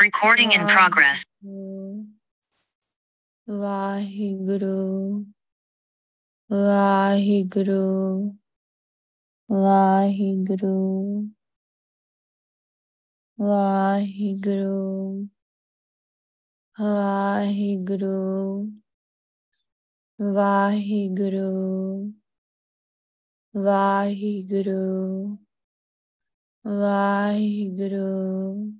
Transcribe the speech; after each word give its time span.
Recording 0.00 0.52
in 0.52 0.66
progress. 0.66 1.24
Vahiguru. 3.48 5.26
Vahiguru. 6.50 8.36
Vahiguru. 9.50 11.30
Vahiguru. 13.38 15.28
Vahiguru. 16.78 18.72
Vahiguru. 20.20 22.14
Vahiguru. 23.54 25.38
Vahiguru. 26.64 28.79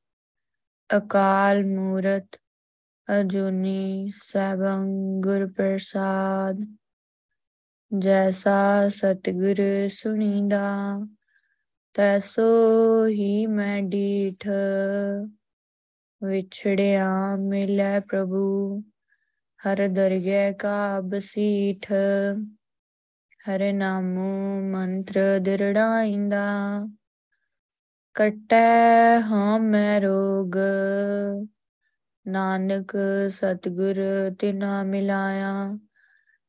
ਅਕਾਲ 0.97 1.63
ਮੂਰਤ, 1.65 2.37
ਅਜੂਨੀ 3.07 4.11
ਸੈਭੰ 4.15 4.87
ਗੁਰ 5.21 5.47
ਪ੍ਰਸਾਦ। 5.47 6.59
ਜੈਸਾ 7.91 8.89
ਸਤਿਗੁਰ 8.89 9.87
ਸੁਣੀਦਾ, 9.89 10.99
ਤੈਸੋ 11.93 13.05
ਹੀ 13.05 13.45
ਮੈਂ 13.45 13.81
ਡੀਠ। 13.81 14.47
ਵਿਛੜਿਆ 16.23 17.35
ਮਿਲੈ 17.39 17.99
ਪ੍ਰਭੂ, 17.99 18.79
ਹਰ 19.59 19.87
ਦਰਗਹਿ 19.87 20.53
ਕਾ 20.53 20.99
ਬਸੀਠ 21.01 21.91
ਹਰੇ 23.41 23.71
ਨਾਮੋ 23.71 24.61
ਮੰਤਰ 24.61 25.39
ਦਿਰੜਾਇੰਦਾ। 25.39 26.45
ਕਟੈ 28.15 29.19
ਹਾਂ 29.21 29.59
ਮੈਂ 29.59 30.01
ਰੋਗ, 30.01 30.55
ਨਾਨਕ 32.25 32.91
ਸਤਿਗੁਰ 33.29 33.95
ਤਿਨਾ 34.39 34.83
ਮਿਲਾਇਆ 34.83 35.77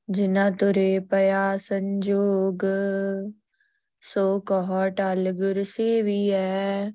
ਜਿਨਾ 0.08 0.50
ਤੁਰੇ 0.50 0.98
ਪਿਆ 1.00 1.56
ਸੰਜੋਗ, 1.56 2.64
ਸੋ 4.02 4.40
ਕਹ 4.40 4.88
ਟਲ 4.88 5.32
ਗੁਰ 5.32 5.62
ਸੇਵੀਐ 5.62 6.90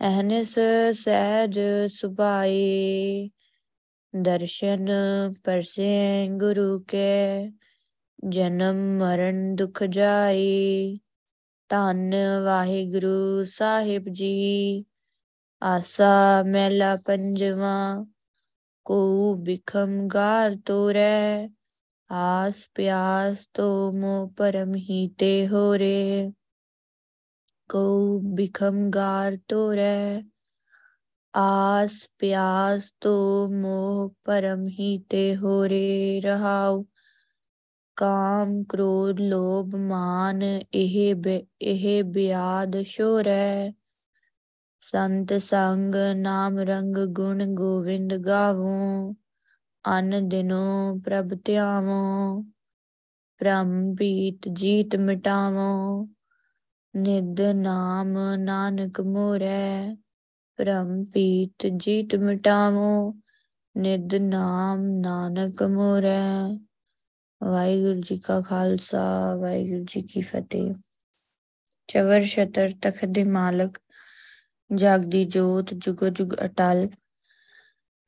ਅਹਨਿਸ 0.00 0.58
ਸਹਿਜ 0.94 1.60
ਸੁਭਾਈ 1.92 3.30
ਦਰਸ਼ਨ 4.14 4.86
ਪਰਸੇ 5.44 6.28
ਗੁਰੂ 6.30 6.78
ਕੇ, 6.80 7.50
ਜਨਮ 8.28 8.76
ਮਰਨ 8.98 9.54
ਦੁਖ 9.56 9.82
ਜਾਈ 9.84 10.98
ਧੰਨ 11.70 12.14
ਵਾਹਿਗੁਰੂ 12.44 13.44
ਸਾਹਿਬ 13.44 14.04
ਜੀ। 14.08 14.84
ਆਸਾ 15.62 16.42
ਮੈਲਾ 16.42 16.96
ਪੰਜਵਾ 16.96 18.04
ਕੋ 18.84 19.34
ਬਿਖਮ 19.34 20.08
ਗਾਰ 20.08 20.56
ਤੋਰੈ, 20.66 21.48
ਆਸ 22.10 22.54
ਪਿਆਸ 22.74 23.48
ਤੋ 23.54 23.92
ਮੋ 23.92 24.28
ਪਰਮ 24.36 24.74
ਹੀ 24.74 25.08
ਤੇ 25.08 25.48
ਹੋਰੇ। 25.48 26.32
ਕੋ 27.68 28.20
ਬਿਖਮ 28.24 28.90
ਗਾਰ 28.90 29.38
ਤੋਰੈ, 29.48 30.22
ਆਸ 31.36 32.08
ਪਿਆਸ 32.18 32.92
ਤੋ 33.00 33.48
ਮੋਹ 33.48 34.14
ਪਰਮ 34.24 34.68
ਹੀ 34.68 34.98
ਤੇ 34.98 35.36
ਹੋਰੇ। 35.36 36.20
ਰਹਾਉ 36.24 36.84
ਕਾਮ, 37.98 38.64
ਕ੍ਰੋਧ, 38.64 39.20
ਲੋਭ, 39.20 39.76
ਮਾਨ, 39.76 40.42
ਇਹ 40.74 41.14
ਇਹ 41.62 42.04
ਬਿਆਦ 42.04 42.82
ਸ਼ੋਰੈ। 42.82 43.72
ਸੰਤ 44.80 45.32
ਸੰਗ, 45.32 45.94
ਨਾਮ 46.16 46.58
ਰੰਗ, 46.58 46.96
ਗੁਣ 46.96 47.46
ਗੋਵਿੰਦ 47.46 48.14
ਗਾਵੋ। 48.14 49.12
ਅਨ 49.98 50.28
ਦਿਨੋ 50.28 51.00
ਪ੍ਰਭ 51.04 51.28
ਧਿਆਵੋ। 51.44 52.42
ਬ੍ਰਹਮ 53.40 53.94
ਪੀਤ 53.94 54.48
ਜੀਤ 54.52 54.96
ਮਿਟਾਵੋ। 54.96 56.08
ਨਿਦ 56.96 57.40
ਨਾਮ 57.40 58.18
ਨਾਨਕ 58.34 59.00
ਮੋਰੈ। 59.00 59.94
ਬ੍ਰਹਮ 60.58 61.04
ਪੀਤ 61.04 61.66
ਜੀਤ 61.76 62.14
ਮਿਟਾਵੋ। 62.14 63.14
ਨਿਦ 63.76 64.14
ਨਾਮ 64.14 64.86
ਨਾਨਕ 64.86 65.62
ਮੋਰੈ। 65.62 66.58
ਵਾਹਿਗੁਰੂ 67.42 68.00
ਜੀ 68.00 68.18
ਕਾ 68.18 68.40
ਖਾਲਸਾ, 68.40 69.36
ਵਾਹਿਗੁਰੂ 69.36 69.84
ਜੀ 69.84 70.02
ਕੀ 70.02 70.20
ਫਤਿਹ। 70.20 70.74
ਚਵਰ 71.88 72.22
ਸ਼ਤਰ 72.22 72.70
ਤਖਤ 72.82 73.04
ਦੇ 73.04 73.24
ਮਾਲਕ, 73.24 73.78
ਜਾਗਦੀ 74.74 75.24
ਜੋਤ, 75.24 75.74
ਜੁਗ 75.74 76.04
ਜੁਗ 76.04 76.34
ਅਟਲ। 76.44 76.88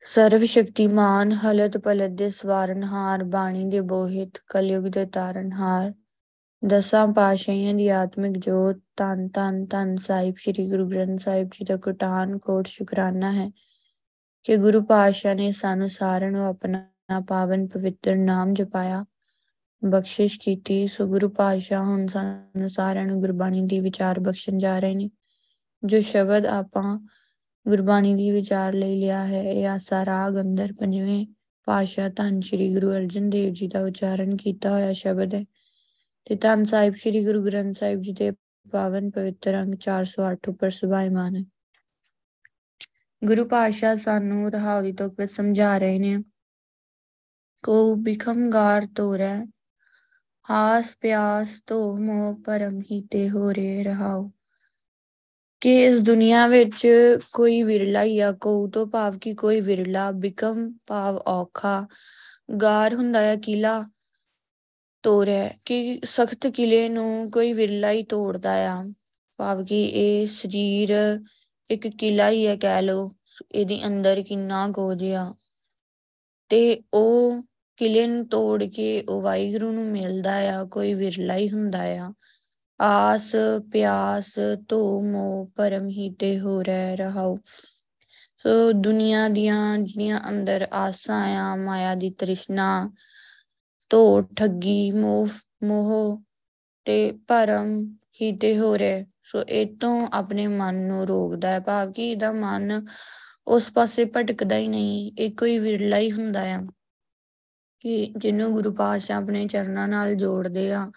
ਸਰਵ 0.03 0.45
ਸ਼ਕਤੀਮਾਨ, 0.45 1.31
ਹਲਤ 1.31 1.77
ਪਲਤ 1.77 2.11
ਦੇ 2.11 2.29
ਸਵਾਰਨਹਾਰ 2.29 3.23
ਬਾਣੀ 3.23 3.65
ਦੇ 3.65 3.81
ਬੋਹਿਤ, 3.81 4.37
ਕਲਯੁਗ 4.47 4.83
ਦੇ 4.83 5.05
ਤਾਰਨਹਾਰ 5.05 5.93
ਦਸਾਂ 6.65 7.07
ਪਾਸ਼ਾਈਆਂ 7.07 7.73
ਦੀ 7.73 7.87
ਆਤਮਿਕ 7.87 8.37
ਜੋਤ 8.37 8.75
ਤਨ 8.97 9.27
ਤਨ 9.27 9.65
ਤਨ 9.65 9.95
ਸਾਹਿਬ, 9.95 10.35
ਸ੍ਰੀ 10.37 10.69
ਗੁਰੂ 10.69 10.89
ਗ੍ਰੰਥ 10.89 11.19
ਸਾਹਿਬ 11.19 11.47
ਜੀ 11.47 11.65
ਦਾ 11.65 11.77
ਕੁਟਾਨ, 11.77 12.37
ਕੋਟ 12.37 12.67
ਸ਼ੁਕਰਾਨਾ 12.67 13.31
ਹੈ 13.31 13.51
ਕਿ 14.43 14.57
ਗੁਰੂ 14.57 14.81
ਪਾਸ਼ਾ 14.81 15.33
ਨੇ 15.33 15.51
ਸਾਨੂੰ 15.51 15.89
ਸਾਰਿਆਂ 15.89 16.31
ਨੂੰ 16.31 16.45
ਆਪਣਾ 16.45 17.21
ਪਾਵਨ 17.27 17.67
ਪਵਿੱਤਰ 17.67 18.15
ਨਾਮ 18.15 18.53
ਜਪਾਇਆ। 18.53 19.05
ਬਖਸ਼ਿਸ਼ 19.85 20.39
ਕੀਤੀ। 20.39 20.87
ਸੋ 20.87 21.07
ਗੁਰੂ 21.07 21.29
ਪਾਸ਼ਾ 21.29 21.83
ਹੁਣ 21.83 22.07
ਸਾਨੂੰ 22.07 22.69
ਸਾਰਿਆਂ 22.69 23.05
ਨੂੰ 23.05 23.19
ਗੁਰਬਾਣੀ 23.19 23.61
ਦੀ 23.61 23.79
ਵਿਚਾਰ 23.79 24.19
ਬਖਸ਼ਣ 24.19 24.57
ਜਾ 24.57 24.79
ਰਹੇ 24.79 24.95
ਨੇ। 24.95 25.09
ਜੋ 25.85 26.01
ਸ਼ਬਦ 26.01 26.45
ਆਪਾਂ 26.45 27.07
ਗੁਰਬਾਣੀ 27.67 28.15
ਦੀ 28.15 28.31
ਵਿਚਾਰ 28.31 28.73
ਲਈ 28.73 28.99
ਲਿਆ 28.99 29.25
ਹੈ, 29.25 29.43
ਇਹ 29.43 29.67
ਆਸਾ, 29.67 30.05
ਰਾਗ, 30.05 30.41
ਅੰਦਰ 30.41 30.73
ਪੰਜਵੇਂ 30.79 31.25
ਪਾਸ਼ਾ 31.63 32.09
ਧੰਨ 32.09 32.41
ਸ਼੍ਰੀ 32.41 32.73
ਗੁਰੂ 32.73 32.91
ਅਰਜਨ 32.91 33.29
ਦੇਵ 33.29 33.53
ਜੀ 33.53 33.67
ਦਾ 33.67 33.81
ਉਚਾਰਨ 33.81 34.37
ਕੀਤਾ 34.37 34.71
ਹੋਇਆ 34.71 34.93
ਸ਼ਬਦ 34.93 35.33
ਹੈ। 35.33 35.45
ਤੇ 36.25 36.35
ਧੰਨ 36.35 36.65
ਸਾਹਿਬ 36.65 36.95
ਸ਼੍ਰੀ 36.95 37.25
ਗੁਰੂ 37.25 37.45
ਗ੍ਰੰਥ 37.45 37.79
ਸਾਹਿਬ 37.79 38.01
ਜੀ 38.01 38.11
ਦੇ 38.11 38.31
ਪਾਵਨ 38.71 39.09
ਪਵਿੱਤਰ 39.09 39.61
ਅੰਗ 39.61 39.75
408 39.75 40.49
ਉੱਪਰ 40.49 40.69
ਸੁਭਾਇਮਾਨ 40.69 41.35
ਹੈ। 41.35 41.43
ਗੁਰੂ 43.23 43.45
ਪਾਸ਼ਾ 43.45 43.95
ਸਾਨੂੰ 43.95 44.51
ਰਹਾਉ 44.51 44.81
ਦੀ 44.81 44.91
ਤੁਕ 44.91 45.15
ਵਿੱਚ 45.19 45.31
ਸਮਝਾ 45.31 45.77
ਰਹੇ 45.77 45.99
ਨੇ। 45.99 46.23
ਕੋ 47.63 47.95
ਬਿਖਮ 47.95 48.49
ਗਾਰ 48.49 48.87
ਤੋਰੈ 48.95 49.45
ਆਸ 50.49 50.95
ਪਿਆਸ 51.01 51.61
ਤੋ 51.67 51.97
ਮੋਹ 51.97 52.33
ਪਰਮ 52.45 52.81
ਹੀ 52.91 53.01
ਤੇ 53.11 53.29
ਹੋ 53.29 53.53
ਰੇ 53.53 53.83
ਰਹਾਉ 53.83 54.29
ਕਿ 55.61 55.83
ਇਸ 55.85 55.99
ਦੁਨੀਆ 56.01 56.47
ਵਿੱਚ 56.47 56.87
ਕੋਈ 57.33 57.63
ਵਿਰਲਾ 57.63 58.05
ਜਾਂ 58.07 58.33
ਕੋ 58.33 58.67
ਤੋਂ 58.67 58.85
ਭਾਵ 58.87 59.17
ਕਿ 59.17 59.33
ਕੋਈ 59.33 59.61
ਵਿਰਲਾ 59.61 60.11
ਬਿਕਮ 60.11 60.69
ਭਾਵ 60.87 61.17
ਔਖਾ 61.17 61.87
ਗਾਰ 62.61 62.93
ਹੁੰਦਾ 62.93 63.21
ਹੈ, 63.21 63.35
ਕਿਲਾ 63.35 63.83
ਤੋੜਿਆ 65.03 65.49
ਕਿ 65.65 65.99
ਸਖਤ 66.05 66.47
ਕਿਲੇ 66.47 66.89
ਨੂੰ 66.89 67.31
ਕੋਈ 67.31 67.53
ਵਿਰਲਾ 67.53 67.91
ਹੀ 67.91 68.03
ਤੋੜਦਾ 68.03 68.53
ਆ। 68.71 68.83
ਭਾਵ 69.37 69.63
ਕਿ 69.63 69.83
ਇਹ 69.85 70.27
ਸਰੀਰ 70.27 70.91
ਇੱਕ 71.69 71.87
ਕਿਲਾ 71.87 72.29
ਹੀ 72.29 72.47
ਹੈ, 72.47 72.55
ਕਹਿ 72.55 72.81
ਲੋ 72.81 73.11
ਇਹਦੇ 73.51 73.79
ਅੰਦਰ 73.87 74.21
ਕਿੰਨਾ 74.21 74.67
ਕੁਝ 74.71 75.03
ਆ 75.03 75.33
ਤੇ 76.49 76.81
ਉਹ 76.93 77.41
ਕਿਲੇ 77.81 78.07
ਨੂੰ 78.07 78.27
ਤੋੜ 78.27 78.63
ਕੇ 78.63 79.01
ਉਹ 79.01 79.21
ਵਾਹਿਗੁਰੂ 79.21 79.71
ਨੂੰ 79.71 79.85
ਮਿਲਦਾ 79.85 80.59
ਆ, 80.59 80.63
ਕੋਈ 80.63 80.93
ਵਿਰਲਾ 80.93 81.35
ਹੀ 81.35 81.49
ਹੁੰਦਾ 81.49 81.83
ਆ। 81.83 82.13
ਆਸ, 82.81 83.31
ਪਿਆਸ 83.71 84.39
ਧੋ 84.69 84.99
ਮੋ 84.99 85.47
ਪਰਮ 85.55 85.89
ਹੀ 85.89 86.13
ਤੇ 86.13 86.39
ਹੋ 86.39 86.63
ਰਹਿ 86.63 86.95
ਰਹਾਉ। 86.95 87.35
ਸੋ 88.37 88.71
ਦੁਨੀਆ 88.71 89.29
ਦੀਆਂ 89.29 89.77
ਜਿਹੜੀਆਂ 89.77 90.19
ਅੰਦਰ 90.29 90.67
ਆਸਾਂ 90.73 91.35
ਆ, 91.35 91.55
ਮਾਇਆ 91.55 91.95
ਦੀ 91.95 92.09
ਤ੍ਰਿਸ਼ਨਾ 92.09 92.91
ਧੋ 93.89 94.21
ਠੱਗੀ, 94.21 94.91
ਮੋਹ 94.91 95.27
ਮੋਹ 95.63 96.21
ਤੇ 96.85 97.11
ਭਰਮ 97.11 97.95
ਹੀ 98.21 98.37
ਤੇ 98.37 98.59
ਹੋ। 98.59 98.77
ਰਹਿ 98.77 99.05
ਸੋ 99.23 99.43
ਇਹ 99.43 99.77
ਤੋਂ 99.77 100.07
ਆਪਣੇ 100.13 100.47
ਮਨ 100.47 100.75
ਨੂੰ 100.75 101.07
ਰੋਕਦਾ 101.07 101.49
ਹੈ। 101.49 101.59
ਭਾਵ 101.59 101.91
ਕਿ 101.91 102.11
ਇਹਦਾ 102.11 102.31
ਮਨ 102.31 102.85
ਉਸ 103.47 103.71
ਪਾਸੇ 103.71 104.05
ਭਟਕਦਾ 104.05 104.55
ਹੀ 104.55 104.67
ਨਹੀਂ, 104.67 105.11
ਇਹ 105.19 105.31
ਕੋਈ 105.31 105.59
ਵਿਰਲਾ 105.59 105.97
ਹੀ 105.97 106.11
ਹੁੰਦਾ 106.11 106.41
ਆ। 106.43 106.61
ਕਿ 107.81 108.13
ਜਿਹਨੂੰ 108.17 108.51
ਗੁਰੂ 108.53 108.73
ਪਾਤਸ਼ਾਹ 108.73 109.17
ਆਪਣੇ 109.17 109.47
ਚਰਨਾਂ 109.47 109.87
ਨਾਲ 109.87 110.15
ਜੋੜਦੇ 110.15 110.71
ਆ, 110.71 110.91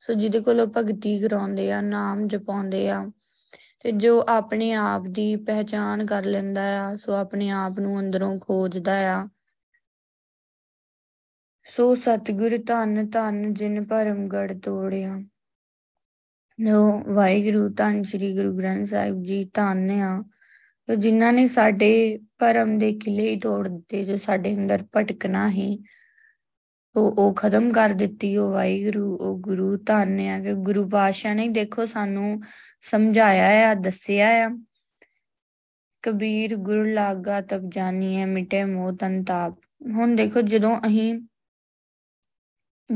ਸੋ 0.00 0.12
ਜਿਹਦੇ 0.12 0.40
ਕੋਲੋਂ 0.40 0.66
ਭਗਤੀ 0.66 1.18
ਕਰਾਉਂਦੇ 1.18 1.72
ਆ, 1.72 1.80
ਨਾਮ 1.80 2.28
ਜਪਾਉਂਦੇ 2.28 2.88
ਆ, 2.90 3.10
ਤੇ 3.80 3.92
ਜੋ 3.92 4.24
ਆਪਣੇ 4.28 4.72
ਆਪ 4.72 5.02
ਦੀ 5.06 5.36
ਪਹਿਚਾਨ 5.36 6.06
ਕਰ 6.06 6.24
ਲੈਂਦਾ 6.24 6.86
ਆ, 6.86 6.96
ਸੋ 6.96 7.12
ਆਪਣੇ 7.12 7.50
ਆਪ 7.50 7.80
ਨੂੰ 7.80 8.00
ਅੰਦਰੋਂ 8.00 8.38
ਖੋਜਦਾ 8.38 8.96
ਆ। 9.12 9.28
ਸੋ 11.66 11.94
ਸਤਿਗੁਰ 11.94 12.58
ਧੰਨ 12.66 13.10
ਧੰਨ 13.10 13.54
ਜਿਨ 13.54 13.84
ਭਰਮ 13.84 14.28
ਗੜ 14.28 14.52
ਤੋੜਿਆ। 14.58 15.20
ਜੋ 16.58 17.02
ਵਾਹਿਗੁਰੂ, 17.14 17.68
ਧੰਨ 17.68 18.02
ਸ੍ਰੀ 18.02 18.36
ਗੁਰੂ 18.36 18.58
ਗ੍ਰੰਥ 18.58 18.88
ਸਾਹਿਬ 18.88 19.22
ਜੀ 19.22 19.44
ਧੰਨ 19.54 19.90
ਆ। 19.90 20.24
ਜਿਨ੍ਹਾਂ 20.96 21.32
ਨੇ 21.32 21.46
ਸਾਡੇ 21.46 22.18
ਭਰਮ 22.38 22.78
ਦੇ 22.78 22.92
ਕਿਲੇ 22.92 23.30
ਹੀ 23.30 23.40
ਤੋੜ 23.40 23.68
ਦਿੱਤੇ, 23.68 24.04
ਜੋ 24.04 24.16
ਸਾਡੇ 24.16 24.54
ਅੰਦਰ 24.54 24.84
ਭਟਕਣਾ 24.96 25.50
ਹੀ 25.50 25.78
ਉਹ 26.96 27.12
ਉਹ 27.12 27.34
ਖਤਮ 27.34 27.72
ਕਰ 27.72 27.88
ਦਿੱਤੀ 27.88 28.36
ਉਹ 28.36 28.50
ਵਾਹਿਗੁਰੂ, 28.50 29.16
ਉਹ 29.16 29.38
ਗੁਰੂ 29.38 29.76
ਧੰਨ 29.76 30.20
ਆ 30.20 30.40
ਕਿ 30.40 30.52
ਗੁਰੂ 30.54 30.88
ਪਾਤਸ਼ਾਹ 30.88 31.34
ਨੇ 31.34 31.48
ਦੇਖੋ 31.48 31.84
ਸਾਨੂੰ 31.86 32.40
ਸਮਝਾਇਆ 32.82 33.70
ਆ, 33.70 33.74
ਦੱਸਿਆ 33.74 34.28
ਆ। 34.28 34.58
ਕਬੀਰ 36.02 36.56
ਗੁਰ 36.56 36.86
ਲਾਗਾ 36.86 37.40
ਤਬ 37.40 37.70
ਜਾਨੀਏ 37.70 38.24
ਮਿਟੇ 38.24 38.64
ਮੋਹ 38.64 38.92
ਤੰਤਾਪ 38.92 39.58
ਹੁਣ 39.92 40.16
ਦੇਖੋ 40.16 40.40
ਜਦੋਂ 40.40 40.80
ਅਸੀਂ, 40.86 41.20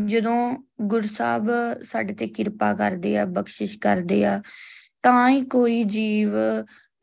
ਜਦੋਂ 0.06 0.56
ਗੁਰਸਾਹਿਬ 0.80 1.50
ਸਾਡੇ 1.82 2.14
ਤੇ 2.14 2.26
ਕਿਰਪਾ 2.26 2.74
ਕਰਦੇ 2.74 3.18
ਆ, 3.18 3.24
ਬਖਸ਼ਿਸ਼ 3.24 3.78
ਕਰਦੇ 3.78 4.24
ਆ, 4.24 4.42
ਤਾਂ 5.02 5.30
ਹੀ 5.30 5.40
ਕੋਈ 5.40 5.82
ਜੀਵ 5.84 6.30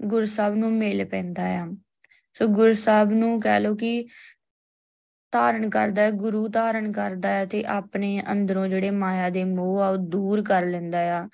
ਗੁਰਸਾਹਿਬ 0.01 0.56
ਨੂੰ 0.56 0.74
ਮਿਲ 0.74 1.06
ਪੈਂਦਾ 1.06 1.44
ਆ। 1.44 1.68
ਸੋ 2.33 2.47
ਗੁਰਸਾਹਿਬ 2.47 3.12
ਨੂੰ 3.12 3.42
ਕਹਿ 3.42 3.59
ਲੋ 3.59 3.75
ਕਿ 3.75 4.07
ਧਾਰਨ 5.35 5.69
ਕਰਦਾ 5.69 6.01
ਹੈ, 6.01 6.11
ਗੁਰੂ 6.11 6.47
ਧਾਰਨ 6.47 6.91
ਕਰਦਾ 6.91 7.29
ਹੈ 7.29 7.45
ਤੇ 7.45 7.63
ਆਪਣੇ 7.65 8.21
ਅੰਦਰੋਂ 8.31 8.67
ਜਿਹੜੇ 8.67 8.89
ਮਾਇਆ 8.91 9.29
ਦੇ 9.29 9.43
ਮੋਹ 9.43 9.79
ਆ 9.79 9.89
ਉਹ 9.89 9.97
ਦੂਰ 9.97 10.43
ਕਰ 10.43 10.65
ਲੈਂਦਾ 10.65 10.99
ਆ। 11.19 11.29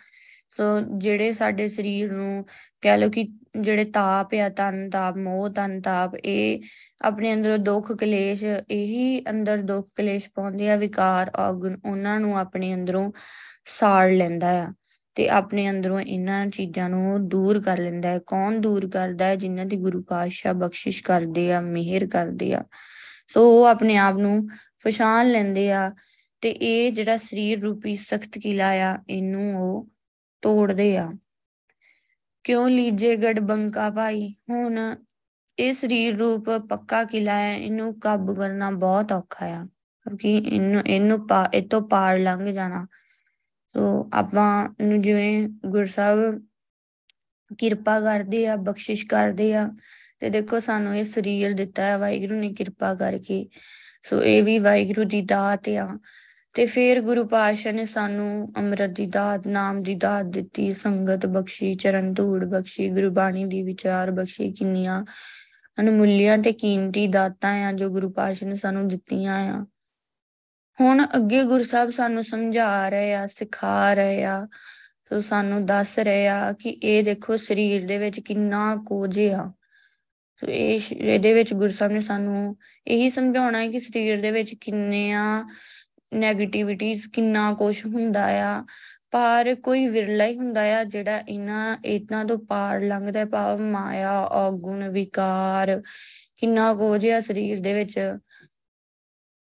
ਸੋ 0.49 0.63
ਜਿਹੜੇ 0.97 1.31
ਸਾਡੇ 1.33 1.67
ਸਰੀਰ 1.67 2.11
ਨੂੰ 2.11 2.45
ਕਹਿ 2.81 2.97
ਲੋ 2.97 3.09
ਕਿ 3.09 3.25
ਜਿਹੜੇ 3.61 3.85
ਤਾਪ 3.85 4.33
ਆ, 4.35 4.49
ਤਨ 4.49 4.89
ਤਾਪ, 4.89 5.17
ਮੋਹ, 5.17 5.49
ਤਨ 5.49 5.79
ਤਾਪ, 5.81 6.15
ਇਹ 6.15 6.61
ਆਪਣੇ 7.01 7.33
ਅੰਦਰੋਂ 7.33 7.57
ਦੁੱਖ 7.57 7.91
ਕਲੇਸ਼, 7.91 8.43
ਇਹੀ 8.71 9.21
ਅੰਦਰ 9.29 9.57
ਦੁੱਖ 9.57 9.87
ਕਲੇਸ਼ 9.95 10.29
ਪਾਉਂਦੇ 10.35 10.69
ਆ, 10.69 10.75
ਵਿਕਾਰ, 10.75 11.31
ਔਗਣ, 11.39 11.77
ਉਹਨਾਂ 11.85 12.19
ਨੂੰ 12.19 12.37
ਆਪਣੇ 12.39 12.73
ਅੰਦਰੋਂ 12.73 13.11
ਸਾੜ 13.65 14.11
ਲੈਂਦਾ 14.11 14.49
ਆ 14.63 14.73
ਤੇ 15.15 15.29
ਆਪਣੇ 15.29 15.69
ਅੰਦਰੋਂ 15.69 15.99
ਇਹਨਾਂ 15.99 16.45
ਚੀਜ਼ਾਂ 16.47 16.89
ਨੂੰ 16.89 17.27
ਦੂਰ 17.27 17.61
ਕਰ 17.61 17.77
ਲੈਂਦਾ 17.77 18.09
ਹੈ। 18.09 18.19
ਕੌਣ 18.27 18.59
ਦੂਰ 18.59 18.89
ਕਰਦਾ 18.89 19.25
ਹੈ? 19.25 19.35
ਜਿਨ੍ਹਾਂ 19.35 19.65
ਦੀ 19.65 19.77
ਗੁਰੂ 19.77 20.01
ਪਾਤਸ਼ਾਹ 20.03 20.53
ਬਖਸ਼ਿਸ਼ 20.53 21.03
ਕਰਦੇ 21.03 21.51
ਆ, 21.53 21.61
ਮਿਹਰ 21.61 22.07
ਕਰਦੇ 22.07 22.53
ਆ। 22.53 22.63
ਸੋ 23.31 23.41
ਉਹ 23.51 23.65
ਆਪਣੇ 23.65 23.97
ਆਪ 23.97 24.17
ਨੂੰ 24.17 24.47
ਪਛਾਣ 24.83 25.31
ਲੈਂਦੇ 25.31 25.71
ਆ 25.71 25.91
ਤੇ 26.43 26.49
ਇਹ 26.49 26.91
ਜਿਹੜਾ 26.91 27.17
ਸਰੀਰ 27.17 27.59
ਰੂਪੀ 27.61 27.95
ਸਖਤ 27.95 28.37
ਕਿਲਾ 28.37 28.69
ਆ, 28.69 28.97
ਇਹਨੂੰ 29.09 29.55
ਉਹ 29.55 29.87
ਤੋੜਦੇ 30.43 30.95
ਆ। 30.97 31.11
ਕਿਉਂ 32.45 32.69
ਲੀਜੇ 32.69 33.15
ਗੜ 33.17 33.39
ਬੰਕਾ 33.39 33.89
ਭਾਈ? 33.89 34.33
ਹੁਣ 34.49 34.79
ਇਹ 35.57 35.73
ਸਰੀਰ 35.73 36.17
ਰੂਪ 36.17 36.49
ਪੱਕਾ 36.69 37.03
ਕਿਲਾ 37.03 37.35
ਹੈ, 37.35 37.55
ਇਹਨੂੰ 37.57 37.99
ਕਾਬੂ 37.99 38.35
ਕਰਨਾ 38.35 38.69
ਬਹੁਤ 38.71 39.11
ਔਖਾ 39.11 39.45
ਆ, 39.45 39.63
ਕਿਉਂਕਿ 40.05 40.37
ਇਹਨੂੰ 40.37 40.81
ਇਹਨੂੰ 40.81 41.27
ਪਾ, 41.27 41.49
ਇਹ 41.53 41.67
ਤੋਂ 41.67 41.81
ਪਾਰ 41.81 42.17
ਲੰਘ 42.17 42.51
ਜਾਣਾ। 42.51 42.85
ਸੋ 43.75 44.09
ਆਪਾਂ 44.13 44.69
ਨੂੰ 44.81 45.01
ਜਿਵੇਂ 45.01 45.47
ਗੁਰਸਾਹਿਬ 45.65 46.41
ਕਿਰਪਾ 47.59 47.99
ਕਰਦੇ 47.99 48.47
ਆ, 48.47 48.55
ਬਖਸ਼ਿਸ਼ 48.55 49.05
ਕਰਦੇ 49.05 49.53
ਆ 49.55 49.69
ਤੇ 50.21 50.29
ਦੇਖੋ 50.29 50.59
ਸਾਨੂੰ 50.59 50.97
ਇਹ 50.97 51.03
ਸਰੀਰ 51.03 51.53
ਦਿੱਤਾ 51.53 51.83
ਹੈ, 51.83 51.97
ਵਾਹਿਗੁਰੂ 51.97 52.35
ਨੇ 52.35 52.53
ਕਿਰਪਾ 52.53 52.95
ਕਰਕੇ। 52.95 53.49
ਸੋ 54.03 54.23
ਇਹ 54.23 54.43
ਵੀ 54.43 54.59
ਵਾਹਿਗੁਰੂ 54.59 55.03
ਦੀ 55.03 55.21
ਦਾਤ 55.21 55.69
ਆ। 55.69 55.99
ਤੇ 56.53 56.65
ਫਿਰ 56.65 57.01
ਗੁਰੂ 57.01 57.27
ਪਾਤਸ਼ਾਹ 57.27 57.73
ਨੇ 57.73 57.85
ਸਾਨੂੰ 57.85 58.53
ਅੰਮ੍ਰਿਤ 58.57 58.89
ਦੀ 58.89 59.05
ਦਾਤ, 59.05 59.47
ਨਾਮ 59.47 59.81
ਦੀ 59.81 59.95
ਦਾਤ 59.95 60.25
ਦਿੱਤੀ, 60.25 60.71
ਸੰਗਤ 60.71 61.25
ਬਖਸ਼ੀ, 61.25 61.73
ਚਰਨ 61.73 62.13
ਧੂੜ 62.13 62.45
ਬਖਸ਼ੀ, 62.45 62.89
ਗੁਰਬਾਣੀ 62.89 63.45
ਦੀ 63.45 63.63
ਵਿਚਾਰ 63.63 64.11
ਬਖਸ਼ੀ। 64.11 64.53
ਕਿੰਨੀਆਂ 64.53 65.05
ਅਨਮੁੱਲੀਆਂ 65.79 66.37
ਤੇ 66.37 66.51
ਕੀਮਤੀ 66.51 67.07
ਦਾਤਾਂ 67.07 67.65
ਆ 67.65 67.71
ਜੋ 67.71 67.89
ਗੁਰੂ 67.89 68.11
ਪਾਤਸ਼ਾਹ 68.11 68.49
ਨੇ 68.49 68.55
ਸਾਨੂੰ 68.55 68.87
ਦਿੱਤੀਆਂ 68.87 69.35
ਆ। 69.35 69.65
ਹੁਣ 70.81 71.05
ਅੱਗੇ 71.15 71.43
ਗੁਰੂ 71.43 71.63
ਸਾਹਿਬ 71.63 71.89
ਸਾਨੂੰ 71.89 72.23
ਸਮਝਾ 72.23 72.89
ਰਹੇ 72.89 73.13
ਆ, 73.13 73.27
ਸਿਖਾ 73.27 73.93
ਰਹੇ 73.93 74.23
ਆ। 74.23 74.47
ਸੋ 75.09 75.21
ਸਾਨੂੰ 75.21 75.65
ਦੱਸ 75.65 75.99
ਰਹੇ 75.99 76.27
ਆ 76.27 76.53
ਕਿ 76.53 76.69
ਇਹ 76.69 77.03
ਦੇਖੋ 77.03 77.37
ਸਰੀਰ 77.37 77.85
ਦੇ 77.85 77.97
ਵਿੱਚ 77.97 78.19
ਕਿੰਨਾ 78.19 78.75
ਕੁਝ 78.75 79.19
ਆ। 79.19 79.53
ਸੋ 80.41 80.47
ਇਹ 80.47 80.79
ਇਹਦੇ 80.91 81.33
ਵਿੱਚ 81.33 81.53
ਗੁਰੂ 81.53 81.73
ਸਾਹਿਬ 81.73 81.93
ਨੇ 81.93 82.01
ਸਾਨੂੰ 82.01 82.57
ਇਹੀ 82.87 83.09
ਸਮਝਾਉਣਾ 83.09 83.57
ਹੈ 83.57 83.67
ਕਿ 83.67 83.79
ਸਰੀਰ 83.79 84.21
ਦੇ 84.21 84.31
ਵਿੱਚ 84.31 84.55
ਕਿੰਨੇ 84.55 85.11
ਆ 85.11 85.45
ਨੈਗੇਟਿਵਿਟੀਜ਼ 86.13 87.07
ਕਿੰਨਾ 87.07 87.53
ਕੁਝ 87.53 87.85
ਹੁੰਦਾ 87.85 88.25
ਆ। 88.27 88.65
ਪਰ 89.11 89.55
ਕੋਈ 89.63 89.87
ਵਿਰਲਾ 89.87 90.25
ਹੀ 90.25 90.37
ਹੁੰਦਾ 90.37 90.61
ਆ 90.61 90.83
ਜਿਹੜਾ 90.83 91.23
ਇਹਨਾਂ 91.29 91.77
ਇਤਨਾ 91.85 92.23
ਤੋਂ 92.23 92.37
ਪਾਰ 92.37 92.81
ਲੰਘਦਾ 92.81 93.25
ਭਾਵ 93.25 93.59
ਮਾਇਆ, 93.59 94.19
ਔਗੁਣ, 94.19 94.89
ਵਿਕਾਰ, 94.89 95.81
ਕਿੰਨਾ 96.35 96.73
ਕੁਝ 96.73 97.07
ਆ 97.07 97.19
ਸਰੀਰ 97.19 97.59
ਦੇ 97.59 97.73
ਵਿੱਚ। 97.73 98.17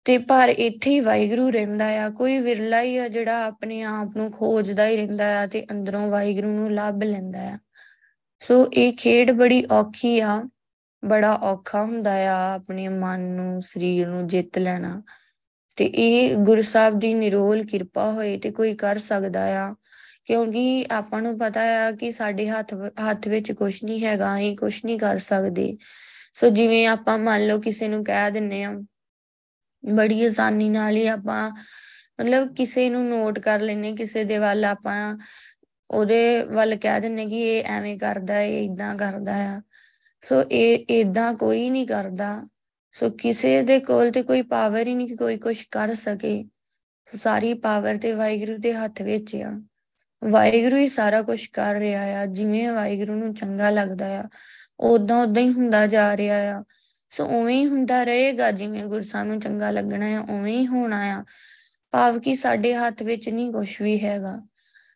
ਤੇ 0.05 0.19
ਪਰ 0.19 0.49
ਇੱਥੇ 0.49 0.91
ਹੀ 0.91 1.01
ਵਾਹਿਗੁਰੂ 1.01 1.51
ਰਹਿੰਦਾ 1.51 2.05
ਆ। 2.05 2.11
ਕੋਈ 2.11 2.39
ਵਿਰਲਾ 2.39 2.83
ਹੀ 2.83 2.99
ਆ 2.99 3.09
ਜਿਹੜਾ 3.09 3.45
ਆਪਣੇ 3.45 3.83
ਆਪ 3.83 4.17
ਨੂੰ 4.17 4.33
ਖੋਜਦਾ 4.33 4.89
ਹੀ 4.89 4.97
ਰਹਿੰਦਾ 4.97 5.43
ਆ 5.43 5.47
ਤੇ 5.47 5.67
ਅੰਦਰੋਂ 5.71 6.11
ਵਾਹਿਗੁਰੂ 6.11 6.49
ਨੂੰ 6.49 6.73
ਲੱਭ 6.73 7.03
ਲੈਂਦਾ 7.03 7.41
ਆ। 7.41 7.59
ਸੋ 8.41 8.71
ਇਹ 8.73 8.93
ਖੇਡ 8.93 9.31
ਬੜੀ 9.31 9.65
ਔਖੀ 9.71 10.21
ਆ। 10.21 10.49
ਬੜਾ 11.03 11.33
ਔਖਾ 11.35 11.83
ਹੁੰਦਾ 11.85 12.13
ਆ 12.29 12.55
ਆਪਣੇ 12.55 12.89
ਮਨ 12.89 13.21
ਨੂੰ, 13.21 13.63
ਸਰੀਰ 13.63 14.09
ਨੂੰ 14.09 14.27
ਜਿੱਤ 14.27 14.59
ਲੈਣਾ। 14.59 15.03
ਤੇ 15.79 15.85
ਇਹ 15.85 16.37
ਗੁਰੂ 16.37 16.63
ਸਾਹਿਬ 16.63 16.99
ਦੀ 16.99 17.13
ਨਿਰੋਲ 17.15 17.63
ਕਿਰਪਾ 17.65 18.11
ਹੋਏ 18.13 18.37
ਤੇ 18.39 18.51
ਕੋਈ 18.51 18.75
ਕਰ 18.75 18.99
ਸਕਦਾ 18.99 19.45
ਆ। 19.65 19.75
ਕਿਉਂਕਿ 20.27 20.87
ਆਪਾਂ 20.91 21.23
ਨੂੰ 21.23 21.39
ਪਤਾ 21.39 21.61
ਆ 21.87 21.91
ਕਿ 21.93 22.11
ਸਾਡੇ 22.13 22.49
ਹੱਥ 22.49 22.75
ਹੱਥ 23.11 23.29
ਵਿੱਚ 23.29 23.53
ਕੁਝ 23.53 23.75
ਨਹੀਂ 23.85 24.05
ਹੈਗਾ, 24.05 24.37
ਅਸੀਂ 24.37 24.57
ਕੁਝ 24.57 24.75
ਨਹੀਂ 24.85 24.99
ਕਰ 24.99 25.19
ਸਕਦੇ। 25.19 25.77
ਸੋ 26.35 26.49
ਜਿਵੇਂ 26.49 26.87
ਆਪਾਂ 26.87 27.19
ਮੰਨ 27.19 27.47
ਲਓ 27.47 27.61
ਕਿਸੇ 27.61 27.89
ਨੂੰ 27.89 28.05
ਕਹਿ 28.05 28.31
ਦਿੰਨੇ 28.31 28.63
ਆ, 28.65 28.73
ਬੜੀ 29.85 30.25
ਆਸਾਨੀ 30.25 30.69
ਨਾਲ 30.69 30.97
ਹੀ 30.97 31.07
ਆਪਾਂ 31.07 31.51
ਮਤਲਬ 32.21 32.55
ਕਿਸੇ 32.55 32.89
ਨੂੰ 32.91 33.09
ਨੋਟ 33.09 33.39
ਕਰ 33.39 33.61
ਲੈਨੇ 33.61 33.93
ਕਿਸੇ 33.93 34.25
ਦੇ 34.25 34.39
ਵੱਲ 34.39 34.65
ਆਪਾਂ 34.65 35.19
ਉਹਦੇ 35.91 36.43
ਵੱਲ 36.45 36.77
ਕਹਿ 36.77 37.01
ਦਿੰਨੇ 37.01 37.27
ਕਿ 37.27 37.41
ਇਹ 37.49 37.65
ਐਵੇਂ 37.65 37.99
ਕਰਦਾ, 37.99 38.41
ਇਹ 38.41 38.65
ਇਦਾਂ 38.65 38.95
ਕਰਦਾ 38.97 39.35
ਆ। 39.49 39.61
ਸੋ 40.23 40.43
ਇਹ 40.43 40.87
ਇਦਾਂ 40.91 41.35
ਕੋਈ 41.35 41.71
ਨਹੀਂ 41.71 41.87
ਕਰਦਾ। 41.87 42.49
ਸੋ 42.93 43.11
ਕਿਸੇ 43.11 43.63
ਦੇ 43.63 43.81
ਕੋਲ 43.81 44.11
ਤੇ 44.11 44.23
ਕੋਈ 44.23 44.43
ਪਾਵਰ 44.43 44.87
ਹੀ 44.87 44.95
ਨਹੀਂ 44.95 45.09
ਕਿ 45.09 45.17
ਕੋਈ 45.17 45.37
ਕੁਝ 45.37 45.63
ਕਰ 45.63 45.95
ਸਕੇ। 45.95 46.45
ਸੋ 47.07 47.19
ਸਾਰੀ 47.19 47.55
ਪਾਵਰ 47.55 47.97
ਤੇ 47.97 48.13
ਵਾਹਿਗੁਰੂ 48.13 48.59
ਦੇ 48.59 48.75
ਹੱਥ 48.75 49.03
ਵਿੱਚ 49.03 49.37
ਆ। 49.37 49.63
ਵਾਹਿਗੁਰੂ 50.31 50.77
ਹੀ 50.77 50.89
ਸਾਰਾ 50.89 51.23
ਕੁਝ 51.23 51.47
ਕਰ 51.47 51.75
ਰਿਹਾ 51.75 52.03
ਆ, 52.03 52.27
ਜਿਵੇਂ 52.27 52.69
ਵਾਹਿਗੁਰੂ 52.69 53.13
ਨੂੰ 53.13 53.35
ਚੰਗਾ 53.35 53.71
ਲੱਗਦਾ 53.71 54.21
ਆ 54.21 54.25
ਉਦਾਂ 54.81 55.23
ਉਦਾਂ 55.23 55.43
ਹੀ 55.43 55.49
ਹੁੰਦਾ 55.49 55.87
ਜਾ 55.87 56.17
ਰਿਹਾ 56.17 56.59
ਆ। 56.59 56.65
ਸੋ 57.11 57.27
ਉਵੇਂ 57.27 57.57
ਹੀ 57.57 57.67
ਹੁੰਦਾ 57.67 58.05
ਰਹੇਗਾ, 58.05 58.51
ਜਿਵੇਂ 58.51 58.85
ਗੁਰਸਾਹਿਬ 58.85 59.27
ਨੂੰ 59.27 59.41
ਚੰਗਾ 59.41 59.71
ਲੱਗਣਾ 59.71 60.07
ਹੈ 60.07 60.21
ਉਵੇਂ 60.21 60.59
ਹੀ 60.59 60.67
ਹੋਣਾ 60.67 61.01
ਆ। 61.01 61.25
ਭਾਵ 61.91 62.19
ਕਿ 62.19 62.35
ਸਾਡੇ 62.35 62.75
ਹੱਥ 62.75 63.03
ਵਿੱਚ 63.03 63.29
ਨਹੀਂ 63.29 63.53
ਕੁਝ 63.53 63.83
ਵੀ 63.83 64.05
ਹੈਗਾ। 64.05 64.43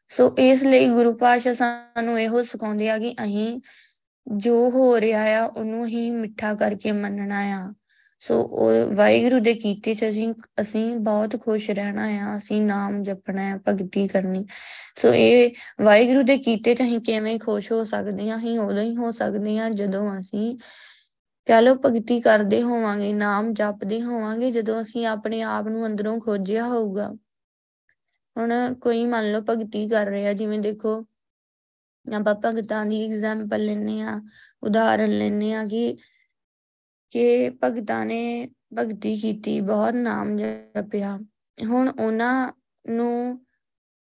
ਸੋ 0.09 0.37
ਇਸ 0.39 0.63
ਲਈ 0.63 0.89
ਗੁਰੂ 0.89 1.13
ਪਾਸ਼ਾ 1.13 1.55
ਸਾਨੂੰ 1.55 2.21
ਇਹੋ 2.21 2.43
ਸਿਖਾਉਂਦੇ 2.43 2.91
ਆ 2.91 2.99
ਕਿ 2.99 3.15
ਅਸੀਂ 3.25 3.61
ਜੋ 4.27 4.71
ਹੋ 4.71 5.01
ਰਿਹਾ 5.01 5.43
ਆ, 5.43 5.45
ਉਹਨੂੰ 5.45 5.87
ਹੀ 5.87 6.11
ਮਿੱਠਾ 6.11 6.55
ਕਰਕੇ 6.55 6.93
ਮੰਨਣਾ 6.93 7.41
ਆ। 7.41 7.75
ਸੋ 8.21 8.43
ਉਹ 8.43 8.95
ਵਾਹਿਗੁਰੂ 8.95 9.39
ਦੇ 9.39 9.55
ਕੀਤੇ 9.55 9.95
ਚ 9.95 10.09
ਅਸੀਂ 10.09 10.35
ਅਸੀਂ 10.61 10.97
ਬਹੁਤ 10.97 11.41
ਖੁਸ਼ 11.41 11.71
ਰਹਿਣਾ 11.71 12.05
ਆ, 12.05 12.39
ਅਸੀਂ 12.39 12.63
ਨਾਮ 12.63 13.03
ਜਪਣਾ 13.03 13.43
ਹੈ 13.43 13.61
ਭਗਤੀ 13.69 14.09
ਕਰਨੀ। 14.09 14.47
ਸੋ 14.97 15.15
ਇਹ 15.15 15.51
ਵਾਹਿਗੁਰੂ 15.83 16.23
ਦੇ 16.23 16.39
ਕੀਤੇ 16.39 16.75
ਚ 16.75 16.83
ਅਸੀਂ 16.83 17.01
ਕਿਵੇਂ 17.01 17.39
ਖੁਸ਼ 17.39 17.73
ਹੋ 17.73 17.85
ਸਕਦੇ 17.85 18.31
ਹਾਂ, 18.31 18.39
ਅਸੀਂ 18.39 18.59
ਉਦੋਂ 18.59 18.83
ਹੀ 18.83 18.97
ਹੋ 18.97 19.13
ਸਕਦੇ 19.13 19.59
ਹਾਂ 19.59 19.71
ਜਦੋਂ 19.71 20.21
ਅਸੀਂ 20.21 20.59
ਕਹ 21.47 21.63
ਲੋ 21.63 21.75
ਭਗਤੀ 21.75 22.21
ਕਰਦੇ 22.21 22.63
ਹੋਵਾਂਗੇ, 22.63 23.13
ਨਾਮ 23.13 23.53
ਜਪਦੇ 23.53 24.03
ਹੋਵਾਂਗੇ, 24.03 24.51
ਜਦੋਂ 24.51 24.83
ਅਸੀਂ 24.83 25.07
ਆਪਣੇ 25.07 25.43
ਆਪ 25.43 25.69
ਨੂੰ 25.69 25.87
ਅੰਦਰੋਂ 25.87 26.21
ਖੋਜਿਆ 26.21 26.69
ਹੋਊਗਾ। 26.69 27.13
ਹੁਣ 28.39 28.75
ਕੋਈ 28.75 29.07
ਮੰਨ 29.07 29.33
ਲਓ 29.33 29.41
ਭਗਤੀ 29.41 29.89
ਕਰ 29.89 30.07
ਰਿਹਾ, 30.07 30.33
ਜਿਵੇਂ 30.33 30.59
ਦੇਖੋ 30.59 31.07
ਆਪਾਂ 32.15 32.35
ਭਗਤਾਂ 32.35 32.87
ਦੀ 32.87 33.05
ਐਗਜ਼ਾਮਪਲ 33.05 33.65
ਲੈਨੇ 33.65 34.01
ਆ 34.01 34.21
ਉਦਾਹਰਨ 34.63 35.19
ਲੈਨੇ 35.19 35.55
ਆ 35.55 35.65
ਕਿ 35.65 35.97
ਕਿ 37.11 37.51
ਭਗਤਾਂ 37.65 38.07
ਨੇ 38.07 38.49
ਭਗਤੀ 38.79 39.21
ਕੀਤੀ, 39.21 39.61
ਬਹੁਤ 39.61 39.95
ਨਾਮ 39.95 40.37
ਜਪਿਆ। 40.37 41.19
ਹੁਣ 41.65 41.89
ਉਹਨਾਂ 41.89 42.53
ਨੂੰ 42.89 43.45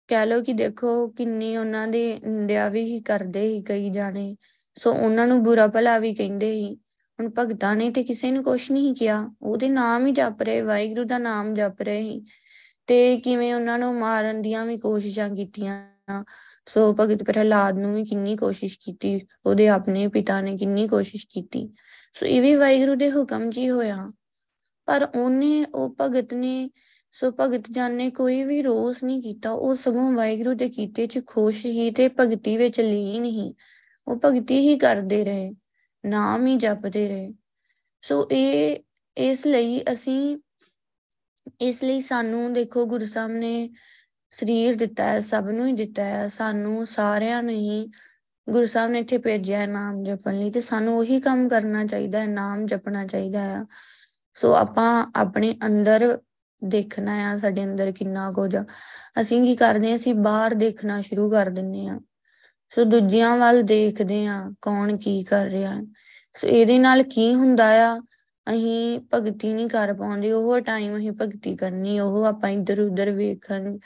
ਕਹਿ 0.09 0.27
ਲਓ 0.27 0.43
ਕਿ 0.43 0.53
ਦੇਖੋ 0.53 1.09
ਕਿੰਨੀ 1.09 1.57
ਉਹਨਾਂ 1.57 1.89
ਦੀ 1.89 2.15
ਨਿੰਦਿਆ 2.15 2.69
ਵੀ 2.69 3.01
ਕਰਦੇ 3.01 3.47
ਹੀ 3.47 3.63
ਕਈ 3.63 3.91
ਜਾਣੇ। 3.91 4.37
ਸੋ 4.79 4.93
ਉਹਨਾਂ 4.93 5.27
ਨੂੰ 5.27 5.43
ਬੁਰਾ 5.43 5.67
ਭਲਾ 5.67 5.99
ਵੀ 5.99 6.15
ਕਹਿੰਦੇ 6.15 6.53
ਹੀ 6.53 6.75
ਹੁਣ 7.21 7.31
ਭਗਤਾਂ 7.39 7.77
ਨੇ 7.77 7.91
ਤੇ 7.91 8.05
ਕਿਸੇ 8.05 8.31
ਨੂੰ 8.31 8.45
ਕੁਝ 8.45 8.73
ਨਹੀਂ 8.73 8.95
ਕਿਹਾ। 8.95 9.35
ਉਹਦੇ 9.43 9.69
ਨਾਮ 9.69 10.07
ਹੀ 10.07 10.13
ਜਪ 10.13 10.43
ਰਹੇ, 10.43 10.61
ਵਾਹਿਗੁਰੂ 10.61 11.05
ਦਾ 11.05 11.19
ਨਾਮ 11.19 11.55
ਜਪ 11.55 11.83
ਰਹੇ 11.83 12.01
ਹੀ 12.01 12.25
ਤੇ 12.87 13.19
ਕਿਵੇਂ 13.19 13.55
ਉਹਨਾਂ 13.55 13.79
ਨੂੰ 13.79 13.95
ਮਾਰਨ 13.95 14.43
ਦੀਆਂ 14.43 14.67
ਵੀ 14.67 14.79
ਕੋਸ਼ਿਸ਼ਾਂ 14.79 15.31
ਕੀਤੀਆਂ। 15.31 16.25
ਸੋ 16.69 16.97
ਭਗਤ 17.01 17.25
ਪ੍ਰਹਲਾਦ 17.25 17.79
ਨੂੰ 17.79 17.95
ਵੀ 17.95 18.05
ਕਿੰਨੀ 18.05 18.37
ਕੋਸ਼ਿਸ਼ 18.37 18.79
ਕੀਤੀ, 18.79 19.21
ਉਹਦੇ 19.47 19.69
ਆਪਣੇ 19.69 20.09
ਪਿਤਾ 20.09 20.41
ਨੇ 20.41 20.57
ਕਿੰਨੀ 20.57 20.89
ਕੋਸ਼ਿਸ਼ 20.89 21.27
ਕੀਤੀ। 21.31 21.69
ਸੋ 22.15 22.27
ਇਹ 22.27 22.43
ਵੀ 22.43 22.55
ਵਾਹਿਗੁਰੂ 22.55 22.95
ਦੇ 22.95 23.11
ਹੁਕਮ 23.11 23.51
ਜੀ 23.51 23.71
ਹੋਇਆ। 23.71 24.13
ਪਰ 24.87 25.09
ਉਹਨੇ, 25.17 25.65
ਉਹ 25.75 25.97
ਭਗਤ 26.01 26.35
ਨੇ, 26.35 26.71
ਸੋ 27.13 27.33
ਭਗਤ 27.41 27.71
ਜਨ 27.71 27.95
ਨੇ 27.95 28.11
ਕੋਈ 28.11 28.45
ਵੀ 28.45 28.63
ਰੋਸ 28.63 29.03
ਨਹੀਂ 29.03 29.23
ਕੀਤਾ। 29.23 29.51
ਉਹ 29.51 29.75
ਸਗੋਂ 29.75 30.13
ਵਾਹਿਗੁਰੂ 30.13 30.55
ਦੇ 30.55 30.69
ਕੀਤੇ 30.69 31.07
ਚ 31.07 31.27
ਖੁਸ਼ 31.27 31.67
ਹੀ 31.67 31.91
ਤੇ 31.91 32.09
ਭਗਤੀ 32.09 32.57
ਵਿੱਚ 32.57 32.81
ਲੀਨ 32.81 33.25
ਹੀ। 33.25 33.55
ਉਹ 34.09 34.21
ਭਗਤੀ 34.25 34.59
ਹੀ 34.59 34.79
ਕਰਦੇ 34.79 35.25
ਰਹੇ, 35.25 35.53
ਨਾਮ 36.07 36.47
ਹੀ 36.47 36.57
ਜਪਦੇ 36.57 37.09
ਰਹੇ। 37.09 37.35
ਸੋ 38.03 38.29
ਇਹ, 38.33 38.77
ਇਸ 39.17 39.47
ਲਈ 39.47 39.83
ਅਸੀਂ, 39.93 40.39
ਇਸ 41.61 41.85
ਲਈ 41.85 42.01
ਸਾਨੂੰ 42.01 42.53
ਦੇਖੋ 42.53 42.87
ਗੁਰੂ 42.87 43.07
ਸਾਹਿਬ 43.07 43.33
ਨੇ 43.33 43.71
ਸਰੀਰ 44.33 44.75
ਦਿੱਤਾ 44.77 45.05
ਹੈ, 45.05 45.21
ਸਭ 45.21 45.49
ਨੂੰ 45.49 45.67
ਹੀ 45.67 45.73
ਦਿੱਤਾ 45.73 46.05
ਹੈ, 46.05 46.27
ਸਾਨੂੰ 46.29 46.87
ਸਾਰਿਆਂ 46.87 47.43
ਨੂੰ 47.43 47.55
ਹੀ 47.55 47.87
ਗੁਰੂ 48.47 48.67
ਸਾਹਿਬ 48.67 48.91
ਨੇ 48.91 48.99
ਇੱਥੇ 48.99 49.19
ਭੇਜਿਆ 49.19 49.59
ਹੈ 49.59 49.67
ਨਾਮ 49.67 50.03
ਜਪਣ 50.05 50.35
ਲਈ 50.35 50.51
ਤੇ 50.51 50.61
ਸਾਨੂੰ 50.61 50.97
ਉਹੀ 50.99 51.21
ਕੰਮ 51.21 51.49
ਕਰਨਾ 51.49 51.85
ਚਾਹੀਦਾ 51.85 52.21
ਹੈ, 52.21 52.27
ਨਾਮ 52.27 52.67
ਜਪਣਾ 52.67 53.05
ਚਾਹੀਦਾ 53.07 53.41
ਹੈ 53.41 53.65
ਸੋ 54.37 54.53
ਆਪਾਂ 54.55 55.07
ਆਪਣੇ 55.17 55.55
ਅੰਦਰ 55.67 56.19
ਦੇਖਣਾ 56.63 57.15
ਆ, 57.31 57.39
ਸਾਡੇ 57.39 57.65
ਅੰਦਰ 57.65 57.91
ਕਿੰਨਾ 57.93 58.31
ਕੁਝ 58.33 58.55
ਆ। 58.57 58.65
ਅਸੀਂ 59.21 59.41
ਕੀ 59.43 59.55
ਕਰਦੇ 59.57 59.93
ਆ 59.93 59.97
ਅਸੀਂ 59.97 60.15
ਬਾਹਰ 60.15 60.55
ਦੇਖਣਾ 60.55 61.01
ਸ਼ੁਰੂ 61.01 61.31
ਕਰ 61.31 61.51
ਦਿੰਨੇ 61.51 61.87
ਆ 61.89 61.99
ਸੋ 62.73 62.85
ਦੂਜਿਆਂ 62.85 63.37
ਵੱਲ 63.39 63.63
ਦੇਖਦੇ 63.63 64.27
ਆ 64.27 64.41
ਕੌਣ 64.63 64.97
ਕੀ 64.97 65.23
ਕਰ 65.25 65.45
ਰਿਹਾ 65.47 65.73
ਸੋ 66.35 66.49
ਇਹਦੇ 66.49 66.79
ਨਾਲ 66.79 67.03
ਕੀ 67.03 67.35
ਹੁੰਦਾ 67.35 67.67
ਆ, 67.85 67.99
ਅਸੀਂ 68.47 69.01
ਭਗਤੀ 69.15 69.53
ਨਹੀਂ 69.53 69.69
ਕਰ 69.69 69.93
ਪਾਉਂਦੇ, 69.95 70.33
ਉਹ 70.33 70.61
ਟਾਈਮ 70.61 70.97
ਅਸੀਂ 70.97 71.13
ਭਗਤੀ 71.13 71.57
ਕਰਨੀ, 71.57 71.99
ਉਹ 72.01 72.25
ਆਪਾਂ 72.25 72.51
ਇੱਧਰ 72.51 72.81
ਉੱਧਰ 72.81 73.11
ਵੇਖਣ 73.13 73.79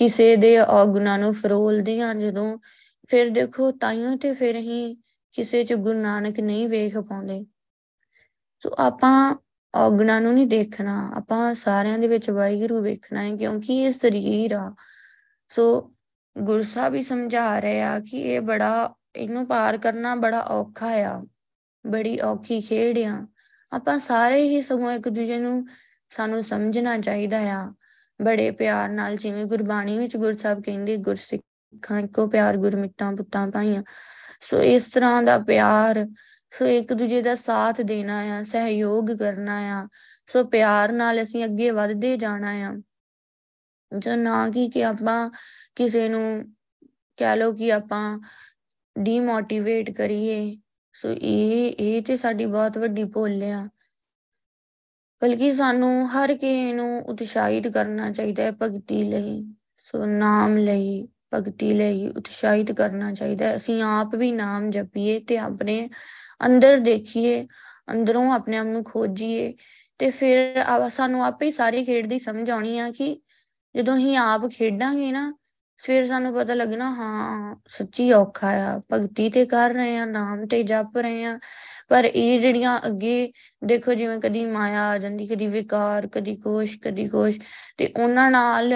ਕਿਸੇ 0.00 0.36
ਦੇ 0.36 0.58
ਔਗੁਣਾਂ 0.58 1.18
ਨੂੰ 1.18 1.34
ਫਰੋਲਦੇ 1.34 2.00
ਆ 2.00 2.14
ਜਦੋਂ 2.14 2.58
ਫਿਰ 3.08 3.30
ਦੇਖੋ 3.30 3.70
ਤਾਈਓ 3.70 4.16
ਤੇ 4.16 4.32
ਫਿਰ 4.34 4.60
ਅਸੀਂ 4.60 4.96
ਕਿਸੇ 5.32 5.64
ਚ 5.64 5.72
ਗੁਰੂ 5.72 5.98
ਨਾਨਕ 5.98 6.40
ਨਹੀਂ 6.40 6.68
ਵੇਖ 6.68 6.98
ਪਾਉਂਦੇ। 6.98 7.46
ਸੋ 8.58 8.70
ਆਪਾਂ 8.78 9.34
ਔਗਣਾ 9.74 10.20
ਨੂੰ 10.20 10.34
ਨਹੀਂ 10.34 10.46
ਦੇਖਣਾ, 10.46 11.12
ਆਪਾਂ 11.16 11.54
ਸਾਰਿਆਂ 11.54 11.98
ਦੇ 11.98 12.08
ਵਿੱਚ 12.08 12.30
ਵਾਹਿਗੁਰੂ 12.30 12.80
ਵੇਖਣਾ 12.80 13.22
ਹੈ 13.22 13.36
ਕਿਉਂਕਿ 13.36 13.82
ਇਹ 13.82 13.92
ਸਰੀਰ 13.92 14.52
ਆ। 14.52 14.74
ਸੋ 15.48 15.92
ਗੁਰੂ 16.38 16.62
ਸਾਹਿਬ 16.62 16.92
ਵੀ 16.92 17.02
ਸਮਝਾ 17.02 17.58
ਰਹੇ 17.58 17.82
ਆ 17.82 18.00
ਕਿ 18.00 18.20
ਇਹ 18.20 18.40
ਬੜਾ, 18.40 18.94
ਇਹਨੂੰ 19.16 19.46
ਪਾਰ 19.46 19.78
ਕਰਨਾ 19.78 20.14
ਬੜਾ 20.14 20.40
ਔਖਾ 20.40 20.86
ਆ, 20.86 21.24
ਬੜੀ 21.86 22.20
ਔਖੀ 22.20 22.60
ਖੇਡ 22.60 22.98
ਆ। 22.98 23.26
ਆਪਾਂ 23.72 23.98
ਸਾਰੇ 23.98 24.42
ਹੀ 24.42 24.62
ਸਗੋਂ 24.62 24.92
ਇੱਕ 24.92 25.08
ਦੂਜੇ 25.08 25.38
ਨੂੰ 25.38 25.66
ਸਾਨੂੰ 26.10 26.44
ਸਮਝਣਾ 26.44 26.98
ਚਾਹੀਦਾ 26.98 27.38
ਆ। 27.38 27.74
ਬੜੇ 28.22 28.50
ਪਿਆਰ 28.50 28.88
ਨਾਲ, 28.88 29.16
ਜਿਵੇਂ 29.16 29.46
ਗੁਰਬਾਣੀ 29.46 29.98
ਵਿੱਚ 29.98 30.16
ਗੁਰੂ 30.16 30.38
ਸਾਹਿਬ 30.38 30.62
ਕਹਿੰਦੇ, 30.62 30.96
ਗੁਰਸਿੱਖਾਂ 30.96 32.00
ਇੱਕੋ 32.00 32.26
ਪਿਆਰ, 32.26 32.56
ਗੁਰਮਿੱਤਾਂ 32.56 33.12
ਪੁੱਤਾਂ 33.12 33.48
ਭਾਈਆਂ। 33.48 33.82
ਸੋ 34.40 34.62
ਇਸ 34.62 34.88
ਤਰ੍ਹਾਂ 34.88 35.22
ਦਾ 35.22 35.38
ਪਿਆਰ, 35.38 36.06
ਸੋ 36.50 36.66
ਇੱਕ 36.66 36.92
ਦੂਜੇ 36.92 37.22
ਦਾ 37.22 37.34
ਸਾਥ 37.34 37.80
ਦੇਣਾ 37.80 38.18
ਆ, 38.18 38.42
ਸਹਿਯੋਗ 38.42 39.10
ਕਰਨਾ 39.18 39.56
ਆ। 39.58 39.88
ਸੋ 40.26 40.44
ਪਿਆਰ 40.44 40.92
ਨਾਲ 40.92 41.22
ਅਸੀਂ 41.22 41.44
ਅੱਗੇ 41.44 41.70
ਵਧਦੇ 41.70 42.16
ਜਾਣਾ 42.16 42.50
ਆ। 42.50 42.82
ਜੋ 43.98 44.14
ਨਾ 44.14 44.48
ਕਿ 44.48 44.68
ਕਿ 44.68 44.84
ਆਪਾਂ 44.84 45.30
ਕਿਸੇ 45.76 46.08
ਨੂੰ 46.08 46.44
ਕਹਿ 47.16 47.36
ਲੋ 47.36 47.52
ਕਿ 47.52 47.72
ਆਪਾਂ 47.72 48.20
ਡੀਮੋਟੀਵੇਟ 48.98 49.90
ਕਰੀਏ। 49.90 50.56
ਸੋ 50.92 51.08
ਇਹ 51.08 51.74
ਇਹ 51.78 52.02
ਤੇ 52.02 52.16
ਸਾਡੀ 52.16 52.46
ਬਹੁਤ 52.46 52.78
ਵੱਡੀ 52.78 53.04
ਭੁੱਲ 53.04 53.42
ਆ। 53.42 53.68
ਬਲਕਿ 55.22 55.52
ਸਾਨੂੰ 55.54 56.08
ਹਰ 56.10 56.34
ਕਿਸੇ 56.34 56.72
ਨੂੰ 56.72 56.98
ਉਤਸ਼ਾਹਿਤ 57.08 57.66
ਕਰਨਾ 57.68 58.10
ਚਾਹੀਦਾ 58.10 58.42
ਹੈ 58.42 58.50
ਭਗਤੀ 58.62 59.02
ਲਈ, 59.04 59.42
ਸੋ 59.78 60.04
ਨਾਮ 60.06 60.56
ਲਈ, 60.56 61.06
ਭਗਤੀ 61.34 61.72
ਲਈ 61.74 62.06
ਉਤਸ਼ਾਹਿਤ 62.08 62.72
ਕਰਨਾ 62.72 63.12
ਚਾਹੀਦਾ 63.14 63.54
ਅਸੀਂ 63.56 63.82
ਆਪ 63.82 64.14
ਵੀ 64.14 64.30
ਨਾਮ 64.32 64.70
ਜਪੀਏ 64.70 65.18
ਤੇ 65.28 65.38
ਆਪਣੇ 65.38 65.88
ਅੰਦਰ 66.46 66.78
ਦੇਖੀਏ, 66.80 67.46
ਅੰਦਰੋਂ 67.92 68.30
ਆਪਣੇ 68.32 68.56
ਆਪ 68.56 68.66
ਨੂੰ 68.66 68.84
ਖੋਜੀਏ 68.84 69.52
ਤੇ 70.00 70.10
ਫਿਰ 70.10 70.62
ਸਾਨੂੰ 70.90 71.24
ਆਪੇ 71.24 71.46
ਹੀ 71.46 71.50
ਸਾਰੀ 71.50 71.84
ਖੇਡ 71.84 72.06
ਦੀ 72.06 72.18
ਸਮਝ 72.18 72.48
ਆਉਣੀ 72.50 72.78
ਆ 72.78 72.90
ਕਿ 72.90 73.14
ਜਦੋਂ 73.74 73.96
ਅਸੀਂ 73.96 74.16
ਆਪ 74.18 74.48
ਖੇਡਾਂਗੇ 74.50 75.10
ਨਾ, 75.12 75.32
ਫਿਰ 75.78 76.06
ਸਾਨੂੰ 76.06 76.32
ਪਤਾ 76.34 76.54
ਲੱਗਣਾ, 76.54 76.90
ਹਾਂ, 76.90 77.54
ਸੱਚੀ 77.68 78.10
ਔਖਾ 78.12 78.48
ਆ। 78.66 78.80
ਭਗਤੀ 78.92 79.28
ਤੇ 79.30 79.44
ਕਰ 79.46 79.74
ਰਹੇ 79.74 79.96
ਆ 79.98 80.04
ਨਾਮ 80.04 80.46
ਤੇ 80.46 80.62
ਜਪ 80.62 80.96
ਰਹੇ 80.98 81.24
ਆ 81.24 81.38
ਪਰ 81.90 82.04
ਇਹ 82.04 82.40
ਜਿਹੜੀਆਂ 82.40 82.80
ਅੱਗੇ 82.86 83.32
ਦੇਖੋ 83.64 83.94
ਜਿਵੇਂ 83.94 84.18
ਕਦੀ 84.18 84.46
ਮਾਇਆ 84.46 84.88
ਆ 84.88 84.98
ਜਾਂਦੀ, 84.98 85.26
ਕਦੀ 85.26 85.46
ਵਿਕਾਰ, 85.46 86.06
ਕਦੀ 86.06 86.36
ਕੋਸ਼ 86.36 86.78
ਕਦੀ 86.78 87.08
ਕੋਸ਼ 87.08 87.40
ਤੇ 87.76 87.92
ਉਹਨਾਂ 87.96 88.30
ਨਾਲ 88.30 88.74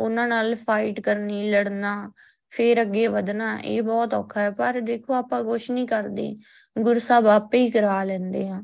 ਉਹਨਾਂ 0.00 0.28
ਨਾਲ 0.28 0.54
ਫਾਈਟ 0.54 1.00
ਕਰਨੀ, 1.00 1.50
ਲੜਨਾ, 1.50 2.12
ਫੇਰ 2.50 2.82
ਅੱਗੇ 2.82 3.06
ਵਧਣਾ, 3.06 3.58
ਇਹ 3.58 3.82
ਬਹੁਤ 3.82 4.14
ਔਖਾ 4.14 4.40
ਹੈ। 4.40 4.50
ਪਰ 4.50 4.80
ਦੇਖੋ 4.80 5.14
ਆਪਾਂ 5.14 5.44
ਕੁਝ 5.44 5.70
ਨਹੀਂ 5.70 5.86
ਕਰਦੇ, 5.86 6.36
ਗੁਰੂ 6.78 7.00
ਸਾਹਿਬ 7.00 7.26
ਆਪੇ 7.26 7.58
ਹੀ 7.58 7.70
ਕਰਾ 7.70 8.04
ਲੈਂਦੇ 8.04 8.48
ਆ। 8.48 8.62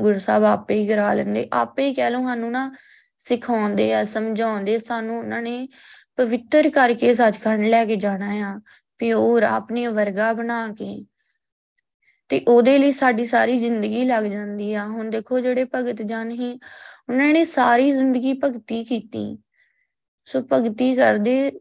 ਗੁਰੂ 0.00 0.18
ਸਾਹਿਬ 0.18 0.44
ਆਪੇ 0.44 0.74
ਹੀ 0.74 0.88
ਕਰਾ 0.88 1.14
ਲੈਂਦੇ। 1.14 1.48
ਆਪੇ 1.52 1.88
ਹੀ 1.88 1.94
ਕਹਿ 1.94 2.10
ਲਓ 2.10 2.22
ਸਾਨੂੰ 2.22 2.50
ਨਾ 2.50 2.72
ਸਿਖਾਉਂਦੇ 3.18 3.94
ਆ, 3.94 4.04
ਸਮਝਾਉਂਦੇ 4.04 4.78
ਸਾਨੂੰ 4.78 5.18
ਉਹਨਾਂ 5.18 5.42
ਨੇ 5.42 5.68
ਪਵਿੱਤਰ 6.16 6.70
ਕਰਕੇ 6.70 7.14
ਸੱਚਖੰਡ 7.14 7.60
ਲੈ 7.60 7.84
ਕੇ 7.84 7.96
ਜਾਣਾ 7.96 8.32
ਆ। 8.32 8.60
ਪਿਓਰ, 8.98 9.42
ਆਪਣੇ 9.42 9.86
ਵਰਗਾ 9.86 10.32
ਬਣਾ 10.32 10.68
ਕੇ। 10.68 11.06
ਤੇ 12.32 12.44
ਉਹਦੇ 12.48 12.78
ਲਈ 12.78 12.92
ਸਾਡੀ 12.92 13.24
ਸਾਰੀ 13.24 13.58
ਜ਼ਿੰਦਗੀ 13.58 14.04
ਲੱਗ 14.04 14.24
ਜਾਂਦੀ 14.24 14.74
ਆ। 14.74 14.86
ਹੁਣ 14.86 15.10
ਦੇਖੋ 15.10 15.40
ਜਿਹੜੇ 15.40 15.64
ਭਗਤ 15.64 16.02
ਜਨ 16.02 16.30
ਹੀ 16.30 16.52
ਉਹਨਾਂ 17.08 17.26
ਨੇ 17.26 17.44
ਸਾਰੀ 17.44 17.90
ਜ਼ਿੰਦਗੀ 17.90 18.32
ਭਗਤੀ 18.32 18.84
ਕੀਤੀ। 18.84 19.38
ਸੋ 20.24 20.40
ਭਗਤੀ 20.52 20.94
ਕਰਦੇ, 20.96 21.52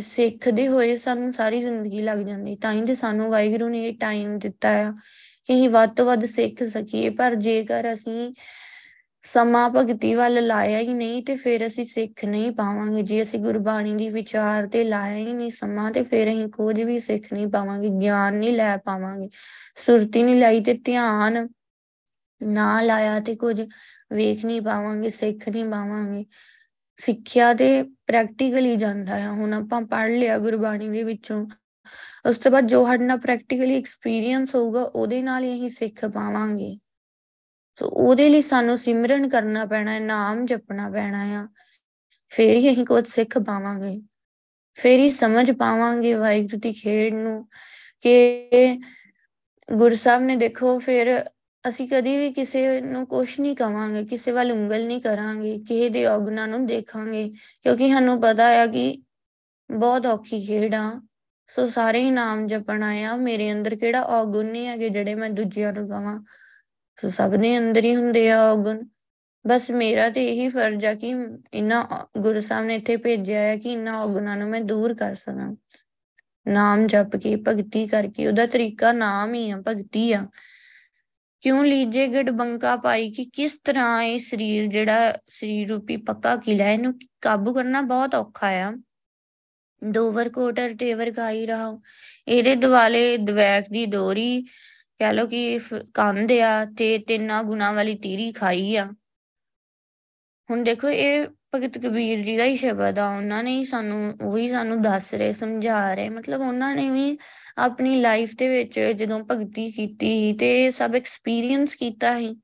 ਸਿੱਖਦੇ 0.00 0.68
ਹੋਏ 0.68 0.96
ਸਾਨੂੰ 0.96 1.32
ਸਾਰੀ 1.32 1.60
ਜ਼ਿੰਦਗੀ 1.60 2.02
ਲੱਗ 2.02 2.18
ਜਾਂਦੀ। 2.18 2.56
ਤਾਂ 2.56 2.72
ਹੀ 2.72 2.84
ਤੇ 2.84 2.94
ਸਾਨੂੰ 2.94 3.30
ਵਾਹਿਗੁਰੂ 3.30 3.68
ਨੇ 3.68 3.84
ਇਹ 3.84 3.94
ਟਾਈਮ 3.94 4.38
ਦਿੱਤਾ 4.38 4.68
ਆ 4.68 4.92
ਕਿ 5.44 5.54
ਅਸੀਂ 5.54 5.70
ਵੱਧ 5.70 5.94
ਤੋਂ 5.94 6.06
ਵੱਧ 6.06 6.24
ਸਿੱਖ 6.24 6.62
ਸਕੀਏ। 6.62 7.10
ਪਰ 7.10 7.34
ਜੇਕਰ 7.34 7.94
ਅਸੀਂ 7.94 8.32
ਸਮਾਂ 9.24 9.68
ਭਗਤੀ 9.70 10.14
ਵੱਲ 10.14 10.46
ਲਾਇਆ 10.46 10.78
ਹੀ 10.78 10.92
ਨਹੀਂ 10.94 11.22
ਤੇ 11.22 11.36
ਫਿਰ 11.36 11.66
ਅਸੀਂ 11.66 11.84
ਸਿੱਖ 11.84 12.24
ਨਹੀਂ 12.24 12.50
ਪਾਵਾਂਗੇ। 12.52 13.02
ਜੇ 13.02 13.22
ਅਸੀਂ 13.22 13.38
ਗੁਰਬਾਣੀ 13.40 13.94
ਦੀ 13.94 14.08
ਵਿਚਾਰ 14.08 14.66
ਤੇ 14.66 14.84
ਲਾਇਆ 14.84 15.16
ਹੀ 15.16 15.32
ਨਹੀਂ 15.32 15.50
ਸਮਾਂ 15.50 15.90
ਤੇ 15.90 16.02
ਫਿਰ 16.02 16.30
ਅਸੀਂ 16.30 16.48
ਕੁਝ 16.48 16.80
ਵੀ 16.82 16.98
ਸਿੱਖ 17.00 17.32
ਨਹੀਂ 17.32 17.46
ਪਾਵਾਂਗੇ, 17.48 17.88
ਗਿਆਨ 18.00 18.34
ਨਹੀਂ 18.34 18.52
ਲੈ 18.52 18.76
ਪਾਵਾਂਗੇ, 18.76 19.28
ਸੁਰਤੀ 19.76 20.22
ਨਹੀਂ 20.22 20.40
ਲਾਈ 20.40 20.60
ਤੇ 20.60 20.74
ਧਿਆਨ 20.74 21.48
ਨਾ 22.40 22.80
ਲਾਇਆ 22.80 23.20
ਤੇ 23.20 23.34
ਕੁਝ 23.36 23.60
ਵੇਖ 24.12 24.44
ਨਹੀਂ 24.44 24.60
ਪਾਵਾਂਗੇ, 24.62 25.10
ਸਿੱਖ 25.10 25.48
ਨਹੀਂ 25.48 25.64
ਪਾਵਾਂਗੇ। 25.64 26.24
ਸਿੱਖਿਆ 26.98 27.52
ਤੇ 27.54 27.82
ਪ੍ਰੈਕਟੀਕਲੀ 28.06 28.76
ਜਾਂਦਾ 28.76 29.24
ਆ। 29.24 29.32
ਹੁਣ 29.32 29.54
ਆਪਾਂ 29.54 29.80
ਪੜ 29.82 30.08
ਲਿਆ 30.10 30.38
ਗੁਰਬਾਣੀ 30.38 30.88
ਦੇ 30.88 31.02
ਵਿੱਚੋਂ, 31.02 31.46
ਉਸ 32.28 32.38
ਤੋਂ 32.38 32.52
ਬਾਅਦ 32.52 32.66
ਜੋ 32.66 32.84
ਸਾਡੇ 32.86 33.04
ਨਾਲ 33.04 33.18
ਪ੍ਰੈਕਟੀਕਲੀ 33.18 33.76
ਐਕਸਪੀਰੀਅੰਸ 33.76 34.54
ਹੋਊਗਾ, 34.54 34.82
ਉਹਦੇ 34.82 35.22
ਨਾਲ 35.22 35.44
ਹੀ 35.44 35.54
ਅਸੀਂ 35.54 35.68
ਸਿੱਖ 35.68 36.04
ਪਾਵਾਂਗੇ। 36.04 36.76
ਸੋ 37.80 37.86
ਉਹਦੇ 37.86 38.28
ਲਈ 38.28 38.42
ਸਾਨੂੰ 38.42 38.78
ਸਿਮਰਨ 38.78 39.28
ਕਰਨਾ 39.28 39.64
ਪੈਣਾ 39.64 39.92
ਹੈ, 39.92 40.00
ਨਾਮ 40.00 40.46
ਜਪਣਾ 40.46 40.90
ਪੈਣਾ 40.90 41.22
ਆ। 41.22 41.48
ਫੇਰ 42.30 42.56
ਹੀ 42.56 42.72
ਅਸੀਂ 42.72 42.86
ਕੁਝ 42.86 43.08
ਸਿੱਖ 43.08 43.38
ਪਾਵਾਂਗੇ। 43.38 44.02
ਫੇਰ 44.74 45.00
ਹੀ 45.00 45.08
ਸਮਝ 45.08 45.52
ਪਾਵਾਂਗੇ 45.52 46.14
ਵਾਹਿਗੁਰੂ 46.14 46.60
ਦੀ 46.60 46.72
ਖੇਡ 46.72 47.14
ਨੂੰ 47.14 47.48
ਕਿ 48.00 48.48
ਗੁਰੂ 49.72 49.96
ਸਾਹਿਬ 49.96 50.22
ਨੇ 50.22 50.36
ਦੇਖੋ, 50.36 50.78
ਫਿਰ 50.78 51.24
ਅਸੀਂ 51.68 51.88
ਕਦੀ 51.88 52.16
ਵੀ 52.16 52.32
ਕਿਸੇ 52.32 52.80
ਨੂੰ 52.80 53.06
ਕੁਛ 53.06 53.40
ਨਹੀਂ 53.40 53.56
ਕਵਾਂਗੇ, 53.56 54.04
ਕਿਸੇ 54.04 54.32
ਵੱਲ 54.32 54.52
ਉਂਗਲ 54.52 54.86
ਨਹੀਂ 54.86 55.00
ਕਰਾਂਗੇ, 55.00 55.58
ਕਿਸੇ 55.58 55.88
ਦੇ 55.88 56.06
ਔਗਣਾ 56.06 56.46
ਨੂੰ 56.46 56.66
ਦੇਖਾਂਗੇ, 56.66 57.32
ਕਿਉਂਕਿ 57.62 57.90
ਸਾਨੂੰ 57.90 58.20
ਪਤਾ 58.20 58.46
ਆ 58.46 58.66
ਕਿ 58.66 59.02
ਬਹੁਤ 59.70 60.06
ਔਖੀ 60.06 60.46
ਖੇਡ 60.46 60.74
ਆ। 60.74 61.02
ਸੋ 61.48 61.68
ਸਾਰੇ 61.68 62.02
ਹੀ 62.02 62.10
ਨਾਮ 62.10 62.46
ਜਪਣ 62.46 62.82
ਆਇਆ 62.82 63.16
ਮੇਰੇ 63.16 63.52
ਅੰਦਰ 63.52 63.76
ਕਿਹੜਾ 63.76 64.02
ਔਗੁਣ 64.02 64.46
ਨਹੀਂ 64.46 64.66
ਹੈਗੇ 64.66 64.88
ਜਿਹੜੇ 64.88 65.14
ਮੈਂ 65.14 65.30
ਦੂਜਿਆਂ 65.30 65.72
ਨੂੰ 65.72 65.88
ਕਵਾਂ। 65.88 66.24
ਸੋ 67.02 67.08
ਸਭ 67.08 67.34
ਦੇ 67.36 67.58
ਅੰਦਰ 67.58 67.84
ਹੀ 67.84 67.94
ਹੁੰਦੇ 67.96 68.30
ਆ 68.30 68.40
ਔਗੁਣ 68.50 68.84
ਬਸ 69.46 69.70
ਮੇਰਾ 69.70 70.08
ਤੇ 70.10 70.24
ਇਹੀ 70.26 70.48
ਫਰਜ਼ 70.48 70.84
ਆ 70.84 70.94
ਕਿ 70.94 71.14
ਇਹਨਾਂ 71.54 71.84
ਗੁਰੂ 72.20 72.40
ਸਾਹਿਬ 72.40 72.66
ਨੇ 72.66 72.74
ਇੱਥੇ 72.74 72.96
ਭੇਜਿਆ 72.96 73.40
ਹੈ 73.40 73.56
ਕਿ 73.56 73.72
ਇਹਨਾਂ 73.72 73.94
ਔਗੁਣਾਂ 73.94 74.36
ਨੂੰ 74.36 74.48
ਮੈਂ 74.48 74.60
ਦੂਰ 74.60 74.94
ਕਰ 74.94 75.14
ਸਕਾਂ। 75.14 75.54
ਨਾਮ 76.48 76.86
ਜਪ 76.86 77.16
ਕੇ, 77.16 77.36
ਭਗਤੀ 77.36 77.86
ਕਰਕੇ, 77.86 78.26
ਉਹਦਾ 78.26 78.46
ਤਰੀਕਾ 78.46 78.92
ਨਾਮ 78.92 79.34
ਹੀ 79.34 79.50
ਆ, 79.50 79.56
ਭਗਤੀ 79.68 80.12
ਆ। 80.12 80.26
ਕਿਉਂ 81.42 81.64
ਲੀਜੇ 81.64 82.06
ਗੜ 82.06 82.30
ਬੰਕਾ 82.30 82.76
ਪਾਈ 82.76 83.10
ਕਿ 83.12 83.24
ਕਿਸ 83.24 83.58
ਤਰ੍ਹਾਂ 83.64 84.02
ਇਹ 84.02 84.18
ਸਰੀਰ 84.18 84.66
ਜਿਹੜਾ 84.66 85.14
ਸਰੀਰ 85.26 85.68
ਰੂਪੀ 85.68 85.96
ਪੱਕਾ 85.96 86.36
ਕਿਲਾ 86.36 86.70
ਇਹਨੂੰ 86.70 86.94
ਕਾਬੂ 87.20 87.54
ਕਰਨਾ 87.54 87.80
ਬਹੁਤ 87.82 88.14
ਔਖਾ 88.14 88.48
ਆ। 88.48 88.72
ਦੋਵਰ 89.84 90.28
ਕੋਟਰ 90.28 90.74
ਟੇਵਰ 90.78 91.12
ਖਾਈ 91.12 91.46
ਰਹਾ 91.46 91.78
ਇਹਦੇ 92.28 92.54
ਦਿਵਾਲੇ 92.54 93.16
ਦਵੈਕ 93.16 93.70
ਦੀ 93.72 93.86
ਦੋਰੀ 93.86 94.44
ਕਹ 95.00 95.12
ਲੋ 95.12 95.26
ਕਿ 95.26 95.60
ਕੰਧ 95.94 96.32
ਆ 96.32 96.64
ਤੇ 96.64 96.98
ਤਿੰਨਾ 96.98 97.42
ਗੁਣਾ 97.42 97.72
ਵਾਲੀ 97.72 97.94
ਤੀਰੀ 97.94 98.32
ਖਾਈ 98.32 98.76
ਆ। 98.76 98.84
ਹੁਣ 100.50 100.62
ਦੇਖੋ, 100.64 100.88
ਇਹ 100.88 101.26
ਭਗਤ 101.54 101.78
ਕਬੀਰ 101.78 102.20
ਜੀ 102.20 102.36
ਦਾ 102.36 102.44
ਹੀ 102.44 102.56
ਸ਼ਬਦ 102.56 102.98
ਆ। 102.98 103.16
ਉਹਨਾਂ 103.16 103.42
ਨੇ 103.44 103.58
ਹੀ 103.58 103.64
ਸਾਨੂੰ, 103.64 104.14
ਉਹੀ 104.22 104.48
ਸਾਨੂੰ 104.48 104.82
ਦੱਸ 104.82 105.14
ਰਹੇ, 105.14 105.32
ਸਮਝਾ 105.32 105.94
ਰਹੇ। 105.94 106.08
ਮਤਲਬ 106.08 106.40
ਉਹਨਾਂ 106.40 106.74
ਨੇ 106.76 106.90
ਵੀ 106.90 107.18
ਆਪਣੀ 107.58 107.96
ਲਾਈਫ 108.00 108.34
ਦੇ 108.38 108.48
ਵਿੱਚ 108.48 108.80
ਜਦੋਂ 108.80 109.20
ਭਗਤੀ 109.20 109.70
ਕੀਤੀ 109.72 110.32
ਤੇ 110.32 110.70
ਸਭ 110.70 110.92
ਐਕਸਪੀਰੀਅੰਸ 110.96 111.74
ਕੀਤਾ 111.74 112.18
ਸੀ। 112.18 112.34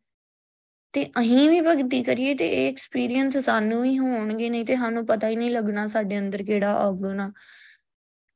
ਤੇ 0.93 1.05
ਅਸੀਂ 1.21 1.51
ਵੀ 1.51 1.61
ਭਗਤੀ 1.61 2.03
ਕਰੀਏ 2.03 2.35
ਤੇ 2.35 2.49
ਇਹ 2.49 2.69
ਐਕਸਪੀਰੀਅੰਸ 2.69 3.37
ਸਾਨੂੰ 3.37 3.85
ਹੀ 3.85 3.99
ਹੋਣਗੇ, 3.99 4.51
ਨਹੀਂ 4.51 4.65
ਤੇ 4.65 4.77
ਸਾਨੂੰ 4.77 5.07
ਪਤਾ 5.07 5.29
ਹੀ 5.29 5.37
ਨਹੀਂ 5.37 5.51
ਲੱਗਣਾ 5.51 5.87
ਸਾਡੇ 5.89 6.19
ਅੰਦਰ 6.19 6.43
ਕਿਹੜਾ 6.43 6.75
ਔਗੁਣ 6.75 7.21
ਆ। 7.21 7.33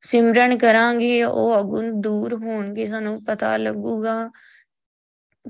ਸਿਮਰਨ 0.03 0.57
ਕਰਾਂਗੇ, 0.59 1.23
ਉਹ 1.25 1.53
ਔਗੁਣ 1.55 1.91
ਦੂਰ 2.01 2.35
ਹੋਣਗੇ, 2.35 2.87
ਸਾਨੂੰ 2.87 3.23
ਪਤਾ 3.25 3.57
ਲੱਗੂਗਾ 3.57 4.31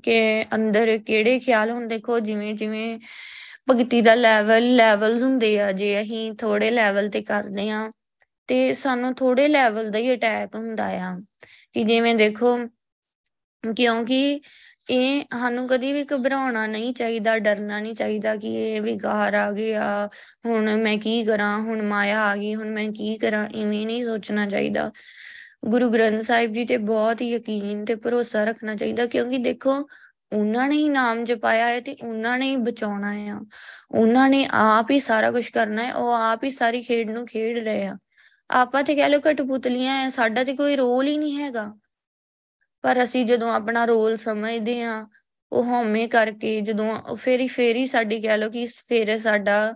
ਕਿ 0.04 0.18
ਅੰਦਰ 0.54 0.96
ਕਿਹੜੇ 0.98 1.38
ਖਿਆਲ 1.40 1.70
ਹੁੰਦੇ 1.70 1.96
ਦੇਖੋ, 1.96 2.18
ਜਿਵੇਂ 2.20 2.54
ਜਿਵੇਂ 2.54 2.98
ਭਗਤੀ 3.70 4.00
ਦਾ 4.02 4.14
ਲੈਵਲ 4.14 4.74
ਲੈਵਲਸ 4.76 5.22
ਹੁੰਦੇ 5.22 5.58
ਆ, 5.60 5.70
ਜੇ 5.72 6.00
ਅਸੀਂ 6.02 6.32
ਥੋੜੇ 6.34 6.70
ਲੈਵਲ 6.70 7.08
ਤੇ 7.10 7.22
ਕਰਦੇ 7.22 7.68
ਆ 7.70 7.90
ਤੇ 8.48 8.72
ਸਾਨੂੰ 8.74 9.14
ਥੋੜੇ 9.14 9.48
ਲੈਵਲ 9.48 9.90
ਦਾ 9.90 9.98
ਹੀ 9.98 10.14
ਅਟੈਕ 10.14 10.54
ਹੁੰਦਾ 10.56 10.86
ਆ। 11.02 11.14
ਕਿ 11.74 11.84
ਜਿਵੇਂ 11.84 12.14
ਦੇਖੋ, 12.14 12.56
ਕਿਉਂਕਿ 13.64 14.40
ਇਹ 14.88 15.24
ਸਾਨੂੰ 15.32 15.68
ਕਦੀ 15.68 15.92
ਵੀ 15.92 16.04
ਘਬਰਾਉਣਾ 16.14 16.66
ਨਹੀਂ 16.66 16.94
ਚਾਹੀਦਾ, 16.94 17.38
ਡਰਨਾ 17.38 17.80
ਨਹੀਂ 17.80 17.94
ਚਾਹੀਦਾ 17.94 18.36
ਕਿ 18.36 18.54
ਇਹ 18.54 18.82
ਵਿਕਾਰ 18.82 19.34
ਆ 19.34 19.52
ਗਏ 19.52 19.74
ਆ 19.74 20.08
ਹੁਣ 20.46 20.76
ਮੈਂ 20.76 20.98
ਕੀ 20.98 21.24
ਕਰਾਂ, 21.24 21.60
ਹੁਣ 21.60 21.82
ਮਾਇਆ 21.82 22.20
ਆ 22.20 22.36
ਗਈ, 22.36 22.54
ਹੁਣ 22.54 22.70
ਮੈਂ 22.70 22.92
ਕੀ 22.92 23.18
ਕਰਾਂ, 23.18 23.48
ਇਵੇਂ 23.54 23.86
ਨਹੀਂ 23.86 24.02
ਸੋਚਣਾ 24.04 24.46
ਚਾਹੀਦਾ। 24.46 24.92
ਗੁਰੂ 25.64 25.90
ਗ੍ਰੰਥ 25.90 26.22
ਸਾਹਿਬ 26.22 26.52
ਜੀ 26.52 26.64
ਤੇ 26.64 26.76
ਬਹੁਤ 26.76 27.20
ਹੀ 27.20 27.30
ਯਕੀਨ 27.30 27.84
ਤੇ 27.84 27.94
ਭਰੋਸਾ 27.94 28.44
ਰੱਖਣਾ 28.44 28.74
ਚਾਹੀਦਾ, 28.74 29.06
ਕਿਉਂਕਿ 29.06 29.38
ਦੇਖੋ, 29.38 29.88
ਉਹਨਾਂ 30.32 30.68
ਨੇ 30.68 30.76
ਹੀ 30.76 30.88
ਨਾਮ 30.88 31.24
ਜਪਾਇਆ 31.24 31.66
ਹੈ 31.66 31.80
ਤੇ 31.80 31.96
ਉਹਨਾਂ 32.02 32.38
ਨੇ 32.38 32.50
ਹੀ 32.50 32.56
ਬਚਾਉਣਾ 32.56 33.10
ਆ। 33.10 33.40
ਉਹਨਾਂ 33.90 34.28
ਨੇ 34.28 34.48
ਆਪ 34.52 34.90
ਹੀ 34.90 35.00
ਸਾਰਾ 35.00 35.30
ਕੁਝ 35.30 35.48
ਕਰਨਾ 35.50 35.84
ਹੈ, 35.84 35.94
ਉਹ 35.94 36.12
ਆਪ 36.12 36.44
ਹੀ 36.44 36.50
ਸਾਰੀ 36.50 36.82
ਖੇਡ 36.82 37.10
ਨੂੰ 37.10 37.26
ਖੇਡ 37.26 37.64
ਰਹੇ 37.64 37.86
ਆ। 37.86 37.96
ਆਪਾਂ 38.50 38.82
ਤੇ 38.84 38.94
ਕਹਿ 38.94 39.08
ਲੋ 39.08 39.20
ਕਟਪੁਤਲੀਆਂ 39.20 40.06
ਆ, 40.06 40.10
ਸਾਡਾ 40.10 40.44
ਤੇ 40.44 40.54
ਕੋਈ 40.54 40.76
ਰੋਲ 40.76 41.06
ਹੀ 41.06 41.18
ਨਹੀਂ 41.18 41.38
ਹੈਗਾ। 41.38 41.74
ਪਰ 42.84 43.02
ਅਸੀਂ 43.04 43.24
ਜਦੋਂ 43.26 43.50
ਆਪਣਾ 43.52 43.84
ਰੋਲ 43.84 44.16
ਸਮਝਦੇ 44.16 44.82
ਆ 44.82 45.06
ਉਹ 45.52 45.64
ਹਉਮੈ 45.64 46.06
ਕਰਕੇ 46.06 46.60
ਜਦੋਂ 46.60 47.16
ਫੇਰ 47.16 47.40
ਹੀ 47.40 47.46
ਫੇਰ 47.48 47.76
ਹੀ 47.76 47.86
ਸਾਡੀ 47.86 48.20
ਕਹਿ 48.22 48.38
ਲੋ 48.38 48.50
ਕਿ 48.50 48.66
ਫੇਰ 48.88 49.18
ਸਾਡਾ, 49.18 49.74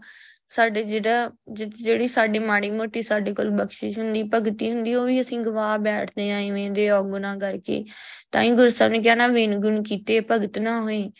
ਸਾਡੇ 0.48 0.82
ਜਿਹੜਾ 0.84 1.30
ਜਿਹੜੀ 1.48 2.06
ਸਾਡੀ 2.06 2.38
ਮਾੜੀ 2.38 2.70
ਮੋਟੀ 2.70 3.02
ਸਾਡੇ 3.02 3.32
ਕੋਲ 3.34 3.50
ਬਖਸ਼ਿਸ਼ 3.50 3.98
ਹੁੰਦੀ, 3.98 4.22
ਭਗਤੀ 4.34 4.70
ਹੁੰਦੀ, 4.72 4.94
ਉਹ 4.94 5.06
ਵੀ 5.06 5.20
ਅਸੀਂ 5.20 5.38
ਗਵਾ 5.40 5.76
ਬੈਠਦੇ 5.78 6.30
ਆ 6.32 6.38
ਇਵੇਂ 6.40 6.70
ਦੇ 6.70 6.88
ਔਗੁਣਾ 6.90 7.36
ਕਰਕੇ। 7.38 7.84
ਤਾਂ 8.32 8.42
ਹੀ 8.42 8.50
ਗੁਰੂ 8.50 8.70
ਸਾਹਿਬ 8.70 8.92
ਨੇ 8.92 8.98
ਕਿਹਾ 9.02 9.14
ਨਾ 9.14 9.26
ਵਿਨ 9.28 9.58
ਗੁਣ 9.60 9.82
ਕੀਤੇ, 9.82 10.20
ਭਗਤ 10.30 10.58
ਨਾ 10.58 10.80
ਹੋਏ। 10.82 11.10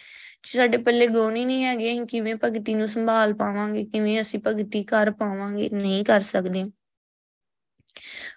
ਸਾਡੇ 0.47 0.79
ਪੱਲੇ 0.79 1.07
ਗੁਣ 1.07 1.37
ਹੀ 1.37 1.45
ਨਹੀਂ 1.45 1.65
ਹੈਗੇ, 1.65 1.93
ਅਸੀਂ 1.93 2.07
ਕਿਵੇਂ 2.07 2.35
ਭਗਤੀ 2.45 2.75
ਨੂੰ 2.75 2.89
ਸੰਭਾਲ 2.89 3.33
ਪਾਵਾਂਗੇ, 3.35 3.85
ਕਿਵੇਂ 3.85 4.21
ਅਸੀਂ 4.21 4.41
ਭਗਤੀ 4.47 4.83
ਕਰ 4.85 5.11
ਪਾਵਾਂਗੇ, 5.11 5.69
ਨਹੀਂ 5.73 6.05
ਕਰ 6.05 6.21
ਸਕਦੇ। 6.23 6.65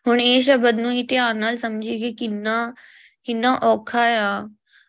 ਹੁਣ 0.08 0.22
ਇਹ 0.22 0.42
ਸ਼ਬਦ 0.42 0.80
ਨੂੰ 0.80 0.92
ਹੀ 0.92 1.04
ਧਿਆਨ 1.04 1.38
ਨਾਲ 1.38 1.58
ਸਮਝੀਏ 1.58 2.00
ਕਿ 2.00 2.12
ਕਿੰਨਾ 2.14 2.74
ਕਿੰਨਾ 3.28 3.54
ਔਖਾ 3.64 4.04
ਆ। 4.04 4.48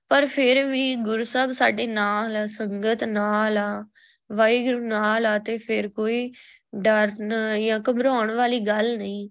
ਪਰ 0.08 0.26
ਫਿਰ 0.26 0.64
ਵੀ 0.66 0.94
ਗੁਰੂ 0.96 1.24
ਸਾਹਿਬ 1.24 1.52
ਸਾਡੇ 1.52 1.86
ਨਾਲ 1.86 2.36
ਆ, 2.36 2.46
ਸੰਗਤ 2.46 3.04
ਨਾਲ 3.04 3.58
ਆ, 3.58 3.86
ਵਾਹਿਗੁਰੂ 4.32 4.86
ਨਾਲ 4.86 5.26
ਆ 5.26 5.38
ਤੇ 5.38 5.58
ਫਿਰ 5.58 5.88
ਕੋਈ 5.88 6.32
ਡਰ 6.74 7.10
ਜਾਂ 7.58 7.80
ਘਬਰਾਉਣ 7.90 8.30
ਵਾਲੀ 8.34 8.60
ਗੱਲ 8.60 8.98
ਨਹੀਂ 8.98 9.28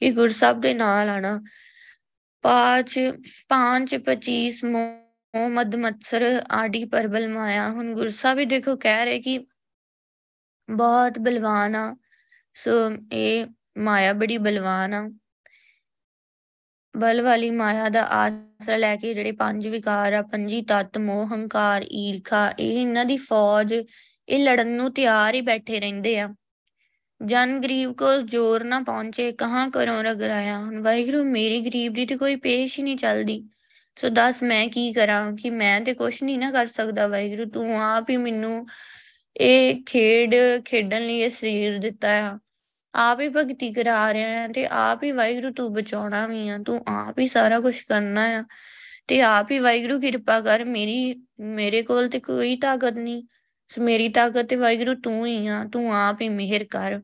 ਕਿ 0.00 0.10
ਗੁਰੂ 0.10 0.32
ਸਾਹਿਬ 0.32 0.60
ਦੇ 0.60 0.74
ਨਾਲ 0.74 1.08
ਆਣਾ 1.08 1.42
ਪਾਂਚ 2.42 2.98
ਪਾਂਚ 3.48 3.94
25 4.06 4.64
ਮੋਹਮਦ 4.64 5.76
ਮਤਸਰ 5.76 6.42
ਆਡੀ 6.50 6.84
ਪਰਬਲ 6.84 7.28
ਮਾਇਆ। 7.28 7.68
ਹੁਣ 7.70 7.94
ਗੁਰੂ 7.94 8.10
ਸਾਹਿਬ 8.10 8.38
ਵੀ 8.38 8.44
ਦੇਖੋ 8.44 8.76
ਕਹਿ 8.76 9.04
ਰਹੇ 9.04 9.20
ਕਿ 9.20 9.38
ਬਹੁਤ 10.70 11.18
ਬਲਵਾਨ 11.18 11.74
ਆ। 11.74 11.96
ਸੋ 12.54 12.70
ਇਹ 13.12 13.46
ਮਾਇਆ 13.78 14.12
ਬੜੀ 14.12 14.38
ਬਲਵਾਨ 14.38 14.94
ਆ। 14.94 15.10
ਬਲ 16.96 17.22
ਵਾਲੀ 17.22 17.50
ਮਾਇਆ 17.50 17.88
ਦਾ 17.88 18.02
ਆਸਰਾ 18.02 18.76
ਲੈ 18.76 18.96
ਕੇ 18.96 19.14
ਜਿਹੜੇ 19.14 19.32
ਪੰਜ 19.32 19.68
ਵਿਕਾਰ 19.68 20.12
ਆ, 20.12 20.22
ਪੰਜੀ 20.22 20.62
ਤਤ, 20.62 20.98
ਮੋਹ, 20.98 21.26
ਹੰਕਾਰ, 21.26 21.84
ਈਰਖਾ, 21.92 22.54
ਇਹ 22.58 22.80
ਇਹਨਾਂ 22.80 23.04
ਦੀ 23.04 23.16
ਫੌਜ, 23.16 23.74
ਇਹ 24.28 24.44
ਲੜਨ 24.44 24.66
ਨੂੰ 24.66 24.94
ਤਿਆਰ 24.94 25.34
ਹੀ 25.34 25.40
ਬੈਠੇ 25.40 25.80
ਰਹਿੰਦੇ 25.80 26.18
ਆ। 26.18 26.34
ਜਨ 27.24 27.60
ਗਰੀਬ 27.60 27.92
ਕੋ 27.92 28.16
ਜ਼ੋਰ 28.16 28.64
ਨਾ 28.64 28.80
ਪਹੁੰਚੇ, 28.80 29.32
ਕਹਾਂ 29.32 29.70
ਕਰੋ 29.70 30.02
ਰਗਰਾਇਆ 30.02 30.58
ਹੁਣ 30.58 30.82
ਵਾਹਿਗੁਰੂ, 30.82 31.24
ਮੇਰੀ 31.24 31.60
ਗਰੀਬ 31.60 31.94
ਦੀ 31.94 32.06
ਤੇ 32.06 32.16
ਕੋਈ 32.16 32.36
ਪੇਸ਼ 32.36 32.78
ਹੀ 32.78 32.84
ਨਹੀਂ 32.84 32.96
ਚੱਲਦੀ। 32.96 33.48
ਸੋ 34.00 34.08
ਦੱਸ 34.08 34.42
ਮੈਂ 34.42 34.68
ਕੀ 34.68 34.92
ਕਰਾਂ? 34.92 35.32
ਕਿ 35.32 35.50
ਮੈਂ 35.50 35.80
ਤੇ 35.80 35.94
ਕੁਛ 35.94 36.22
ਨਹੀਂ 36.22 36.38
ਨਾ 36.38 36.50
ਕਰ 36.50 36.66
ਸਕਦਾ 36.66 37.06
ਵਾਹਿਗੁਰੂ, 37.06 37.50
ਤੂੰ 37.50 37.82
ਆਪ 37.82 38.10
ਹੀ 38.10 38.16
ਮੈਨੂੰ 38.16 38.66
ਇਹ 39.36 39.82
ਖੇਡ 39.86 40.34
ਖੇਡਣ 40.64 41.06
ਲਈ 41.06 41.18
ਇਹ 41.18 41.30
ਸਰੀਰ 41.30 41.78
ਦਿੱਤਾ 41.78 42.08
ਆ। 42.08 42.38
ਆਪ 42.94 43.20
ਹੀ 43.20 43.28
ਭਗਤੀ 43.28 43.72
ਕਰਾ 43.72 44.12
ਰਿਹਾ 44.12 44.28
ਹੈ 44.28 44.48
ਤੇ 44.48 44.66
ਆਪ 44.66 45.02
ਹੀ 45.04 45.12
ਵਾਹਿਗੁਰੂ 45.12 45.52
ਤੂੰ 45.52 45.72
ਬਚਾਉਣਾ 45.72 46.26
ਵੀ 46.26 46.48
ਆ, 46.48 46.58
ਤੂੰ 46.58 46.82
ਆਪ 46.88 47.18
ਹੀ 47.18 47.26
ਸਾਰਾ 47.26 47.60
ਕੁਝ 47.60 47.78
ਕਰਨਾ 47.80 48.24
ਆ 48.38 48.44
ਤੇ 49.08 49.20
ਆਪ 49.22 49.50
ਹੀ 49.50 49.58
ਵਾਹਿਗੁਰੂ 49.58 50.00
ਕਿਰਪਾ 50.00 50.40
ਕਰ, 50.40 50.64
ਮੇਰੀ, 50.64 51.14
ਮੇਰੇ 51.40 51.82
ਕੋਲ 51.82 52.08
ਤੇ 52.08 52.20
ਕੋਈ 52.20 52.56
ਤਾਕਤ 52.56 52.98
ਨਹੀਂ, 52.98 53.22
ਸੋ 53.68 53.82
ਮੇਰੀ 53.82 54.08
ਤਾਕਤ 54.08 54.46
ਤੇ 54.46 54.56
ਵਾਹਿਗੁਰੂ 54.56 54.94
ਤੂੰ 54.94 55.26
ਹੀ 55.26 55.46
ਆ, 55.46 55.64
ਤੂੰ 55.64 55.92
ਆਪ 55.94 56.20
ਹੀ 56.22 56.28
ਮਿਹਰ 56.28 56.64
ਕਰ। 56.64 57.00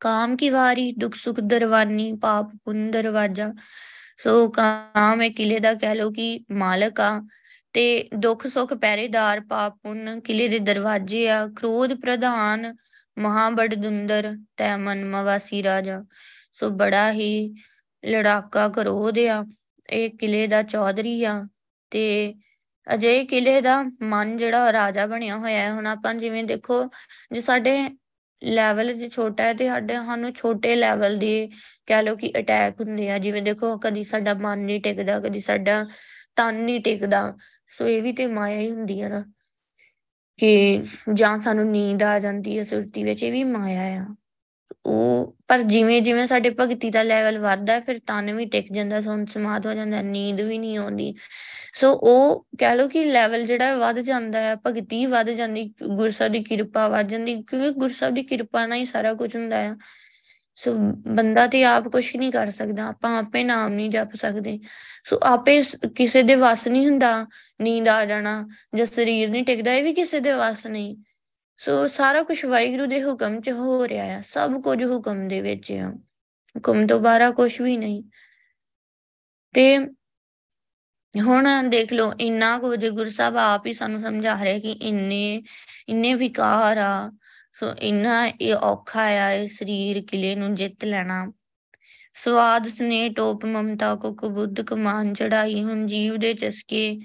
ਕਾਮ 0.00 0.36
ਕੀ 0.36 0.50
ਵਾਰੀ, 0.50 0.92
ਦੁੱਖ 0.92 1.14
ਸੁਖ 1.14 1.40
ਦਰਵਾਨੀ, 1.40 2.12
ਪਾਪ 2.12 2.50
ਪੁੰਨ 2.64 2.90
ਦਰਵਾਜਾ, 2.90 3.52
ਸੋ 4.18 4.48
ਕਾਮ 4.50 5.22
ਹੈ 5.22 5.28
ਕਿਲੇ 5.28 5.58
ਦਾ 5.58 5.74
ਕਹਿ 5.74 5.94
ਲੋ 5.94 6.10
ਕਿ 6.10 6.44
ਮਾਲਕ 6.52 7.00
ਆ, 7.00 7.20
ਤੇ 7.72 8.08
ਦੁੱਖ 8.14 8.46
ਸੁਖ 8.46 8.72
ਪਹਿਰੇਦਾਰ, 8.74 9.40
ਪਾਪ 9.40 9.76
ਪੁੰਨ 9.82 10.20
ਕਿਲੇ 10.20 10.48
ਦੇ 10.48 10.58
ਦਰਵਾਜੇ 10.58 11.28
ਆ, 11.30 11.46
ਕ੍ਰੋਧ 11.56 11.94
ਪ੍ਰਧਾਨ 11.94 12.74
ਮਹਾਬੜ 13.20 13.74
ਦੁੰਦਰ 13.74 14.36
ਤੈ 14.56 14.76
ਮਨ 14.76 15.04
ਮਵਾਸੀ 15.04 15.62
ਰਾਜਾ। 15.62 16.04
ਸੋ 16.52 16.70
ਬੜਾ 16.70 17.12
ਹੀ 17.12 17.54
ਲੜਾਕਾ 18.06 18.68
ਕਰੋਧ 18.68 19.18
ਆ। 19.18 19.44
ਇਹ 19.90 20.10
ਕਿਲੇ 20.10 20.46
ਦਾ 20.46 20.62
ਚੌਧਰੀ 20.62 21.24
ਆ 21.24 21.46
ਤੇ 21.90 22.34
ਅਜੇ 22.94 23.24
ਕਿਲੇ 23.24 23.60
ਦਾ 23.60 23.84
ਮਨ 24.02 24.36
ਜਿਹੜਾ 24.36 24.72
ਰਾਜਾ 24.72 25.06
ਬਣਿਆ 25.06 25.36
ਹੋਇਆ 25.36 25.60
ਹੈ। 25.60 25.72
ਹੁਣ 25.72 25.86
ਆਪਾਂ 25.86 26.14
ਜਿਵੇਂ 26.14 26.44
ਦੇਖੋ, 26.44 26.90
ਜੇ 27.32 27.40
ਸਾਡੇ 27.40 27.90
ਲੈਵਲ 28.44 28.94
ਜੇ 28.94 29.08
ਛੋਟਾ 29.08 29.44
ਹੈ 29.44 29.54
ਤੇ 29.54 29.68
ਸਾਡੇ 29.68 29.94
ਸਾਨੂੰ 29.94 30.32
ਛੋਟੇ 30.32 30.76
ਲੈਵਲ 30.76 31.18
ਦੇ 31.18 31.48
ਕਹਿ 31.86 32.02
ਲਓ 32.02 32.16
ਕਿ 32.16 32.32
ਅਟੈਕ 32.38 32.80
ਹੁੰਦੇ 32.80 33.10
ਆ। 33.10 33.18
ਜਿਵੇਂ 33.18 33.42
ਦੇਖੋ, 33.42 33.78
ਕਦੀ 33.78 34.04
ਸਾਡਾ 34.04 34.34
ਮਨ 34.34 34.58
ਨਹੀਂ 34.58 34.80
ਟਿਕਦਾ, 34.80 35.20
ਕਦੀ 35.20 35.40
ਸਾਡਾ 35.40 35.86
ਤਨ 36.36 36.54
ਨਹੀਂ 36.54 36.80
ਟਿਕਦਾ। 36.80 37.36
ਸੋ 37.68 37.88
ਇਹ 37.88 38.02
ਵੀ 38.02 38.12
ਤੇ 38.12 38.26
ਮਾਇਆ 38.26 38.58
ਹੀ 38.58 38.70
ਹੁੰਦੀ 38.70 39.00
ਆ 39.00 39.08
ਨਾ। 39.08 39.24
ਕਿ 40.40 40.82
ਜਾਂ 41.14 41.38
ਸਾਨੂੰ 41.38 41.70
ਨੀਂਦ 41.70 42.02
ਆ 42.02 42.18
ਜਾਂਦੀ 42.18 42.58
ਹੈ 42.58 42.64
ਸੁਰਤੀ 42.64 43.04
ਵਿੱਚ, 43.04 43.22
ਇਹ 43.22 43.32
ਵੀ 43.32 43.44
ਮਾਇਆ 43.44 44.02
ਆ। 44.02 44.06
ਉਹ, 44.86 45.36
ਪਰ 45.48 45.62
ਜਿਵੇਂ 45.62 46.02
ਜਿਵੇਂ 46.02 46.26
ਸਾਡੇ 46.26 46.50
ਭਗਤੀ 46.50 46.90
ਦਾ 46.90 47.02
ਲੈਵਲ 47.02 47.38
ਵੱਧਦਾ 47.38 47.80
ਫਿਰ 47.80 47.98
ਤਨ 47.98 48.32
ਵੀ 48.32 48.44
ਟਿਕ 48.44 48.72
ਜਾਂਦਾ 48.72 49.00
ਸੁਣ 49.00 49.24
ਸਮਾਦ 49.26 49.66
ਹੋ 49.66 49.74
ਜਾਂਦਾ, 49.74 50.02
ਨੀਂਦ 50.02 50.40
ਵੀ 50.40 50.58
ਨਹੀਂ 50.58 50.78
ਆਉਂਦੀ। 50.78 51.14
ਸੋ 51.74 51.92
ਉਹ 51.92 52.46
ਕਹਿ 52.58 52.76
ਲਓ 52.76 52.88
ਕਿ 52.88 53.04
ਲੈਵਲ 53.04 53.44
ਜਿਹੜਾ 53.46 53.76
ਵੱਧ 53.76 53.98
ਜਾਂਦਾ 53.98 54.38
ਹੈ, 54.38 54.56
ਭਗਤੀ 54.66 55.06
ਵੱਧ 55.06 55.30
ਜਾਂਦੀ 55.30 55.74
ਗੁਰਸਾਹਿਬ 55.96 56.32
ਦੀ 56.32 56.42
ਕਿਰਪਾ 56.42 56.88
ਵੱਧ 56.88 57.08
ਜਾਂਦੀ, 57.08 57.42
ਕਿਉਂਕਿ 57.42 57.70
ਗੁਰਸਾਹਿਬ 57.70 58.14
ਦੀ 58.14 58.22
ਕਿਰਪਾ 58.22 58.66
ਨਾਲ 58.66 58.78
ਹੀ 58.78 58.84
ਸਾਰਾ 58.84 59.14
ਕੁਝ 59.14 59.36
ਹੁੰਦਾ 59.36 59.56
ਹੈ 59.56 59.76
ਸੋ 60.54 60.74
ਬੰਦਾ 61.06 61.46
ਤੇ 61.46 61.64
ਆਪ 61.64 61.88
ਕੁਝ 61.88 62.16
ਨਹੀਂ 62.16 62.32
ਕਰ 62.32 62.50
ਸਕਦਾ, 62.50 62.86
ਆਪਾਂ 62.86 63.18
ਆਪੇ 63.18 63.44
ਨਾਮ 63.44 63.72
ਨਹੀਂ 63.72 63.90
ਜਪ 63.90 64.14
ਸਕਦੇ। 64.14 64.58
ਸੋ 65.04 65.18
ਆਪੇ 65.22 65.62
ਕਿਸੇ 65.96 66.22
ਦੇ 66.22 66.34
ਵਸ 66.34 66.68
ਨਹੀਂ 66.68 66.86
ਹੁੰਦਾ। 66.86 67.26
ਨੀਂਦ 67.60 67.88
ਆ 67.88 68.04
ਜਾਣਾ 68.04 68.48
ਜਾਂ 68.74 68.86
ਸਰੀਰ 68.86 69.30
ਨਹੀਂ 69.30 69.44
ਟਿਕਦਾ, 69.44 69.74
ਇਹ 69.74 69.84
ਵੀ 69.84 69.94
ਕਿਸੇ 69.94 70.20
ਦੇ 70.20 70.32
ਵਸ 70.32 70.66
ਨਹੀਂ। 70.66 70.96
ਸੋ 71.58 71.88
ਸਾਰਾ 71.88 72.22
ਕੁਝ 72.22 72.44
ਵਾਹਿਗੁਰੂ 72.44 72.86
ਦੇ 72.86 73.04
ਹੁਕਮ 73.04 73.40
'ਚ 73.40 73.50
ਹੋ 73.50 73.88
ਰਿਹਾ 73.88 74.04
ਹੈ 74.04 74.20
ਸਭ 74.20 74.62
ਕੁਝ 74.62 74.84
ਹੁਕਮ 74.84 75.28
ਦੇ 75.28 75.40
ਵਿੱਚ 75.40 75.72
ਆ। 75.72 75.90
ਹੁਕਮ 76.56 76.86
ਤੋਂ 76.86 77.00
ਬਾਹਰ 77.00 77.32
ਕੁਝ 77.32 77.60
ਵੀ 77.60 77.76
ਨਹੀਂ। 77.76 78.02
ਤੇ 79.54 79.78
ਹੁਣ 81.20 81.68
ਦੇਖ 81.68 81.92
ਲਓ, 81.92 82.12
ਇੰਨਾ 82.20 82.58
ਕੁਝ 82.58 82.86
ਗੁਰੂ 82.86 83.10
ਸਾਹਿਬ 83.10 83.36
ਆਪ 83.36 83.66
ਹੀ 83.66 83.72
ਸਾਨੂੰ 83.72 84.00
ਸਮਝਾ 84.00 84.44
ਰਿਹਾ 84.44 84.58
ਕਿ 84.58 84.72
ਇੰਨੇ 84.72 85.42
ਇੰਨੇ 85.88 86.14
ਵਿਕਾਰ 86.14 86.76
ਆ, 86.76 87.12
ਸੋ 87.54 87.74
ਇੰਨਾ 87.74 88.26
ਇਹ 88.26 88.54
ਔਖਾ 88.54 89.02
ਆ 89.02 89.32
ਇਹ 89.32 89.48
ਸਰੀਰ 89.48 90.04
ਕਿਲੇ 90.06 90.34
ਨੂੰ 90.34 90.54
ਜਿੱਤ 90.54 90.84
ਲੈਣਾ। 90.84 91.32
ਸਵਾਦ 92.14 92.68
ਸਨੇ 92.68 93.08
ਟੋਪ, 93.08 93.44
ਮਮਤਾ 93.44 93.94
ਕੋ 93.94 94.14
ਕਬੁੱਧ 94.14 94.60
ਕਮਾਨ 94.60 95.14
ਚੜਾਈ 95.14 95.62
ਹੁਣ 95.62 95.86
ਜੀਵ 95.86 96.16
ਦੇ 96.16 96.34
ਚਸਕੇ 96.34 97.00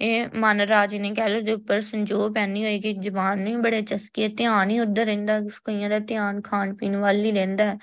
ਇਹ 0.00 0.28
ਮਨ 0.34 0.60
ਰਾਜ 0.60 0.94
ਨੇ 0.94 1.10
ਕਹਿ 1.14 1.28
ਲੋ 1.28 1.40
ਦੇ 1.40 1.52
ਉੱਪਰ 1.52 1.80
ਸੰਜੋਗ 1.80 2.32
ਪੈਣੀ 2.34 2.64
ਹੋਈ 2.64 2.80
ਕਿ 2.80 2.92
ਜ਼ਬਾਨ 2.92 3.38
ਨਹੀਂ 3.38 3.56
ਬੜੇ 3.58 3.82
ਚਸਕੇ, 3.82 4.28
ਧਿਆਨ 4.28 4.70
ਹੀ 4.70 4.78
ਉਧਰ 4.80 5.06
ਰਹਿੰਦਾ, 5.06 5.40
ਕਈਆਂ 5.64 5.90
ਦਾ 5.90 5.98
ਧਿਆਨ 5.98 6.40
ਖਾਣ 6.40 6.74
ਪੀਣ 6.76 6.96
ਵੱਲ 6.96 7.24
ਹੀ 7.24 7.32
ਰਹਿੰਦਾ 7.32 7.76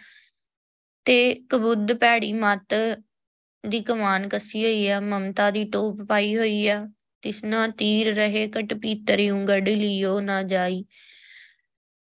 ਤੇ 1.05 1.33
ਕਬੁੱਧ 1.49 1.93
ਪੈੜੀ 1.93 2.33
ਮਤ 2.33 2.73
ਦੀ 3.63 3.79
ਕਮਾਨ 3.81 4.27
ਕੱਸੀ 4.29 4.63
ਹੋਈ 4.65 4.87
ਆ 4.87 4.99
ਮਮਤਾ 4.99 5.49
ਦੀ 5.51 5.63
ਟੋਪ 5.65 6.01
ਪਾਈ 6.09 6.35
ਹੋਈ 6.37 6.67
ਆ 6.67 6.85
ਤਿਸਨਾ 7.21 7.67
ਤੀਰ 7.67 8.13
ਰਹੇ 8.15 8.47
ਕਟ 8.47 8.73
ਪੀਤਰੀ 8.73 9.29
ਉਂਗੜ 9.29 9.69
ਲਿਓ 9.69 10.19
ਨਾ 10.19 10.41
ਜਾਈ। 10.43 10.83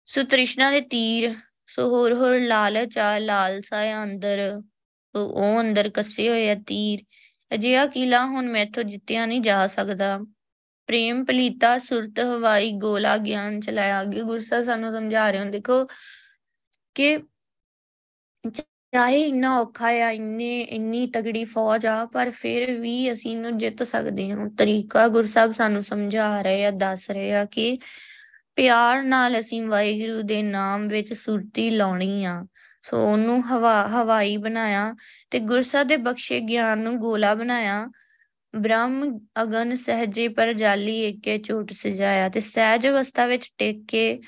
ਸੋ 0.09 0.23
ਤ੍ਰਿਸ਼ਨਾ 0.23 0.71
ਦੇ 0.71 0.81
ਤੀਰ, 0.81 1.33
ਸੋ 1.67 1.89
ਹੋਰ 1.89 2.13
ਹੋਰ 2.13 2.39
ਲਾਲਚ 2.39 2.97
ਆ, 2.97 3.17
ਲਾਲਸਾ 3.19 3.77
ਆ 3.77 4.03
ਅੰਦਰ 4.03 4.61
ਉਹ 5.15 5.61
ਅੰਦਰ 5.61 5.89
ਕੱਸੇ 5.89 6.29
ਹੋਏ 6.29 6.49
ਆ 6.49 6.55
ਤੀਰ। 6.67 7.03
ਅਜਿਹਾ 7.53 7.85
ਕਿਲਾ 7.87 8.25
ਹੁਣ 8.25 8.49
ਮੈਥੋਂ 8.49 8.83
ਜਿੱਤਿਆ 8.83 9.25
ਨਹੀਂ 9.25 9.41
ਜਾ 9.41 9.67
ਸਕਦਾ। 9.67 10.19
ਪ੍ਰੇਮ 10.87 11.25
ਪਲੀਤਾ 11.25 11.77
ਸੁਰਤ 11.79 12.19
ਹਵਾਈ 12.19 12.71
ਗੋਲਾ 12.71 13.17
ਗਿਆਨ 13.17 13.59
ਚਲਾਇਆ। 13.59 14.01
ਅੱਗੇ 14.01 14.21
ਗੁਰਸਾ 14.21 14.63
ਸਾਨੂੰ 14.63 14.91
ਸਮਝਾ 14.93 15.31
ਰਹੇ 15.31 15.39
ਹੋ 15.39 15.49
ਦੇਖੋ 15.51 15.85
ਕਿ 16.95 17.17
ਚਾਹੇ 18.93 19.21
ਇੰਨਾ 19.27 19.59
ਔਖਾ 19.59 19.87
ਆ, 19.87 20.09
ਇੰਨੇ, 20.11 20.61
ਇੰਨੀ 20.61 21.07
ਤਗੜੀ 21.07 21.43
ਫੌਜ 21.45 21.85
ਆ, 21.85 22.05
ਪਰ 22.05 22.29
ਫਿਰ 22.29 22.71
ਵੀ 22.79 23.11
ਅਸੀਂ 23.13 23.31
ਇਹਨੂੰ 23.31 23.57
ਜਿੱਤ 23.57 23.83
ਸਕਦੇ 23.83 24.29
ਹਾਂ। 24.31 24.49
ਤਰੀਕਾ 24.49 25.07
ਗੁਰਸਬ 25.07 25.51
ਸਾਨੂੰ 25.51 25.83
ਸਮਝਾ 25.83 26.41
ਰਹੇ 26.41 26.65
ਆ, 26.65 26.71
ਦੱਸ 26.71 27.09
ਰਹੇ 27.11 27.33
ਆ 27.35 27.45
ਕਿ 27.45 27.77
ਪਿਆਰ 28.55 29.03
ਨਾਲ 29.03 29.39
ਅਸੀਂ 29.39 29.63
ਵਾਹਿਗੁਰੂ 29.63 30.21
ਦੇ 30.21 30.41
ਨਾਮ 30.43 30.87
ਵਿੱਚ 30.87 31.13
ਸੁਰਤੀ 31.13 31.69
ਲਾਉਣੀ 31.69 32.25
ਆ। 32.25 32.45
ਸੋ 32.83 33.11
ਉਹਨੂੰ 33.11 33.47
ਹਵਾ, 33.47 33.87
ਹਵਾਈ 33.87 34.37
ਬਣਾਇਆ 34.37 34.95
ਤੇ 35.31 35.39
ਗੁਰਸਾ 35.39 35.83
ਦੇ 35.83 35.97
ਬਖਸ਼ੇ 35.97 36.39
ਗਿਆਨ 36.39 36.79
ਨੂੰ 36.79 36.97
ਗੋਲਾ 36.97 37.35
ਬਣਾਇਆ। 37.35 37.91
ਬ੍ਰਹਮ 38.55 39.19
ਅਗਨ 39.41 39.75
ਸਹਜੇ 39.75 40.27
ਪਰ 40.27 40.53
ਜਾਲੀ 40.53 40.99
ਏਕੇ 40.99 41.37
ਝੂਠ 41.37 41.73
ਸਜਾਇਆ 41.73 42.29
ਤੇ 42.29 42.39
ਸਹਿਜ 42.39 42.87
ਅਵਸਥਾ 42.87 43.25
ਵਿੱਚ 43.25 43.53
ਟਿਕ 43.57 43.85
ਕੇ 43.87 44.21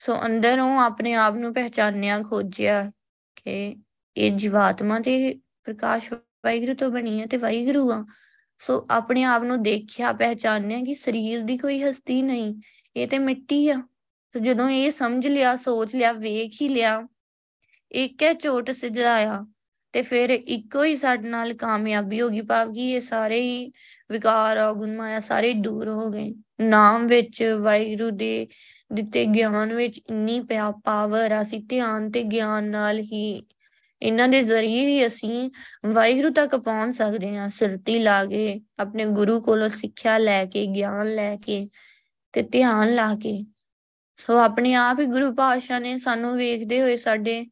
ਸੋ 0.00 0.26
ਅੰਦਰੋਂ 0.26 0.80
ਆਪਣੇ 0.80 1.14
ਆਪ 1.14 1.34
ਨੂੰ 1.34 1.54
ਪਹਿਚਾਨਿਆ, 1.54 2.22
ਖੋਜਿਆ 2.22 2.92
ਕਿ 3.36 3.76
ਇਹ 4.16 4.32
ਜੀਵਾਤਮਾ 4.32 5.00
ਤੇ 5.00 5.40
ਪ੍ਰਕਾਸ਼ 5.64 6.12
ਵਾਹਿਗੁਰੂ 6.12 6.74
ਤੋਂ 6.74 6.90
ਬਣੀ 6.90 7.20
ਹੈ 7.20 7.26
ਤੇ 7.26 7.36
ਵਾਹਿਗੁਰੂ 7.36 7.92
ਆ। 7.92 8.04
ਸੋ 8.58 8.86
ਆਪਣੇ 8.90 9.24
ਆਪ 9.24 9.42
ਨੂੰ 9.42 9.62
ਦੇਖਿਆ, 9.62 10.12
ਪਹਿਚਾਨਿਆ 10.12 10.80
ਕਿ 10.80 10.94
ਸਰੀਰ 10.94 11.40
ਦੀ 11.40 11.58
ਕੋਈ 11.58 11.82
ਹਸਤੀ 11.82 12.22
ਨਹੀਂ, 12.22 12.60
ਇਹ 12.96 13.08
ਤੇ 13.08 13.18
ਮਿੱਟੀ 13.18 13.68
ਆ। 13.68 13.82
ਤੇ 14.32 14.40
ਜਦੋਂ 14.40 14.70
ਇਹ 14.70 14.90
ਸਮਝ 14.90 15.28
ਲਿਆ, 15.28 15.56
ਸੋਚ 15.56 15.96
ਲਿਆ, 15.96 16.12
ਵੇਖ 16.12 16.62
ਹੀ 16.62 16.68
ਲਿਆ 16.68 17.08
ਇੱਕ 17.92 18.22
ਹੈ 18.22 18.32
ਚੋਟ 18.34 18.70
ਸਿਧਾਇਆ 18.70 19.44
ਤੇ 19.92 20.02
ਫਿਰ 20.02 20.30
ਇੱਕੋ 20.30 20.82
ਹੀ 20.84 20.96
ਸਾਡੇ 20.96 21.28
ਨਾਲ 21.28 21.52
ਕਾਮਯਾਬੀ 21.54 22.20
ਹੋ 22.20 22.28
ਗਈ, 22.28 22.40
ਭਾਵ 22.40 22.72
ਕਿ 22.74 22.90
ਇਹ 22.92 23.00
ਸਾਰੇ 23.00 23.40
ਹੀ 23.40 23.70
ਵਿਕਾਰ 24.10 24.58
ਔਗੁਣ 24.58 24.96
ਮਾਇਆ 24.96 25.20
ਸਾਰੇ 25.20 25.52
ਦੂਰ 25.52 25.88
ਹੋ 25.88 26.08
ਗਏ। 26.10 26.32
ਨਾਮ 26.60 27.06
ਵਿੱਚ 27.06 27.42
ਵਾਹਿਗੁਰੂ 27.60 28.10
ਦੇ 28.10 28.46
ਦਿੱਤੇ 28.92 29.24
ਗਿਆਨ 29.26 29.72
ਵਿੱਚ 29.72 30.00
ਇੰਨੀ 30.10 30.40
ਪਿਆ 30.40 30.70
ਪਾਵਰ 30.84 31.32
ਆ 31.32 31.42
ਸੀ 31.42 31.58
ਧਿਆਨ 31.68 32.10
ਤੇ 32.10 32.22
ਗਿਆਨ 32.22 32.64
ਨਾਲ 32.64 33.00
ਹੀ 33.00 33.42
ਇਹਨਾਂ 34.02 34.28
ਦੇ 34.28 34.42
ਜ਼ਰੀਏ 34.42 34.86
ਹੀ 34.86 35.06
ਅਸੀਂ 35.06 35.50
ਵਾਹਿਗੁਰੂ 35.86 36.32
ਤੱਕ 36.32 36.56
ਪਹੁੰਚ 36.56 36.96
ਸਕਦੇ 36.96 37.36
ਹਾਂ, 37.36 37.48
ਸੁਰਤੀ 37.50 37.98
ਲਾ 37.98 38.24
ਕੇ, 38.24 38.60
ਆਪਣੇ 38.78 39.04
ਗੁਰੂ 39.04 39.40
ਕੋਲੋਂ 39.40 39.68
ਸਿੱਖਿਆ 39.68 40.18
ਲੈ 40.18 40.44
ਕੇ, 40.44 40.66
ਗਿਆਨ 40.66 41.14
ਲੈ 41.14 41.36
ਕੇ 41.36 41.68
ਤੇ 42.32 42.42
ਧਿਆਨ 42.42 42.94
ਲਾ 42.94 43.14
ਕੇ। 43.14 43.44
ਸੋ 44.16 44.36
ਆਪਣੇ 44.38 44.74
ਆਪ 44.74 45.00
ਹੀ 45.00 45.06
ਗੁਰੂ 45.06 45.34
ਪਾਤਸ਼ਾਹ 45.34 45.80
ਨੇ 45.80 45.96
ਸਾਨੂੰ 45.98 46.36
ਵੇਖਦੇ 46.36 46.80
ਹੋਏ 46.82 46.96
ਸਾਡੇ 46.96 47.44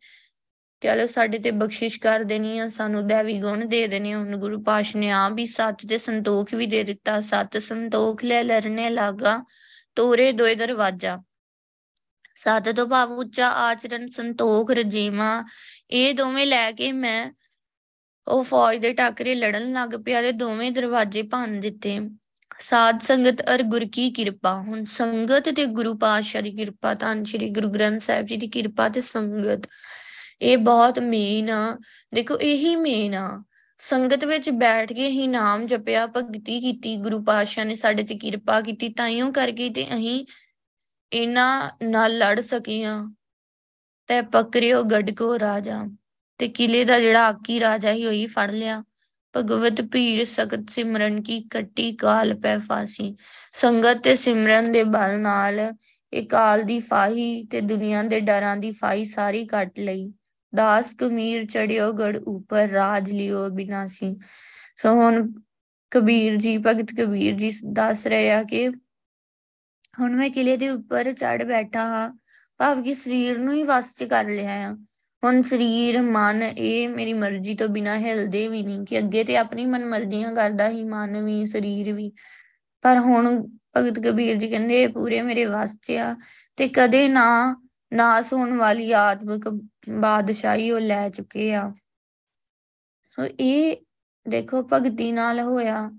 ਕਹਿ 0.87 0.97
ਲਓ 0.97 1.07
ਸਾਡੇ 1.07 1.39
ਤੇ 1.39 1.51
ਬਖਸ਼ਿਸ਼ 1.51 2.01
ਕਰ 2.01 2.25
ਦੇਣੀ 2.25 2.59
ਆ, 2.59 2.69
ਸਾਨੂੰ 2.69 3.07
ਦੇਵੀ 3.07 3.41
ਗੁਣ 3.41 3.65
ਦੇ 3.65 3.87
ਦੇਣੇ 3.87 4.13
ਆ, 4.13 4.19
ਹੁਣ 4.19 4.37
ਗੁਰੂ 4.37 4.63
ਪਾਤਸ਼ਾਹ 4.63 5.01
ਨੇ 5.01 5.11
ਆਪ 5.11 5.39
ਹੀ 5.39 5.47
ਸੱਚ 5.47 5.87
ਤੇ 5.89 5.99
ਸੰਤੋਖ 5.99 6.55
ਵੀ 6.55 6.67
ਦੇ 6.67 6.83
ਦਿੱਤਾ। 6.85 7.21
ਸਤ 7.21 7.57
ਸੰਤੋਖ 7.59 8.25
ਲੈ 8.25 8.43
ਲਰਨੇ 8.43 8.91
ਲਾਗਾ, 8.91 9.39
ਤੋਰੇ 9.97 10.33
ਦੋਏ 10.33 10.55
ਦਰਵਾਜਾ। 10.55 11.17
ਸਤ 12.35 12.69
ਤੋਂ 12.77 12.87
ਭਾਵ 12.87 13.13
ਉੱਚਾ 13.13 13.49
ਆਚਰਨ 13.49 14.07
ਸੰਤੋਖ 14.07 14.71
ਰਜੀਮਾ 14.71 15.31
ਇਹ 15.91 16.15
ਦੋਵੇਂ 16.15 16.47
ਲੈ 16.47 16.71
ਕੇ 16.73 16.93
ਮੈਂ 16.93 17.33
ਉਹ 18.27 18.45
ਫੌਜ 18.45 18.77
ਦੇ 18.77 18.93
ਟਾਕਰੇ 18.93 19.35
ਲੜਨ 19.35 19.73
ਲੱਗ 19.73 19.89
ਪਿਆ 20.05 20.21
ਤੇ 20.23 20.33
ਦੋਵੇਂ 20.33 20.71
ਦਰਵਾਜ਼ੇ 20.73 21.23
ਭੰਨ 21.23 21.61
ਦਿੱਤੇ। 21.61 21.99
ਸਾਧ 22.61 23.01
ਸੰਗਤ 23.01 23.43
ਅਰ 23.55 23.63
ਗੁਰ 23.63 23.85
ਕੀ 23.93 24.11
ਕਿਰਪਾ। 24.11 24.55
ਹੁਣ 24.61 24.85
ਸੰਗਤ 24.85 25.49
ਤੇ 25.49 25.65
ਗੁਰੂ 25.67 25.97
ਪਾਤਸ਼ਾਹ 25.99 26.43
ਦੀ 26.43 26.51
ਕਿਰਪਾ 26.51 26.95
ਤਾਂ 26.95 27.15
ਸ੍ਰੀ 27.25 27.51
ਗੁਰੂ 27.51 27.69
ਗ੍ਰੰਥ 27.69 28.01
ਸਾਹਿਬ 28.01 28.27
ਜੀ 28.27 28.37
ਦੀ 28.37 28.49
ਕਿਰਪਾ 28.49 28.89
ਤੇ 28.89 29.01
ਸੰਗਤ। 29.01 29.67
ਇਹ 30.43 30.59
ਬਹੁਤ 30.59 30.99
ਮੇਨ 30.99 31.51
ਆ। 31.51 31.79
ਦੇਖੋ, 32.15 32.39
ਇਹੀ 32.39 32.77
ਮੇਨ 32.77 33.15
ਆ। 33.15 33.45
ਸੰਗਤ 33.79 34.25
ਵਿੱਚ 34.25 34.51
ਬੈਠ 34.51 34.93
ਕੇ 34.93 35.09
ਹੀ 35.09 35.27
ਨਾਮ 35.27 35.67
ਜਪਿਆ, 35.67 36.07
ਭਗਤੀ 36.07 36.61
ਕੀਤੀ, 36.61 36.97
ਗੁਰੂ 36.97 37.23
ਪਾਤਸ਼ਾਹ 37.25 37.65
ਨੇ 37.65 37.75
ਸਾਡੇ 37.75 38.03
ਤੇ 38.03 38.15
ਕਿਰਪਾ 38.15 38.61
ਕੀਤੀ 38.61 38.89
ਤਾਈਓ 38.89 39.33
ਕਰਕੇ 39.33 39.71
ਤੇ 39.71 39.95
ਅਸੀਂ 39.95 40.27
ਇਹਨਾਂ 41.13 41.71
ਨਾਲ 41.83 42.19
ਲੜ 42.19 42.41
ਸਕੀਆਂ 42.41 43.09
ਤੇ 44.07 44.23
ਪਕਰਿਓ 44.23 44.83
ਗੜ 44.83 45.11
ਕੋ 45.11 45.39
ਰਾਜਾ। 45.39 45.85
ਤੇ 46.39 46.49
ਕਿਲੇ 46.49 46.85
ਦਾ 46.85 47.01
ਜਿਹੜਾ 47.01 47.27
ਆਕੀ 47.27 47.61
ਰਾਜਾ 47.61 47.93
ਹੀ 47.93 48.07
ਹੋਈ 48.07 48.27
ਫੜ 48.27 48.51
ਲਿਆ। 48.51 48.85
ਭਗਵਤ 49.37 49.83
ਭੀਰ 49.83 50.25
ਸਖਤ 50.25 50.71
ਸਿਮਰਨ 50.71 51.23
ਕੀ, 51.23 51.41
ਕੱਟੀ 51.41 51.93
ਕਾਲ 51.93 52.35
ਪੈ 52.35 52.59
ਫਾਸੀ। 52.59 53.17
ਸੰਗਤ 53.53 53.99
ਤੇ 53.99 54.17
ਸਿਮਰਨ 54.17 54.73
ਦੇ 54.73 54.85
ਬਲ 54.85 55.21
ਨਾਲ, 55.21 55.73
ਇਹ 56.13 56.27
ਕਾਲ 56.27 56.63
ਦੀ 56.63 56.81
ਫਾਹੀ 56.81 57.45
ਤੇ 57.45 57.61
ਦੁਨੀਆ 57.61 58.03
ਦੇ 58.03 58.21
ਡਰਾਂ 58.21 58.57
ਦੀ 58.57 58.71
ਫਾਹੀ 58.71 59.05
ਸਾਰੀ 59.05 59.47
ਕੱਟ 59.47 59.79
ਲਈ। 59.79 60.13
ਦਾਸ 60.57 60.93
ਕਮੀਰ 60.95 61.45
ਚੜਿਓ 61.47 61.93
ਗੜ 61.93 62.17
ਉੱਪਰ 62.19 62.69
ਰਾਜ 62.69 63.13
ਲਿਓ 63.13 63.49
ਬਿਨਾਸੀ 63.51 64.15
ਸੋ 64.77 64.95
ਹੁਣ 64.95 65.27
ਕਬੀਰ 65.93 66.37
ਜੀ 66.37 66.57
ਭਗਤ 66.59 66.95
ਕਬੀਰ 66.97 67.35
ਜੀ 67.37 67.51
ਦੱਸ 67.73 68.07
ਰਹੇ 68.07 68.31
ਆ 68.31 68.43
ਕਿ 68.43 68.69
ਹੁਣ 69.95 70.15
ਮੈਂ 70.17 70.29
ਕਿਲੇ 70.31 70.57
ਦੇ 70.57 70.69
ਉੱਪਰ 70.69 71.13
ਚੜ 71.13 71.43
ਬੈਠਾ 71.45 71.85
ਹਾਂ, 71.85 72.11
ਭਾਵ 72.61 72.83
ਕਿ 72.83 72.95
ਸਰੀਰ 72.95 73.39
ਨੂੰ 73.39 73.55
ਹੀ 73.55 73.63
ਵਸ 73.63 73.95
ਚ 73.97 74.05
ਕਰ 74.05 74.29
ਲਿਆ 74.29 74.55
ਆ 74.65 74.75
ਹੁਣ 75.23 75.41
ਸਰੀਰ, 75.43 76.01
ਮਨ, 76.03 76.43
ਇਹ 76.43 76.89
ਮੇਰੀ 76.89 77.13
ਮਰਜ਼ੀ 77.13 77.55
ਤੋਂ 77.55 77.69
ਬਿਨਾ 77.69 77.97
ਹਿਲਦੇ 77.99 78.47
ਵੀ 78.49 78.63
ਨਹੀਂ 78.63 78.85
ਕਿ 78.87 78.99
ਅੱਗੇ 78.99 79.23
ਤੇ 79.25 79.37
ਆਪਣੀ 79.37 79.65
ਮਨ 79.67 79.85
ਮਰਜ਼ੀਆਂ 79.87 80.33
ਕਰਦਾ 80.35 80.69
ਹੀ 80.69 80.85
ਮਨ 80.85 81.21
ਵੀ, 81.23 81.45
ਸਰੀਰ 81.47 81.93
ਵੀ। 81.93 82.11
ਪਰ 82.85 82.99
ਹੁਣ 82.99 83.29
ਭਗਤ 83.77 83.99
ਕਬੀਰ 84.01 84.37
ਜੀ 84.37 84.49
ਕਹਿੰਦੇ 84.49 84.87
ਪੂਰੇ 84.89 85.21
ਮੇਰੇ 85.23 85.45
ਵਸ 85.47 85.77
ਚ 85.83 85.93
ਆ 86.01 86.15
ਤੇ 86.59 86.69
ਕਦੇ 86.69 87.07
ਨਾ 87.09 87.25
ਨਾਸ 87.93 88.33
ਹੋਣ 88.33 88.57
ਵਾਲੀ 88.57 88.93
ਆਤਮਿਕ 88.93 89.49
ਬਾਦਸ਼ਾਹੀ 89.91 90.71
ਉਹ 90.71 90.81
ਲੈ 90.81 91.09
ਚੁੱਕੇ 91.09 91.55
ਆ। 91.55 91.75
ਸੋ 93.03 93.25
ਇਹ 93.41 93.77
ਦੇਖੋ 94.29 94.69
ਭਗਤੀ 94.73 95.13
ਨਾਲ 95.13 95.41
ਹੋਇਆ। 95.41 95.91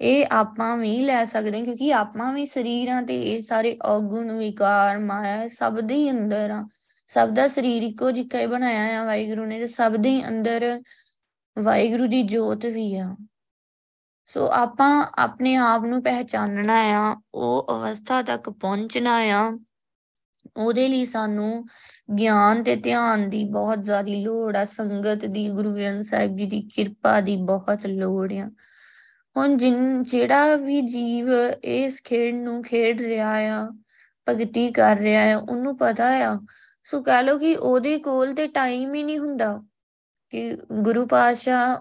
ਇਹ 0.00 0.26
ਆਪਾਂ 0.32 0.76
ਵੀ 0.76 1.00
ਲੈ 1.00 1.24
ਸਕਦੇ 1.24 1.58
ਹਾਂ 1.58 1.64
ਕਿਉਂਕਿ 1.64 1.94
ਆਪਾਂ 1.94 2.32
ਵੀ 2.32 2.46
ਸਰੀਰਾਂ 2.46 3.02
ਤੇ 3.02 3.22
ਇਹ 3.22 3.40
ਸਾਰੇ 3.40 3.78
ਔਗੁਣ, 3.84 4.32
ਵਿਕਾਰ, 4.32 4.98
ਮਾਇਆ 4.98 5.48
ਸਭ 5.48 5.80
ਦੇ 5.80 5.94
ਹੀ 5.94 6.10
ਅੰਦਰ 6.10 6.50
ਆ। 6.50 6.68
ਸਭ 7.08 7.28
ਦਾ 7.28 7.48
ਸਰੀਰ 7.48 7.82
ਇੱਕੋ 7.82 8.10
ਜਿਹਾ 8.10 8.40
ਹੀ 8.40 8.46
ਬਣਾਇਆ 8.46 9.02
ਆ 9.02 9.04
ਵਾਹਿਗੁਰੂ 9.04 9.44
ਨੇ 9.44 9.58
ਤੇ 9.58 9.66
ਸਭ 9.66 9.92
ਦੇ 9.92 10.28
ਅੰਦਰ 10.28 10.82
ਵਾਹਿਗੁਰੂ 11.58 12.06
ਦੀ 12.06 12.22
ਜੋਤ 12.22 12.66
ਵੀ 12.66 12.96
ਆ। 12.96 13.16
ਸੋ 14.26 14.46
ਆਪਾਂ 14.46 15.06
ਆਪਣੇ 15.18 15.54
ਆਪ 15.54 15.84
ਨੂੰ 15.84 16.02
ਪਹਿਚਾਨਣਾ 16.02 16.76
ਆ, 16.76 17.16
ਉਹ 17.34 17.66
ਅਵਸਥਾ 17.70 18.22
ਤੱਕ 18.22 18.50
ਪਹੁੰਚਣਾ 18.50 19.16
ਆ। 19.16 19.58
ਉਹਦੇ 20.56 20.88
ਲਈ 20.88 21.04
ਸਾਨੂੰ 21.04 21.66
ਗਿਆਨ 22.18 22.62
ਤੇ 22.62 22.76
ਧਿਆਨ 22.76 23.30
ਦੀ 23.30 23.44
ਬਹੁਤ 23.44 23.84
ਜ਼ਿਆਦਾ 23.84 24.12
ਲੋੜ 24.12 24.56
ਆ, 24.56 24.64
ਸੰਗਤ 24.64 25.24
ਦੀ, 25.24 25.50
ਗੁਰੂ 25.50 25.74
ਗ੍ਰੰਥ 25.74 26.04
ਸਾਹਿਬ 26.04 26.36
ਜੀ 26.36 26.46
ਦੀ 26.46 26.68
ਕਿਰਪਾ 26.74 27.20
ਦੀ 27.20 27.36
ਬਹੁਤ 27.36 27.86
ਲੋੜ 27.86 28.32
ਆ। 28.32 28.50
ਹੁਣ 29.36 29.56
ਜਿਨ, 29.56 30.02
ਜਿਹੜਾ 30.02 30.56
ਵੀ 30.56 30.80
ਜੀਵ 30.80 31.26
ਇਸ 31.64 32.00
ਖੇਡ 32.04 32.34
ਨੂੰ 32.34 32.62
ਖੇਡ 32.62 33.00
ਰਿਹਾ 33.00 33.34
ਆ, 33.34 33.68
ਭਗਤੀ 34.28 34.70
ਕਰ 34.70 34.96
ਰਿਹਾ 34.96 35.34
ਆ, 35.34 35.36
ਉਹਨੂੰ 35.36 35.78
ਪਤਾ 35.78 36.08
ਆ, 36.08 36.40
ਸੋ 36.84 37.02
ਕਹ 37.02 37.22
ਲੋ 37.22 37.38
ਕਿ 37.38 37.56
ਉਹਦੇ 37.56 37.98
ਕੋਲ 37.98 38.34
ਤੇ 38.34 38.46
ਟਾਈਮ 38.46 38.94
ਹੀ 38.94 39.02
ਨਹੀਂ 39.02 39.18
ਹੁੰਦਾ 39.18 39.62
ਕਿ 40.30 40.58
ਗੁਰੂ 40.72 41.06
ਪਾਤਸ਼ਾਹ 41.06 41.78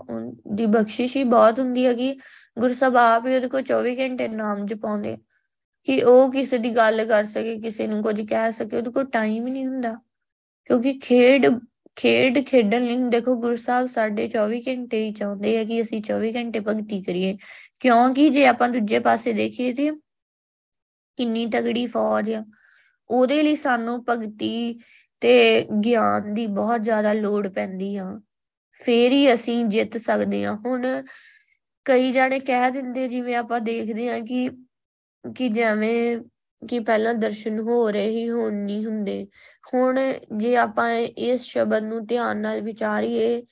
ਦੀ 0.54 0.66
ਬਖਸ਼ਿਸ਼ 0.66 1.18
ਹੀ 1.18 1.24
ਬਹੁਤ 1.24 1.60
ਹੁੰਦੀ 1.60 1.86
ਹੈ 1.86 1.94
ਕਿ 1.94 2.18
ਗੁਰੂ 2.60 2.74
ਸਾਹਿਬ 2.74 2.98
ਆਪ 2.98 3.28
ਹੀ 3.28 3.36
ਉਹਦੇ 3.36 3.48
ਕੋਲ 3.48 3.64
24 3.64 3.96
ਘੰਟੇ 4.00 4.28
ਨਾਮ 4.28 4.66
ਜਪਾਉਂਦੇ। 4.66 5.18
ਕਿ 5.86 6.02
ਉਹ 6.04 6.32
ਕਿਸੇ 6.32 6.58
ਦੀ 6.58 6.70
ਗੱਲ 6.70 7.06
ਕਰ 7.06 7.24
ਸਕੇ, 7.26 7.56
ਕਿਸੇ 7.62 7.88
ਨੂੰ 7.88 8.02
ਕੁਝ 8.04 8.22
ਕਹਿ 8.22 8.52
ਸਕੇ, 8.52 8.78
ਉਹਦੇ 8.78 8.92
ਕੋਲ 8.92 9.06
ਟਾਈਮ 9.06 9.48
ਹੀ 9.48 9.52
ਨਹੀਂ 9.52 9.68
ਹੁੰਦਾ। 9.68 9.94
ਕਿਉਂਕਿ 10.66 10.94
ਖੇਡ 10.94 11.48
ਖੇਡ 11.96 12.40
ਖੇਡਣ 12.48 12.86
ਲਈ, 12.86 12.98
ਦੇਖੋ 13.10 13.36
ਗੁਰੂ 13.36 13.56
ਸਾਹਿਬ 13.56 13.88
ਸਾਡੇ 13.88 14.28
24 14.28 14.62
ਘੰਟੇ 14.68 15.04
ਹੀ 15.06 15.12
ਚਾਹੁੰਦੇ 15.14 15.58
ਆ 15.60 15.64
ਕਿ 15.64 15.82
ਅਸੀਂ 15.82 16.02
24 16.04 16.32
ਘੰਟੇ 16.36 16.60
ਭਗਤੀ 16.60 17.02
ਕਰੀਏ। 17.04 17.38
ਕਿਉਂਕਿ 17.80 18.30
ਜੇ 18.30 18.46
ਆਪਾਂ 18.48 18.70
ਦੂਜੇ 18.70 19.00
ਪਾਸੇ 19.00 19.34
ਦੇਖੀਏ 19.34 19.74
ਤੇ 19.74 19.92
ਕਿੰਨੀ 21.18 21.46
ਤਗੜੀ 21.46 21.86
ਫੌਜ 21.88 22.32
ਆ, 22.34 22.44
ਉਹਦੇ 23.10 23.42
ਲਈ 23.44 23.56
ਸਾਨੂੰ 23.56 24.04
ਭਗਤੀ 24.10 24.80
ਤੇ 25.22 25.66
ਗਿਆਨ 25.84 26.34
ਦੀ 26.34 26.48
ਬਹੁਤ 26.48 26.82
ਜ਼ਿਆਦਾ 26.84 27.14
ਲੋੜ 27.14 27.48
ਪੈਂਦੀ 27.48 27.96
ਆ। 27.98 28.06
ਫੇਰ 28.82 29.12
ਹੀ 29.12 29.34
ਅਸੀਂ 29.34 29.64
ਜਿੱਤ 29.66 29.98
ਸਕਦੇ 29.98 30.44
ਹਾਂ 30.46 30.56
ਹੁਣ 30.66 30.86
ਕਈ 31.86 32.12
ਜਾਣੇ 32.12 32.40
ਕਹਿ 32.40 32.72
ਦਿੰਦੇ, 32.72 33.08
ਜਿਵੇਂ 33.08 33.36
ਆਪਾਂ 33.36 33.60
ਦੇਖਦੇ 33.62 34.10
ਹਾਂ 34.10 34.20
ਕਿ 34.22 34.50
ਕਿ 35.36 35.50
ਜਿਵੇਂ 35.50 36.20
ਕਿ 36.68 36.80
ਪਹਿਲਾਂ 36.80 37.14
ਦਰਸ਼ਨ 37.14 37.60
ਹੋ 37.60 37.92
ਰਹੇ 37.92 38.10
ਹੀ 38.10 38.30
ਹੁਣ 38.30 38.54
ਨਹੀਂ 38.54 38.86
ਹੁੰਦੇ। 38.86 39.28
ਹੁਣ 39.74 40.14
ਜੇ 40.38 40.56
ਆਪਾਂ 40.56 40.92
ਇਸ 40.96 41.42
ਸ਼ਬਦ 41.42 41.84
ਨੂੰ 41.84 42.06
ਧਿਆਨ 42.06 42.38
ਨਾਲ 42.38 42.62
ਵਿਚਾਰੀਏ 42.62 43.44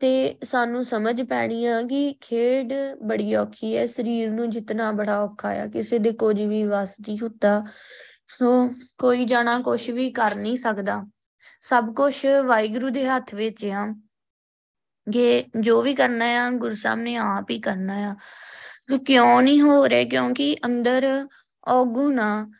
ਤੇ 0.00 0.36
ਸਾਨੂੰ 0.44 0.84
ਸਮਝ 0.84 1.22
ਪੈਣੀ 1.22 1.66
ਆ 1.66 1.82
ਕਿ 1.82 2.16
ਖੇਡ 2.20 2.72
ਬੜੀ 3.02 3.34
ਔਖੀ 3.34 3.76
ਹੈ। 3.76 3.86
ਸਰੀਰ 3.86 4.30
ਨੂੰ 4.30 4.50
ਜਿੰਨਾ 4.50 4.92
ਬੜਾ 4.92 5.20
ਔਖਾ 5.20 5.48
ਆ, 5.48 5.66
ਕਿਸੇ 5.66 5.98
ਦੇ 5.98 6.12
ਕੁਝ 6.12 6.42
ਵੀ 6.42 6.64
ਵਸ 6.64 6.90
ਨਹੀਂ 7.00 7.18
ਹੁੰਦਾ। 7.22 7.64
ਸੋ 8.28 8.70
ਕੋਈ 8.98 9.24
ਜਾਣਾ 9.24 9.60
ਕੁਝ 9.60 9.90
ਵੀ 9.90 10.10
ਕਰ 10.10 10.34
ਨਹੀਂ 10.34 10.56
ਸਕਦਾ। 10.56 11.04
ਸਭ 11.60 11.94
ਕੁਝ 11.94 12.26
ਵਾਹਿਗੁਰੂ 12.46 12.90
ਦੇ 12.90 13.06
ਹੱਥ 13.06 13.34
ਵਿੱਚ 13.34 13.66
ਆ। 13.66 13.94
ਕਿ 15.12 15.44
ਜੋ 15.60 15.82
ਵੀ 15.82 15.94
ਕਰਨਾ 15.94 16.24
ਆ, 16.24 16.50
ਗੁਰੂ 16.50 16.74
ਸਾਹਿਬ 16.74 16.98
ਨੇ 16.98 17.16
ਆਪ 17.16 17.50
ਹੀ 17.50 17.60
ਕਰਨਾ 17.60 18.10
ਆ। 18.10 18.16
ਸੋ 18.90 18.98
ਕਿਉਂ 18.98 19.42
ਨਹੀਂ 19.42 19.60
ਹੋ 19.62 19.88
ਰਿਹਾ, 19.88 20.04
ਕਿਉਂਕਿ 20.04 20.56
ਅੰਦਰ 20.64 21.28
ਔਗੁਣ 21.68 22.18
ਆ। 22.18 22.50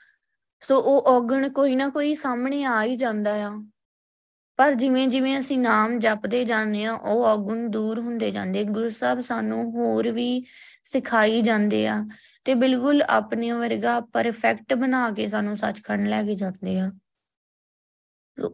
ਸੋ 0.61 0.79
ਉਹ 0.79 1.03
ਔਗਣ 1.03 1.49
ਕੋਈ 1.49 1.77
ਨਾ 1.77 1.89
ਕੋਈ 1.89 2.15
ਸਾਹਮਣੇ 2.15 2.65
ਆ 2.65 2.85
ਹੀ 2.85 2.97
ਜਾਂਦਾ 2.97 3.35
ਆ। 3.35 3.63
ਪਰ 4.57 4.75
ਜਿਵੇਂ 4.75 5.09
ਜਿਵੇਂ 5.09 5.39
ਅਸੀਂ 5.39 5.59
ਨਾਮ 5.59 5.99
ਜਪਦੇ 5.99 6.45
ਜਾਂਦੇ 6.45 6.85
ਆ 6.85 6.93
ਉਹ 6.93 7.25
ਔਗੁਣ 7.25 7.69
ਦੂਰ 7.69 8.01
ਹੁੰਦੇ 8.01 8.31
ਜਾਂਦੇ 8.31 8.65
ਗੁਰੂ 8.65 8.91
ਸਾਹਿਬ 8.91 9.21
ਸਾਨੂੰ 9.21 9.73
ਹੋਰ 9.73 10.11
ਵੀ 10.11 10.45
ਸਿਖਾਈ 10.85 11.41
ਜਾਂਦੇ 11.41 11.87
ਆ 11.87 12.07
ਤੇ 12.45 12.55
ਬਿਲਕੁਲ 12.55 13.03
ਆਪਣੇ 13.03 13.51
ਵਰਗਾ 13.53 14.01
ਪਰਫੈਕਟ 14.01 14.75
ਬਣਾ 14.75 15.11
ਕੇ 15.11 15.29
ਸਾਨੂੰ 15.29 15.57
ਸੱਚਖੰਡ 15.57 16.09
ਲੈ 16.09 16.23
ਕੇ 16.23 16.35
ਜਾਂਦੇ 16.35 16.81
ਆ। 16.81 16.93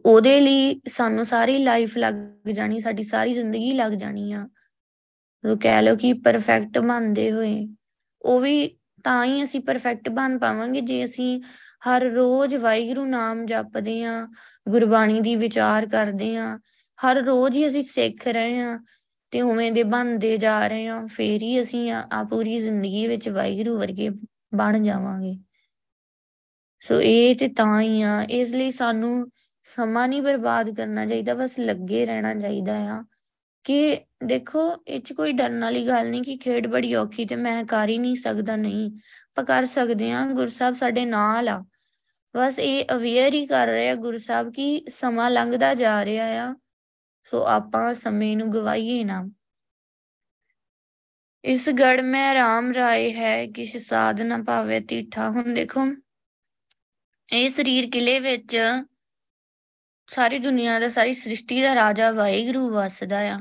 ਉਹਦੇ 0.05 0.39
ਲਈ 0.41 0.81
ਸਾਨੂੰ 0.87 1.25
ਸਾਰੀ 1.25 1.57
ਲਾਈਫ 1.57 1.97
ਲੱਗ 1.97 2.13
ਜਾਣੀ, 2.49 2.79
ਸਾਡੀ 2.79 3.03
ਸਾਰੀ 3.03 3.33
ਜ਼ਿੰਦਗੀ 3.33 3.73
ਲੱਗ 3.73 3.91
ਜਾਣੀ 3.91 4.33
ਆ। 4.33 4.41
ਉਹ 4.41 4.60
ਕਹਿ 5.61 5.81
ਲਓ 5.81 5.95
ਕਿ 5.95 6.13
ਪਰਫੈਕਟ 6.13 6.79
ਬਣਦੇ 6.79 7.31
ਹੋਏ। 7.31 7.67
ਉਹ 8.21 8.39
ਵੀ 8.39 8.67
ਤਾਂ 9.03 9.25
ਹੀ 9.25 9.43
ਅਸੀਂ 9.43 9.59
ਪਰਫੈਕਟ 9.61 10.09
ਬਣ 10.09 10.37
ਪਾਵਾਂਗੇ 10.39 10.81
ਜੇ 10.81 11.03
ਅਸੀਂ 11.05 11.41
ਹਰ 11.89 12.03
ਰੋਜ਼ 12.03 12.55
ਵਾਹਿਗੁਰੂ 12.55 13.05
ਨਾਮ 13.05 13.45
ਜਪਦੇ 13.45 14.03
ਆਂ 14.03 14.27
ਗੁਰਬਾਣੀ 14.69 15.21
ਦੀ 15.21 15.35
ਵਿਚਾਰ 15.35 15.87
ਕਰਦੇ 15.87 16.35
ਆਂ 16.35 16.59
ਹਰ 16.99 17.15
ਰੋਜ਼ 17.15 17.55
ਹੀ 17.55 17.67
ਅਸੀਂ 17.67 17.83
ਸਿੱਖ 17.83 18.27
ਰਹੇ 18.27 18.59
ਆਂ 18.59 18.79
ਤੇ 19.31 19.41
ਉਵੇਂ 19.41 19.71
ਦੇ 19.71 19.83
ਬਣਦੇ 19.83 20.37
ਜਾ 20.37 20.67
ਰਹੇ 20.67 20.87
ਆਂ 20.87 21.07
ਫੇਰ 21.07 21.41
ਹੀ 21.43 21.61
ਅਸੀਂ 21.61 21.91
ਆ 21.91 22.23
ਪੂਰੀ 22.29 22.59
ਜ਼ਿੰਦਗੀ 22.59 23.07
ਵਿੱਚ 23.07 23.29
ਵਾਹਿਗੁਰੂ 23.29 23.77
ਵਰਗੇ 23.77 24.09
ਬਣ 24.55 24.83
ਜਾਵਾਂਗੇ। 24.83 25.37
ਸੋ 26.81 27.01
ਇਹ 27.01 27.35
ਤੇ 27.35 27.47
ਤਾਂ 27.47 27.81
ਹੀ 27.81 28.01
ਆ, 28.01 28.21
ਇਸ 28.23 28.53
ਲਈ 28.55 28.71
ਸਾਨੂੰ 28.71 29.27
ਸਮਾਂ 29.63 30.07
ਨਹੀਂ 30.07 30.21
ਬਰਬਾਦ 30.21 30.69
ਕਰਨਾ 30.75 31.05
ਚਾਹੀਦਾ, 31.05 31.33
ਬਸ 31.33 31.59
ਲੱਗੇ 31.59 32.05
ਰਹਿਣਾ 32.05 32.33
ਚਾਹੀਦਾ 32.35 32.77
ਆ 32.91 33.03
ਕਿ 33.63 33.97
ਦੇਖੋ, 34.23 34.83
ਇਹ 34.87 35.01
ਚ 35.01 35.13
ਕੋਈ 35.13 35.31
ਡਰਨ 35.31 35.61
ਵਾਲੀ 35.61 35.87
ਗੱਲ 35.87 36.09
ਨਹੀਂ 36.09 36.23
ਕਿ 36.23 36.37
ਖੇਡ 36.37 36.67
ਬੜੀ 36.67 36.95
ਔਖੀ 36.95 37.25
ਤੇ 37.25 37.35
ਮੈਂ 37.35 37.65
ਕਰ 37.65 37.89
ਹੀ 37.89 37.97
ਨਹੀਂ 37.97 38.15
ਸਕਦਾ, 38.15 38.55
ਨਹੀਂ। 38.55 38.91
ਆਪਾਂ 38.95 39.43
ਕਰ 39.43 39.65
ਸਕਦੇ 39.65 40.11
ਹਾਂ 40.11 40.31
ਗੁਰਸਾਹਿਬ 40.31 40.73
ਸਾਡੇ 40.73 41.05
ਨਾਲ 41.05 41.49
ਆ। 41.49 41.65
ਬਸ 42.35 42.59
ਇਹ 42.59 42.85
ਅਵੇਅਰ 42.93 43.33
ਹੀ 43.33 43.47
ਕਰ 43.47 43.67
ਰਹੇ 43.67 43.89
ਆ 43.89 43.95
ਗੁਰਸਾਹਿਬ 43.95 44.53
ਕਿ 44.53 44.85
ਸਮਾਂ 44.89 45.29
ਲੰਘਦਾ 45.29 45.73
ਜਾ 45.73 46.05
ਰਿਹਾ 46.05 46.25
ਆ। 46.25 46.55
ਸੋ 47.23 47.45
ਆਪਾਂ 47.45 47.93
ਸਮੇਂ 47.93 48.37
ਨੂੰ 48.37 48.53
ਗਵਾਈਏ 48.53 49.03
ਨਾ। 49.03 49.29
ਇਸ 51.43 51.69
ਗੜ 51.69 52.01
ਮੈਂ 52.01 52.33
ਰਾਮ 52.33 52.71
ਰਾਏ 52.71 53.13
ਹੈ, 53.13 53.47
ਕਿਛ 53.47 53.77
ਸਾਧ 53.77 54.21
ਨਾ 54.21 54.43
ਪਾਵੇ 54.47 54.79
ਤੀਠਾ 54.79 55.29
ਹੁਣ 55.29 55.53
ਦੇਖੋ। 55.53 55.81
ਇਹ 57.33 57.49
ਸਰੀਰ 57.49 57.89
ਕਿਲੇ 57.89 58.19
ਵਿੱਚ 58.19 58.57
ਸਾਰੀ 60.07 60.39
ਦੁਨੀਆ 60.39 60.79
ਦਾ, 60.79 60.89
ਸਾਰੀ 60.89 61.13
ਸ੍ਰਿਸ਼ਟੀ 61.13 61.61
ਦਾ 61.61 61.75
ਰਾਜਾ 61.75 62.11
ਵਾਹਿਗੁਰੂ 62.11 62.69
ਵਸਦਾ 62.69 63.19
ਆ। 63.19 63.39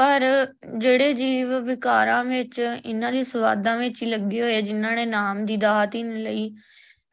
ਪਰ 0.00 0.46
ਜਿਹੜੇ 0.78 1.12
ਜੀਵ 1.12 1.58
ਵਿਕਾਰਾਂ 1.58 2.24
ਵਿੱਚ, 2.24 2.60
ਇਹਨਾਂ 2.86 3.12
ਦੀ 3.12 3.24
ਸਵਾਦਾਂ 3.24 3.76
ਵਿੱਚ 3.78 4.02
ਹੀ 4.02 4.08
ਲੱਗੇ 4.08 4.42
ਹੋਏ 4.42 4.62
ਜਿਨ੍ਹਾਂ 4.62 4.96
ਨੇ 4.96 5.06
ਨਾਮ 5.06 5.46
ਦੀ 5.46 5.56
ਦਾਤ 5.56 5.94
ਹੀ 5.94 6.02
ਨਹੀਂ 6.02 6.24
ਲਈ, 6.24 6.54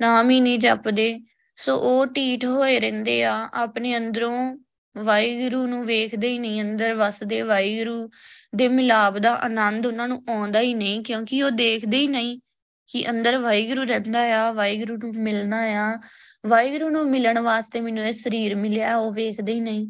ਨਾਮ 0.02 0.30
ਹੀ 0.30 0.40
ਨਹੀਂ 0.40 0.60
ਜਪਦੇ, 0.60 1.20
ਸੋ 1.56 1.76
ਉਹ 1.76 2.06
ਢੀਠ 2.06 2.46
ਹੋਏ 2.46 2.80
ਰਹਿੰਦੇ 2.80 3.24
ਆ, 3.24 3.50
ਆਪਣੇ 3.54 3.98
ਅੰਦਰੋਂ 3.98 4.58
ਵਾਹਿਗੁਰੂ 4.98 5.68
ਨੂੰ 5.68 5.86
ਵੇਖਦੇ 5.86 6.28
ਹੀ 6.28 6.40
ਨਹੀਂ, 6.40 6.62
ਅੰਦਰ 6.62 6.94
ਵਸਦੇ 6.94 7.42
ਵਾਹਿਗੁਰੂ 7.42 8.10
ਦੇ 8.56 8.68
ਮਿਲਾਪ 8.68 9.18
ਦਾ 9.18 9.34
ਆਨੰਦ 9.34 9.86
ਉਹਨਾਂ 9.86 10.08
ਨੂੰ 10.08 10.24
ਆਉਂਦਾ 10.30 10.60
ਹੀ 10.60 10.74
ਨਹੀਂ, 10.74 11.04
ਕਿਉਂਕਿ 11.04 11.44
ਉਹ 11.44 11.52
ਦੇਖਦੇ 11.52 11.98
ਹੀ 11.98 12.08
ਨਹੀਂ 12.08 12.40
ਕਿ 12.88 13.10
ਅੰਦਰ 13.10 13.38
ਵਾਹਿਗੁਰੂ 13.38 13.84
ਰਹਿੰਦਾ 13.84 14.20
ਆ, 14.20 14.52
ਵਾਹਿਗੁਰੂ 14.52 14.98
ਨੂੰ 14.98 15.14
ਮਿਲਣਾ 15.18 15.58
ਆ, 15.58 16.00
ਵਾਹਿਗੁਰੂ 16.48 16.90
ਨੂੰ 16.90 17.10
ਮਿਲਣ 17.10 17.40
ਵਾਸਤੇ 17.40 17.80
ਮੈਨੂੰ 17.80 18.04
ਇਹ 18.04 18.14
ਸਰੀਰ 18.14 18.56
ਮਿਲਿਆ, 18.56 18.98
ਉਹ 18.98 19.14
ਵੇਖਦੇ 19.14 19.54
ਹੀ 19.54 19.60
ਨਹੀਂ। 19.60 19.88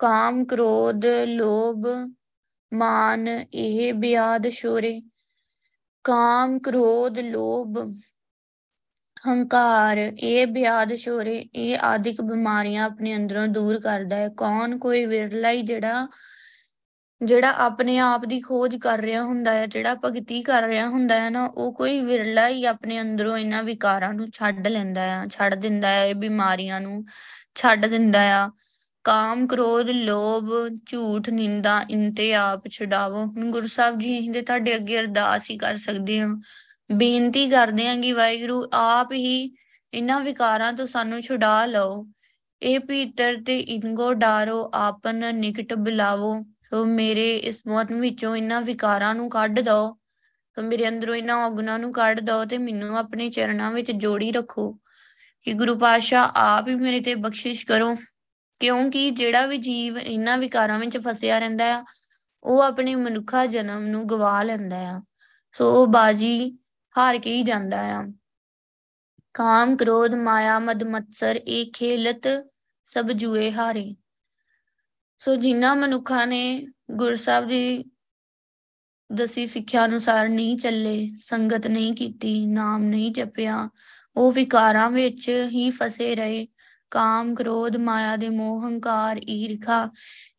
ਕਾਮ 0.00 0.44
ਕ੍ਰੋਧ 0.44 1.04
ਲੋਭ 1.26 1.86
ਮਾਨ 2.72 3.28
ਇਹ 3.28 3.92
ਬਿਆਦ 3.94 4.48
ਸ਼ੋਰੇ। 4.48 5.00
ਕਾਮ 6.04 6.58
ਕ੍ਰੋਧ 6.58 7.18
ਲੋਭ 7.18 7.78
ਹੰਕਾਰ 9.28 9.98
ਇਹ 9.98 10.46
ਬਿਆਦ 10.46 10.94
ਸ਼ੋਰੇ। 10.94 11.36
ਇਹ 11.54 11.78
ਆਦਿਕ 11.78 12.20
ਬਿਮਾਰੀਆਂ 12.22 12.84
ਆਪਣੇ 12.84 13.16
ਅੰਦਰੋਂ 13.16 13.46
ਦੂਰ 13.48 13.80
ਕਰਦਾ 13.80 14.16
ਹੈ। 14.16 14.28
ਕੌਣ 14.36 14.78
ਕੋਈ 14.78 15.04
ਵਿਰਲਾ 15.06 15.50
ਹੀ 15.50 15.62
ਜਿਹੜਾ 15.62 16.06
ਜਿਹੜਾ 17.20 17.50
ਆਪਣੇ 17.50 17.98
ਆਪ 17.98 18.24
ਦੀ 18.24 18.40
ਖੋਜ 18.40 18.76
ਕਰ 18.76 18.98
ਰਿਹਾ 18.98 19.22
ਹੁੰਦਾ 19.24 19.52
ਹੈ, 19.54 19.66
ਜਿਹੜਾ 19.66 19.94
ਭਗਤੀ 20.04 20.42
ਕਰ 20.42 20.62
ਰਿਹਾ 20.62 20.88
ਹੁੰਦਾ 20.88 21.18
ਹੈ 21.20 21.30
ਨਾ, 21.30 21.44
ਉਹ 21.46 21.72
ਕੋਈ 21.74 22.00
ਵਿਰਲਾ 22.00 22.48
ਹੀ 22.48 22.64
ਆਪਣੇ 22.64 23.00
ਅੰਦਰੋਂ 23.00 23.36
ਇਹਨਾਂ 23.38 23.62
ਵਿਕਾਰਾਂ 23.62 24.12
ਨੂੰ 24.14 24.26
ਛੱਡ 24.34 24.68
ਲੈਂਦਾ 24.68 25.02
ਆ 25.16 25.26
ਛੱਡ 25.26 25.54
ਦਿੰਦਾ 25.54 25.88
ਹੈ, 25.88 26.06
ਇਹ 26.06 26.14
ਬਿਮਾਰੀਆਂ 26.14 26.80
ਨੂੰ 26.80 27.04
ਛੱਡ 27.54 27.86
ਦਿੰਦਾ 27.86 28.20
ਆ। 28.44 28.50
ਕਾਮ, 29.10 29.46
ਕ੍ਰੋਧ, 29.46 29.90
ਲੋਭ, 29.90 30.50
ਝੂਠ, 30.86 31.30
ਨਿੰਦਾ 31.30 31.86
ਇੰਤੇ 31.90 32.34
ਆਪ 32.34 32.68
ਛਡਾਵੋ। 32.68 33.24
ਹੁਣ 33.24 33.50
ਗੁਰੂ 33.50 33.66
ਸਾਹਿਬ 33.66 33.98
ਜੀ 33.98 34.18
ਅਸੀਂ 34.18 34.32
ਤੇ 34.32 34.42
ਤੁਹਾਡੇ 34.42 34.76
ਅੱਗੇ 34.76 34.98
ਅਰਦਾਸ 35.00 35.50
ਹੀ 35.50 35.58
ਕਰ 35.58 35.76
ਸਕਦੇ 35.76 36.20
ਹਾਂ। 36.20 36.36
ਬੇਨਤੀ 36.92 37.50
ਕਰਦੇ 37.50 37.88
ਹਾਂ 37.88 37.96
ਕਿ 37.96 38.12
ਵਾਹਿਗੁਰੂ, 38.12 38.68
ਆਪ 38.72 39.12
ਹੀ 39.12 39.56
ਇਹਨਾਂ 39.94 40.20
ਵਿਕਾਰਾਂ 40.20 40.72
ਤੋਂ 40.72 40.86
ਸਾਨੂੰ 40.86 41.22
ਛੁਡਾ 41.22 41.66
ਲਓ। 41.66 42.06
ਇਹ 42.62 42.80
ਪੀਤਰ 42.80 43.36
ਤੇ 43.46 43.58
ਇਨਗੋ 43.58 44.14
ਡਾਰੋ, 44.14 44.70
ਆਪਨ 44.74 45.34
ਨਿਕਟ 45.34 45.74
ਬੁਲਾਵੋ। 45.74 46.44
ਸੋ 46.70 46.84
ਮੇਰੇ 46.84 47.36
ਇਸ 47.36 47.66
ਮੌਤ 47.66 47.92
ਵਿੱਚੋਂ 47.92 48.36
ਇਹਨਾਂ 48.36 48.62
ਵਿਕਾਰਾਂ 48.62 49.14
ਨੂੰ 49.14 49.30
ਕੱਢ 49.30 49.60
ਦਿਓ। 49.60 49.96
ਸੋ 50.56 50.62
ਮੇਰੇ 50.62 50.88
ਅੰਦਰੋਂ 50.88 51.14
ਇਹਨਾਂ 51.14 51.36
ਔਗਣਾਂ 51.36 51.78
ਨੂੰ 51.78 51.92
ਕੱਢ 51.92 52.20
ਦਿਓ 52.20 52.44
ਤੇ 52.44 52.58
ਮੈਨੂੰ 52.58 52.98
ਆਪਣੇ 52.98 53.30
ਚਰਨਾਂ 53.30 53.72
ਵਿੱਚ 53.72 53.92
ਜੋੜੀ 53.92 54.32
ਰੱਖੋ। 54.32 54.78
ਕਿ 55.42 55.52
ਗੁਰੂ 55.52 55.78
ਪਾਤਸ਼ਾਹ 55.78 56.28
ਆਪ 56.34 56.68
ਹੀ 56.68 56.74
ਮੇਰੇ 56.74 57.00
ਤੇ 57.00 57.14
ਬਖਸ਼ਿਸ਼ 57.14 57.66
ਕਰੋ। 57.66 57.96
ਕਿਉਂਕਿ 58.60 59.10
ਜਿਹੜਾ 59.10 59.46
ਵੀ 59.46 59.56
ਜੀਵ 59.56 59.98
ਇਹਨਾਂ 59.98 60.38
ਵਿਕਾਰਾਂ 60.38 60.78
ਵਿੱਚ 60.78 60.98
ਫਸਿਆ 60.98 61.38
ਰਹਿੰਦਾ 61.38 61.64
ਆ, 61.64 61.84
ਉਹ 62.42 62.60
ਆਪਣੇ 62.60 62.94
ਮਨੁੱਖਾ 62.94 63.46
ਜਨਮ 63.46 63.86
ਨੂੰ 63.86 64.08
ਗਵਾ 64.08 64.42
ਲੈਂਦਾ 64.42 64.76
ਆ। 64.76 65.02
ਸੋ 65.52 65.82
ਉਹ 65.82 65.86
ਬਾਜੀ 65.86 66.58
ਹਾਰ 66.98 67.18
ਕੇ 67.18 67.32
ਹੀ 67.32 67.42
ਜਾਂਦਾ 67.42 67.80
ਆ। 67.80 68.12
ਕਾਮ, 69.34 69.76
ਕ੍ਰੋਧ, 69.76 70.14
ਮਾਇਆ, 70.14 70.58
ਮਦ, 70.58 70.82
ਮਤਸਰ, 70.82 71.36
ਇਹ 71.36 71.66
ਖੇਲਤ 71.72 72.46
ਸਭ 72.84 73.06
ਜੂਏ 73.06 73.52
ਹਾਰੇ। 73.52 73.96
ਸੋ 75.18 75.36
ਜਿਨ੍ਹਾਂ 75.36 75.76
ਮਨੁੱਖਾਂ 75.76 76.26
ਨੇ 76.26 76.66
ਗੁਰਸਾਹਿਬ 76.90 77.48
ਦੀ 77.48 77.84
ਦਸੀ 79.12 79.46
ਸਿੱਖਿਆ 79.46 79.84
ਅਨੁਸਾਰ 79.84 80.28
ਨਹੀਂ 80.28 80.56
ਚੱਲੇ, 80.56 81.10
ਸੰਗਤ 81.18 81.66
ਨਹੀਂ 81.66 81.92
ਕੀਤੀ, 81.92 82.46
ਨਾਮ 82.46 82.82
ਨਹੀਂ 82.82 83.12
ਜਪਿਆ, 83.12 83.68
ਉਹ 84.16 84.32
ਵਿਕਾਰਾਂ 84.32 84.90
ਵਿੱਚ 84.90 85.28
ਹੀ 85.28 85.70
ਫਸੇ 85.70 86.16
ਰਹੇ 86.16 86.46
ਕਾਮ, 86.90 87.34
ਕ੍ਰੋਧ, 87.34 87.76
ਮਾਇਆ 87.76 88.16
ਦੇ 88.16 88.28
ਮੋਹ, 88.28 88.66
ਹੰਕਾਰ, 88.66 89.20
ਈਰਖਾ 89.28 89.88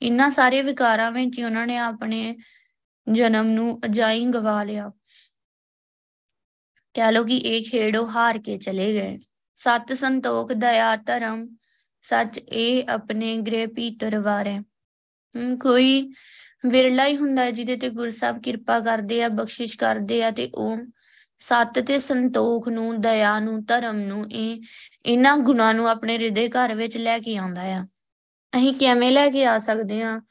ਇਹਨਾਂ 0.02 0.32
ਸਾਰੇ 0.32 0.62
ਵਿਕਾਰਾਂ 0.62 1.12
ਵਿੱਚ 1.12 1.38
ਹੀ 1.38 1.44
ਉਹਨਾਂ 1.44 1.68
ਨੇ 1.68 1.78
ਆਪਣੇ 1.78 2.36
ਜਨਮ 3.08 3.48
ਨੂੰ 3.48 3.80
ਅਜਾਈ 3.86 4.26
ਗਵਾ 4.26 4.64
ਲਿਆ। 4.64 4.92
ਕਹਿ 6.96 7.12
ਲੋ 7.12 7.24
ਕਿ 7.24 7.36
ਇਹ 7.36 7.64
ਖੇੜੋ 7.64 8.06
ਹਾਰ 8.08 8.38
ਕੇ 8.38 8.58
ਚਲੇ 8.58 8.94
ਗਏ। 8.94 9.20
ਸਤ 9.56 9.94
ਸੰਤੋਖ, 9.94 10.52
ਦਇਆ, 10.52 10.96
ਧਰਮ, 10.96 11.48
ਸੱਚ, 12.04 12.38
ਇਹ 12.38 12.90
ਆਪਣੇ 12.90 13.38
ਗ੍ਰਹਿ 13.38 13.68
ਭੀਤਰ 13.68 14.20
ਵਾਰੇ 14.20 14.60
ਕੋਈ 15.62 16.14
ਵਿਰਲਾ 16.66 17.06
ਹੀ 17.06 17.18
ਹੁੰਦਾ 17.18 17.50
ਜਿਹਦੇ 17.52 17.76
ਤੇ 17.76 17.90
ਗੁਰਸਾਹਿਬ 17.90 18.42
ਕਿਰਪਾ 18.42 18.80
ਕਰਦੇ 18.80 19.24
ਆ, 19.24 19.28
ਬਖਸ਼ਿਸ਼ 19.30 19.78
ਕਰਦੇ 19.78 20.24
ਆ 20.24 20.32
ਤੇ 20.32 20.50
ਉਹ 20.56 20.78
ਸਤ 21.42 21.80
ਤੇ 21.80 22.00
ਸੰਤੋਖ 22.00 22.68
ਨੂੰ, 22.68 23.02
ਦਇਆ 23.02 23.40
ਨੂੰ, 23.40 23.66
ਧਰਮ 23.66 24.00
ਨੂੰ, 24.00 24.32
ਇਹ 24.32 24.62
ਇਹਨਾਂ 25.06 25.38
ਗੁਣਾਂ 25.38 25.74
ਨੂੰ 25.74 25.90
ਆਪਣੇ 25.90 26.18
ਹਿਰਦੇ 26.18 26.50
ਘਰ 26.50 26.76
ਵਿੱਚ 26.76 26.98
ਲੈ 26.98 27.20
ਕੇ 27.20 27.38
ਆਉਂਦਾ 27.38 27.62
ਆ। 27.62 27.86
ਅਸੀਂ 28.58 28.74
ਕਿਵੇਂ 28.74 29.12
ਲੈ 29.12 29.30
ਕੇ 29.30 29.46
ਆ 29.46 29.60
ਸਕਦੇ 29.60 30.02
ਆ 30.02 30.22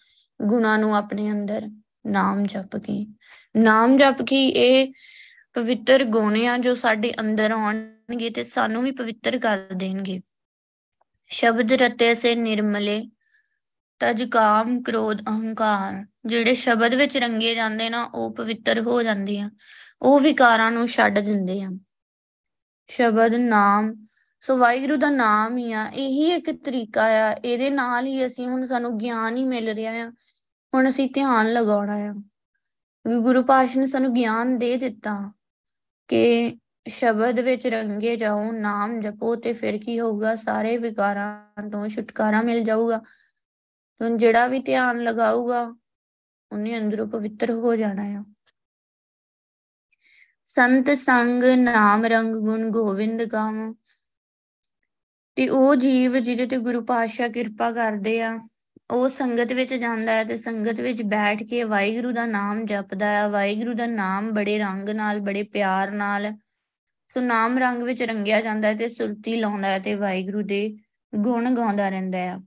ਗੁਣਾਂ 0.43 0.79
ਨੂੰ 0.79 0.97
ਆਪਣੇ 0.97 1.31
ਅੰਦਰ? 1.31 1.69
ਨਾਮ 2.07 2.47
ਜਪ 2.47 2.77
ਕੇ। 2.77 3.07
ਨਾਮ 3.57 3.99
ਜਪ 3.99 4.23
ਕੇ 4.23 4.49
ਇਹ 4.49 4.93
ਪਵਿੱਤਰ 5.55 6.05
ਗੁਣ 6.05 6.47
ਆ 6.47 6.59
ਜੋ 6.59 6.75
ਸਾਡੇ 6.75 7.13
ਅੰਦਰ 7.21 7.51
ਆਉਣਗੇ 7.51 8.31
ਤੇ 8.31 8.43
ਸਾਨੂੰ 8.43 8.83
ਵੀ 8.83 8.91
ਪਵਿੱਤਰ 8.91 9.39
ਕਰ 9.39 9.59
ਦੇਣਗੇ। 9.77 10.21
ਸ਼ਬਦ 11.29 11.73
ਰਤੇ 11.73 12.15
ਸੇ 12.15 12.35
ਨਿਰਮਲੇ, 12.35 13.11
ਤਜ 13.99 14.23
ਕਾਮ 14.23 14.83
ਕ੍ਰੋਧ 14.83 15.23
ਅਹੰਕਾਰ। 15.23 16.07
ਜਿਹੜੇ 16.27 16.55
ਸ਼ਬਦ 16.55 16.95
ਵਿੱਚ 16.95 17.17
ਰੰਗੇ 17.17 17.55
ਜਾਂਦੇ 17.55 17.91
ਨਾ, 17.91 18.05
ਉਹ 18.05 18.35
ਪਵਿੱਤਰ 18.35 18.81
ਹੋ 18.81 19.03
ਜਾਂਦੇ 19.03 19.41
ਆ। 19.41 19.51
ਉਹ 20.03 20.21
ਵਿਕਾਰਾਂ 20.21 20.73
ਨੂੰ 20.73 20.89
ਛੱਡ 20.89 21.19
ਦਿੰਦੇ 21.19 21.63
ਆ 21.63 21.71
ਸ਼ਬਦ 22.89 23.35
ਨਾਮ, 23.35 24.07
ਸੋ 24.41 24.57
ਵਾਹਿਗੁਰੂ 24.57 24.97
ਦਾ 24.97 25.11
ਨਾਮ 25.11 25.59
ਹੀ 25.59 25.73
ਆ। 25.73 25.89
ਇਹੀ 25.89 26.31
ਇੱਕ 26.31 26.65
ਤਰੀਕਾ 26.65 27.05
ਆ। 27.05 27.33
ਇਹਦੇ 27.33 27.71
ਨਾਲ 27.71 28.07
ਹੀ 28.07 28.27
ਅਸੀਂ 28.27 28.49
ਹੁਣ 28.49 28.67
ਸਾਨੂੰ 28.67 28.99
ਗਿਆਨ 28.99 29.37
ਹੀ 29.37 29.45
ਮਿਲ 29.45 29.69
ਰਿਹਾ 29.69 29.93
ਆ। 29.93 30.13
ਹੁਣ 30.75 30.89
ਅਸੀਂ 30.89 31.11
ਧਿਆਨ 31.15 31.53
ਲਗਾਉਣਾ 31.53 31.95
ਆ। 31.95 32.15
ਗੁਰੂ 33.21 33.43
ਪਾਤਸ਼ਾਹ 33.43 33.81
ਨੇ 33.81 33.87
ਸਾਨੂੰ 33.87 34.15
ਗਿਆਨ 34.15 34.59
ਦੇ 34.59 34.77
ਦਿੱਤਾ 34.77 35.33
ਕਿ 36.09 36.57
ਸ਼ਬਦ 36.89 37.41
ਵਿੱਚ 37.41 37.67
ਰੰਗੇ 37.67 38.17
ਜਾਓ, 38.17 38.53
ਨਾਮ 38.53 39.01
ਜਪੋ 39.01 39.37
ਤੇ 39.37 39.53
ਫਿਰ 39.53 39.79
ਕੀ 39.79 40.01
ਹੋਊਗਾ? 40.01 40.37
ਸਾਰੇ 40.37 40.79
ਵਿਕਾਰਾਂ 40.79 41.71
ਤੋਂ 41.71 41.89
ਛੁਟਕਾਰਾ 41.89 42.43
ਮਿਲ 42.43 42.65
ਜਾਊਗਾ। 42.65 42.99
ਹੁਣ 44.03 44.17
ਜਿਹੜਾ 44.17 44.47
ਵੀ 44.47 44.59
ਧਿਆਨ 44.59 45.03
ਲਗਾਊਗਾ, 45.03 45.63
ਉਹਨੇ 46.53 46.79
ਅੰਦਰੋਂ 46.79 47.07
ਪਵਿੱਤਰ 47.07 47.51
ਹੋ 47.51 47.77
ਜਾਣਾ 47.77 48.03
ਆ। 48.03 48.30
ਸੰਤ 50.51 50.91
ਸੰਗ 50.91 51.45
ਨਾਮ 51.45 52.05
ਰੰਗ 52.05 52.35
ਗੁਣ 52.35 52.71
ਗੋਵਿੰਦ 52.71 53.25
ਗਾਵ 53.25 53.75
ਤੇ 55.37 55.49
ਉਹ 55.49 55.77
ਜੀਵ 55.77 56.19
ਜਿਹਦੇ 56.19 56.47
ਤੇ 56.47 56.57
ਗੁਰੂ 56.57 56.85
ਪਾਤਸ਼ਾਹ 56.85 57.29
ਕਿਰਪਾ 57.29 57.73
ਕਰਦੇ 57.73 58.23
ਆ, 58.23 58.39
ਉਹ 58.91 59.09
ਸੰਗਤ 59.09 59.53
ਵਿੱਚ 59.53 59.75
ਜਾਂਦਾ 59.75 60.13
ਹੈ 60.13 60.25
ਤੇ 60.25 60.37
ਸੰਗਤ 60.37 60.81
ਵਿੱਚ 60.81 61.03
ਬੈਠ 61.03 61.43
ਕੇ 61.43 61.65
ਵਾਹਿਗੁਰੂ 61.65 62.13
ਦਾ 62.13 62.27
ਨਾਮ 62.27 62.67
ਜਪਦਾ 62.67 63.07
ਹੈ। 63.07 63.29
ਵਾਹਿਗੁਰੂ 63.29 63.75
ਦਾ 63.75 63.87
ਨਾਮ 63.87 64.31
ਬੜੇ 64.31 64.59
ਰੰਗ 64.59 64.89
ਨਾਲ, 64.89 65.21
ਬੜੇ 65.21 65.43
ਪਿਆਰ 65.43 65.91
ਨਾਲ, 65.91 66.33
ਸੋ 67.09 67.21
ਨਾਮ 67.21 67.59
ਰੰਗ 67.59 67.83
ਵਿੱਚ 67.83 68.03
ਰੰਗਿਆ 68.03 68.41
ਜਾਂਦਾ 68.41 68.69
ਹੈ 68.69 68.75
ਤੇ 68.75 68.89
ਸੁਰਤੀ 68.89 69.37
ਲਾਉਂਦਾ 69.37 69.69
ਹੈ 69.69 69.79
ਤੇ 69.79 69.95
ਵਾਹਿਗੁਰੂ 69.95 70.43
ਦੇ 70.43 70.77
ਗੁਣ 71.15 71.55
ਗਾਉਂਦਾ 71.55 71.89
ਰਹਿੰਦਾ 71.89 72.19
ਹੈ। 72.19 72.39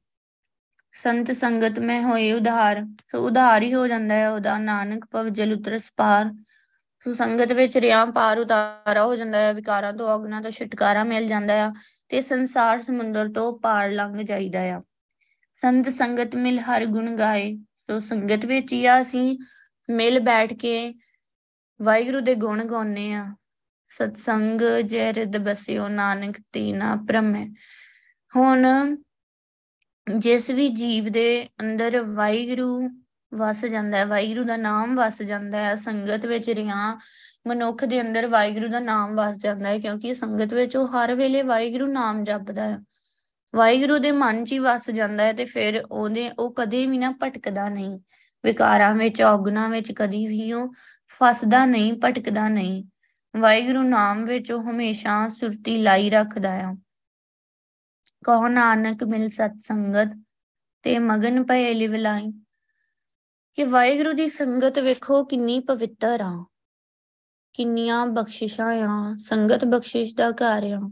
ਸੰਤ 0.91 1.31
ਸੰਗਤ 1.31 1.79
ਮੈਂ 1.79 2.01
ਹੋਏ 2.03 2.31
ਉਧਾਰ, 2.31 2.85
ਸੋ 3.11 3.27
ਉਧਾਰ 3.27 3.61
ਹੀ 3.61 3.73
ਹੋ 3.73 3.87
ਜਾਂਦਾ 3.87 4.15
ਹੈ। 4.15 4.31
ਉਹਦਾ 4.31 4.57
ਨਾਨਕ 4.57 5.05
ਭਵ 5.11 5.29
ਜਲ 5.29 5.53
ਉਤਰਸ 5.53 5.91
ਪਾਰ 5.97 6.25
ਸੋ 6.25 6.42
ਸੰਗਤ 7.13 7.51
ਵਿੱਚ 7.51 7.77
ਰਿਆਂ 7.77 8.05
ਪਾਰ 8.07 8.39
ਉਤਾਰਾ 8.39 9.03
ਹੋ 9.05 9.15
ਜਾਂਦਾ 9.15 9.37
ਹੈ, 9.37 9.53
ਵਿਕਾਰਾਂ 9.53 9.93
ਤੋਂ 9.93 10.15
ਅਗਨਾ 10.15 10.41
ਤੋਂ 10.41 10.51
ਛੁਟਕਾਰਾ 10.51 11.03
ਮਿਲ 11.03 11.27
ਜਾਂਦਾ 11.27 11.53
ਹੈ 11.53 11.71
ਤੇ 12.09 12.21
ਸੰਸਾਰ 12.21 12.81
ਸਮੁੰਦਰ 12.81 13.29
ਤੋਂ 13.29 13.59
ਪਾਰ 13.59 13.91
ਲੰਘ 13.91 14.23
ਜਾਈਦਾ 14.23 14.59
ਆ। 14.59 14.81
ਸੰਤ 15.55 15.89
ਸੰਗਤ 15.89 16.35
ਮਿਲ 16.35 16.59
ਹਰ 16.59 16.85
ਗੁਣ 16.85 17.15
ਗਾਏ, 17.15 17.55
ਸੋ 17.55 17.99
ਸੰਗਤ 17.99 18.45
ਵਿੱਚ 18.45 18.73
ਹੀ 18.73 18.85
ਆ 18.85 19.01
ਅਸੀਂ 19.01 19.39
ਮਿਲ 19.89 20.19
ਬੈਠ 20.19 20.53
ਕੇ 20.53 20.93
ਵਾਹਿਗੁਰੂ 21.81 22.19
ਦੇ 22.19 22.35
ਗੁਣ 22.35 22.63
ਗਾਉਨੇ 22.63 23.13
ਆ। 23.13 23.35
ਸਤਸੰਗ 23.87 24.61
ਜੈ 24.85 25.13
ਰਿਦ 25.13 25.37
ਬਸਿਓ 25.37 25.87
ਨਾਨਕ 25.87 26.35
ਤੀਨਾ 26.53 26.95
ਪ੍ਰਮੈ 27.07 27.47
ਹੁਣ 28.35 28.67
ਜਿਸ 30.17 30.49
ਵੀ 30.49 30.67
ਜੀਵ 30.69 31.09
ਦੇ 31.09 31.47
ਅੰਦਰ 31.61 32.01
ਵਾਹਿਗੁਰੂ 32.01 33.02
ਵਸ 33.37 33.65
ਜਾਂਦਾ 33.65 33.97
ਹੈ, 33.97 34.05
ਵਾਹਿਗੁਰੂ 34.05 34.43
ਦਾ 34.43 34.57
ਨਾਮ 34.57 34.95
ਵਸ 34.95 35.21
ਜਾਂਦਾ 35.21 35.57
ਹੈ, 35.57 35.75
ਸੰਗਤ 35.75 36.25
ਵਿੱਚ 36.25 36.49
ਰਿਆਂ 36.49 37.01
ਮਨੁੱਖ 37.47 37.85
ਦੇ 37.85 38.01
ਅੰਦਰ 38.01 38.27
ਵਾਹਿਗੁਰੂ 38.27 38.67
ਦਾ 38.67 38.79
ਨਾਮ 38.79 39.15
ਵਸ 39.15 39.37
ਜਾਂਦਾ 39.37 39.69
ਹੈ, 39.69 39.79
ਕਿਉਂਕਿ 39.79 40.13
ਸੰਗਤ 40.13 40.53
ਵਿੱਚ 40.53 40.77
ਉਹ 40.77 40.87
ਹਰ 40.87 41.15
ਵੇਲੇ 41.15 41.41
ਵਾਹਿਗੁਰੂ 41.41 41.87
ਨਾਮ 41.87 42.23
ਜਪਦਾ 42.23 42.63
ਹੈ। 42.63 42.79
ਵਾਹਿਗੁਰੂ 43.55 43.97
ਦੇ 43.97 44.11
ਮਨ 44.11 44.45
'ਚ 44.45 44.53
ਹੀ 44.53 44.59
ਵਸ 44.59 44.89
ਜਾਂਦਾ 44.89 45.23
ਹੈ 45.23 45.33
ਤੇ 45.33 45.45
ਫਿਰ 45.45 45.83
ਉਹਦੇ, 45.91 46.31
ਉਹ 46.39 46.53
ਕਦੇ 46.53 46.87
ਵੀ 46.87 46.97
ਨਾ 46.97 47.13
ਭਟਕਦਾ 47.23 47.69
ਨਹੀਂ। 47.69 47.99
ਵਿਕਾਰਾਂ 48.45 48.95
ਵਿੱਚ, 48.95 49.21
ਔਗਣਾ 49.21 49.67
ਵਿੱਚ 49.67 49.91
ਕਦੀ 49.91 50.27
ਵੀ 50.27 50.53
ਉਹ 50.53 50.73
ਫਸਦਾ 51.07 51.65
ਨਹੀਂ, 51.65 51.93
ਭਟਕਦਾ 51.93 52.49
ਨਹੀਂ। 52.49 52.83
ਵਾਹਿਗੁਰੂ 53.39 53.83
ਨਾਮ 53.83 54.25
ਵਿੱਚ 54.25 54.51
ਉਹ 54.51 54.63
ਹਮੇਸ਼ਾ 54.63 55.27
ਸੁਰਤੀ 55.27 55.77
ਲਾਈ 55.77 56.09
ਰੱਖਦਾ 56.09 56.53
ਆ। 56.53 56.75
ਕਹੋ 58.25 58.47
ਨਾਨਕ 58.47 59.03
ਮਿਲ 59.03 59.29
ਸਤ 59.29 59.53
ਸੰਗਤ, 59.59 60.17
ਤੇ 60.83 60.99
ਮਗਨ 60.99 61.43
ਭਏ 61.43 61.73
ਲਿਵਲਾਈ 61.73 62.42
ਕਿ 63.53 63.63
ਵਾਹਿਗੁਰੂ 63.63 64.13
ਦੀ 64.13 64.27
ਸੰਗਤ 64.27 64.79
ਵੇਖੋ 64.79 65.23
ਕਿੰਨੀ 65.23 65.59
ਪਵਿੱਤਰ 65.59 66.21
ਆ। 66.23 66.45
ਕਿੰਨੀਆਂ 67.53 68.07
ਬਖਸ਼ਿਸ਼ਾਂ 68.07 68.75
ਆ। 68.75 69.15
ਸੰਗਤ 69.19 69.65
ਬਖਸ਼ਿਸ਼ 69.65 70.15
ਦਾ 70.15 70.31
ਘਰ 70.31 70.63
ਆ। 70.63 70.91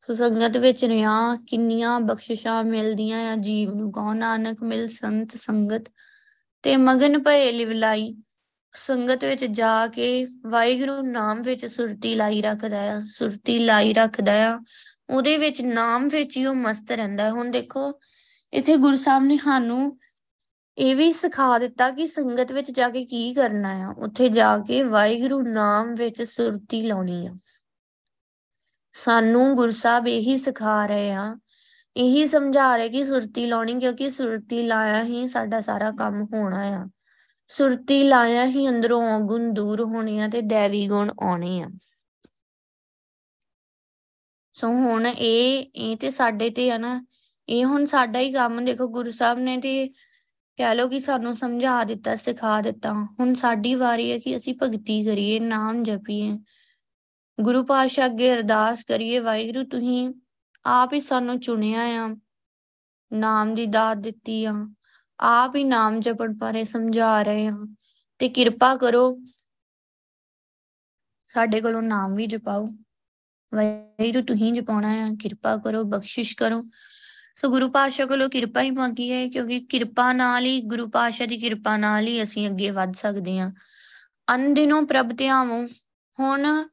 ਸੋ 0.00 0.14
ਸੰਗਤ 0.14 0.56
ਵਿੱਚ 0.56 0.84
ਰਿਆ, 0.84 1.38
ਕਿੰਨੀਆਂ 1.46 2.00
ਬਖਸ਼ਿਸ਼ਾਂ 2.00 2.64
ਮਿਲਦੀਆਂ 2.64 3.32
ਆ 3.32 3.36
ਜੀਵ 3.36 3.74
ਨੂੰ। 3.74 3.92
ਕਹੋ 3.92 4.14
ਨਾਨਕ 4.14 4.62
ਮਿਲ 4.62 4.88
ਸੰਤ 4.88 5.30
ਸੰਗਤ 5.34 5.92
ਤੇ 6.62 6.76
ਮਗਨ 6.76 7.22
ਭਏ 7.22 7.52
ਲਿਵਲਾਈ। 7.52 8.16
ਸੰਗਤ 8.72 9.24
ਵਿੱਚ 9.24 9.44
ਜਾ 9.44 9.86
ਕੇ 9.86 10.26
ਵਾਹਿਗੁਰੂ 10.46 11.02
ਨਾਮ 11.02 11.42
ਵਿੱਚ 11.42 11.66
ਸੁਰਤੀ 11.66 12.14
ਲਾਈ 12.14 12.42
ਰੱਖਦਾ 12.42 12.80
ਆ। 12.80 13.02
ਸੁਰਤੀ 13.04 13.58
ਲਾਈ 13.58 13.92
ਰੱਖਦਾ 13.92 14.32
ਆ। 14.32 14.60
ਉਹਦੇ 15.10 15.36
ਵਿੱਚ 15.36 15.62
ਨਾਮ 15.62 16.08
ਵਿੱਚ 16.08 16.36
ਹੀ 16.36 16.46
ਉਹ 16.46 16.54
ਮਸਤ 16.54 16.92
ਰਹਿੰਦਾ। 16.92 17.30
ਹੁਣ 17.30 17.50
ਦੇਖੋ, 17.50 18.00
ਇੱਥੇ 18.52 18.76
ਗੁਰੂ 18.76 18.96
ਸਾਹਿਬ 18.96 19.24
ਨੇ 19.24 19.38
ਸਾਨੂੰ 19.38 19.98
ਇਹ 20.78 20.96
ਵੀ 20.96 21.12
ਸਿਖਾ 21.12 21.58
ਦਿੱਤਾ 21.58 21.90
ਕਿ 21.90 22.06
ਸੰਗਤ 22.06 22.52
ਵਿੱਚ 22.52 22.70
ਜਾ 22.70 22.88
ਕੇ 22.88 23.04
ਕੀ 23.04 23.34
ਕਰਨਾ 23.34 23.68
ਆ। 23.68 23.94
ਉੱਥੇ 23.98 24.28
ਜਾ 24.28 24.58
ਕੇ 24.58 24.82
ਵਾਹਿਗੁਰੂ 24.82 25.42
ਨਾਮ 25.42 25.94
ਵਿੱਚ 25.94 26.22
ਸੁਰਤੀ 26.22 26.82
ਲਾਉਣੀ 26.82 27.26
ਆ। 27.26 27.36
ਸਾਨੂੰ 28.92 29.56
ਗੁਰੂ 29.56 29.72
ਸਾਹਿਬ 29.72 30.08
ਇਹੀ 30.08 30.38
ਸਿਖਾ 30.38 30.86
ਰਹੇ 30.86 31.12
ਆ। 31.12 31.36
ਇਹੀ 31.96 32.26
ਸਮਝਾ 32.26 32.76
ਰਹੇ 32.76 32.88
ਕਿ 32.88 33.04
ਸੁਰਤੀ 33.04 33.46
ਲਾਉਣੀ 33.46 33.80
ਕਿਉਂਕਿ 33.80 34.10
ਸੁਰਤੀ 34.10 34.62
ਲਾਇਆ 34.62 35.04
ਹੀ 35.04 35.28
ਸਾਡਾ 35.28 35.60
ਸਾਰਾ 35.60 35.90
ਕੰਮ 35.90 36.26
ਹੋਣਾ 36.34 36.62
ਆ। 36.62 36.86
ਸੁਰਤੀ 37.48 38.04
ਲਾਇਆ 38.04 38.46
ਹੀ 38.46 38.68
ਅੰਦਰੋਂ 38.68 39.16
ਔਗੁਣ 39.16 39.52
ਦੂਰ 39.52 39.80
ਹੋਣੇ 39.80 40.20
ਆ 40.20 40.28
ਤੇ 40.28 40.40
ਦੇਵੀ 40.40 40.88
ਗੁਣ 40.88 41.10
ਆਉਣੇ 41.22 41.62
ਆ। 41.62 41.70
ਸੋ 44.52 44.68
ਹੁਣ 44.68 45.06
ਇਹ 45.06 45.70
ਇਹ 45.74 45.96
ਤੇ 45.96 46.10
ਸਾਡੇ 46.10 46.50
ਤੇ 46.50 46.70
ਆ 46.70 46.78
ਨਾ। 46.78 47.06
ਇਹ 47.48 47.64
ਹੁਣ 47.64 47.86
ਸਾਡਾ 47.86 48.18
ਹੀ 48.18 48.32
ਕੰਮ 48.32 48.64
ਦੇਖੋ, 48.64 48.88
ਗੁਰੂ 48.88 49.10
ਸਾਹਿਬ 49.10 49.38
ਨੇ 49.38 49.58
ਤੇ 49.58 49.90
ਕਹਿ 50.58 50.74
ਲੋ 50.74 50.88
ਕਿ 50.88 51.00
ਸਾਨੂੰ 51.00 51.36
ਸਮਝਾ 51.36 51.82
ਦਿੱਤਾ, 51.84 52.16
ਸਿਖਾ 52.16 52.60
ਦਿੱਤਾ। 52.62 52.92
ਹੁਣ 53.20 53.34
ਸਾਡੀ 53.34 53.74
ਵਾਰੀ 53.74 54.10
ਹੈ 54.12 54.18
ਕਿ 54.18 54.36
ਅਸੀਂ 54.36 54.54
ਭਗਤੀ 54.62 55.04
ਕਰੀਏ, 55.04 55.40
ਨਾਮ 55.40 55.82
ਜਪੀਏ। 55.82 56.38
ਗੁਰੂ 57.38 57.64
ਪਾਤਸ਼ਾਹ 57.64 58.06
ਅੱਗੇ 58.06 58.32
ਅਰਦਾਸ 58.32 58.84
ਕਰੀਏ, 58.84 59.18
ਵਾਹਿਗੁਰੂ 59.18 59.64
ਤੁਸੀਂ 59.64 60.14
ਆਪ 60.64 60.92
ਹੀ 60.92 61.00
ਸਾਨੂੰ 61.00 61.38
ਚੁਣਿਆ 61.40 61.80
ਆ, 61.80 62.16
ਨਾਮ 63.12 63.54
ਦੀ 63.54 63.66
ਦਾਤ 63.66 63.96
ਦਿੱਤੀ 63.96 64.44
ਆ। 64.44 64.54
ਆਪ 65.20 65.56
ਹੀ 65.56 65.64
ਨਾਮ 65.64 66.00
ਜਪਣ 66.00 66.32
ਬਾਰੇ 66.34 66.64
ਸਮਝਾ 66.64 67.22
ਰਹੇ 67.22 67.46
ਆ 67.46 67.56
ਤੇ 68.20 68.28
ਕਿਰਪਾ 68.28 68.74
ਕਰੋ, 68.76 69.20
ਸਾਡੇ 71.28 71.60
ਕੋਲੋਂ 71.60 71.82
ਨਾਮ 71.82 72.14
ਵੀ 72.14 72.26
ਜਪਾਓ। 72.26 72.66
ਵਾਹਿਗੁਰੂ 73.52 74.24
ਤੁਸੀਂ 74.24 74.52
ਜਪਾਉਣਾ 74.52 74.92
ਆ, 75.04 75.08
ਕਿਰਪਾ 75.20 75.56
ਕਰੋ, 75.56 75.84
ਬਖਸ਼ਿਸ਼ 75.84 76.36
ਕਰੋ। 76.36 76.62
ਸੋ 77.36 77.48
ਗੁਰੂ 77.48 77.68
ਪਾਤਸ਼ਾਹ 77.70 78.06
ਕੋਲੋਂ 78.06 78.28
ਕਿਰਪਾ 78.28 78.60
ਹੀ 78.60 78.70
ਮੰਗੀ 78.70 79.12
ਹੈ, 79.12 79.28
ਕਿਉਂਕਿ 79.28 79.60
ਕਿਰਪਾ 79.60 80.12
ਨਾਲ 80.12 80.44
ਹੀ, 80.44 80.60
ਗੁਰੂ 80.60 80.88
ਪਾਤਸ਼ਾਹ 80.88 81.26
ਦੀ 81.26 81.38
ਕਿਰਪਾ 81.38 81.76
ਨਾਲ 81.76 82.06
ਹੀ 82.06 82.22
ਅਸੀਂ 82.22 82.48
ਅੱਗੇ 82.48 82.70
ਵੱਧ 82.70 82.92
ਸਕਦੇ 82.92 83.38
ਹਾਂ। 83.38 83.52
ਅਨ 84.34 84.54
ਦਿਨੋਂ 84.54 84.82
ਪ੍ਰਭ 84.82 85.16
ਧਿਆਵੋ, 85.16 85.66
ਹੁਣ 86.20 86.68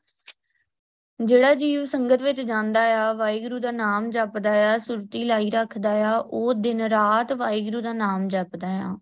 ਜਿਹੜਾ 1.26 1.54
ਜੀਵ 1.54 1.86
ਸੰਗਤ 1.86 2.21
ਵਿੱਚ 2.21 2.41
ਜਾਂਦਾ 2.41 3.10
ਆ, 3.10 3.13
ਵਾਹਿਗੁਰੂ 3.13 3.60
ਦਾ 3.60 3.71
ਨਾਮ 3.71 4.12
ਜਪਦਾ 4.12 4.76
ਆ, 4.76 4.80
ਸੁਰਤੀ 4.80 5.23
ਲਾਈ 5.23 5.49
ਰੱਖਦਾ 5.49 6.10
ਆ, 6.10 6.17
ਉਹ 6.17 6.54
ਦਿਨ 6.54 6.82
ਰਾਤ 6.82 7.34
ਵਾਹਿਗੁਰੂ 7.34 7.82
ਦਾ 7.82 7.93
ਨਾਮ 7.93 8.28
ਜਪਦਾ 8.28 8.67
ਆ। 8.67 8.97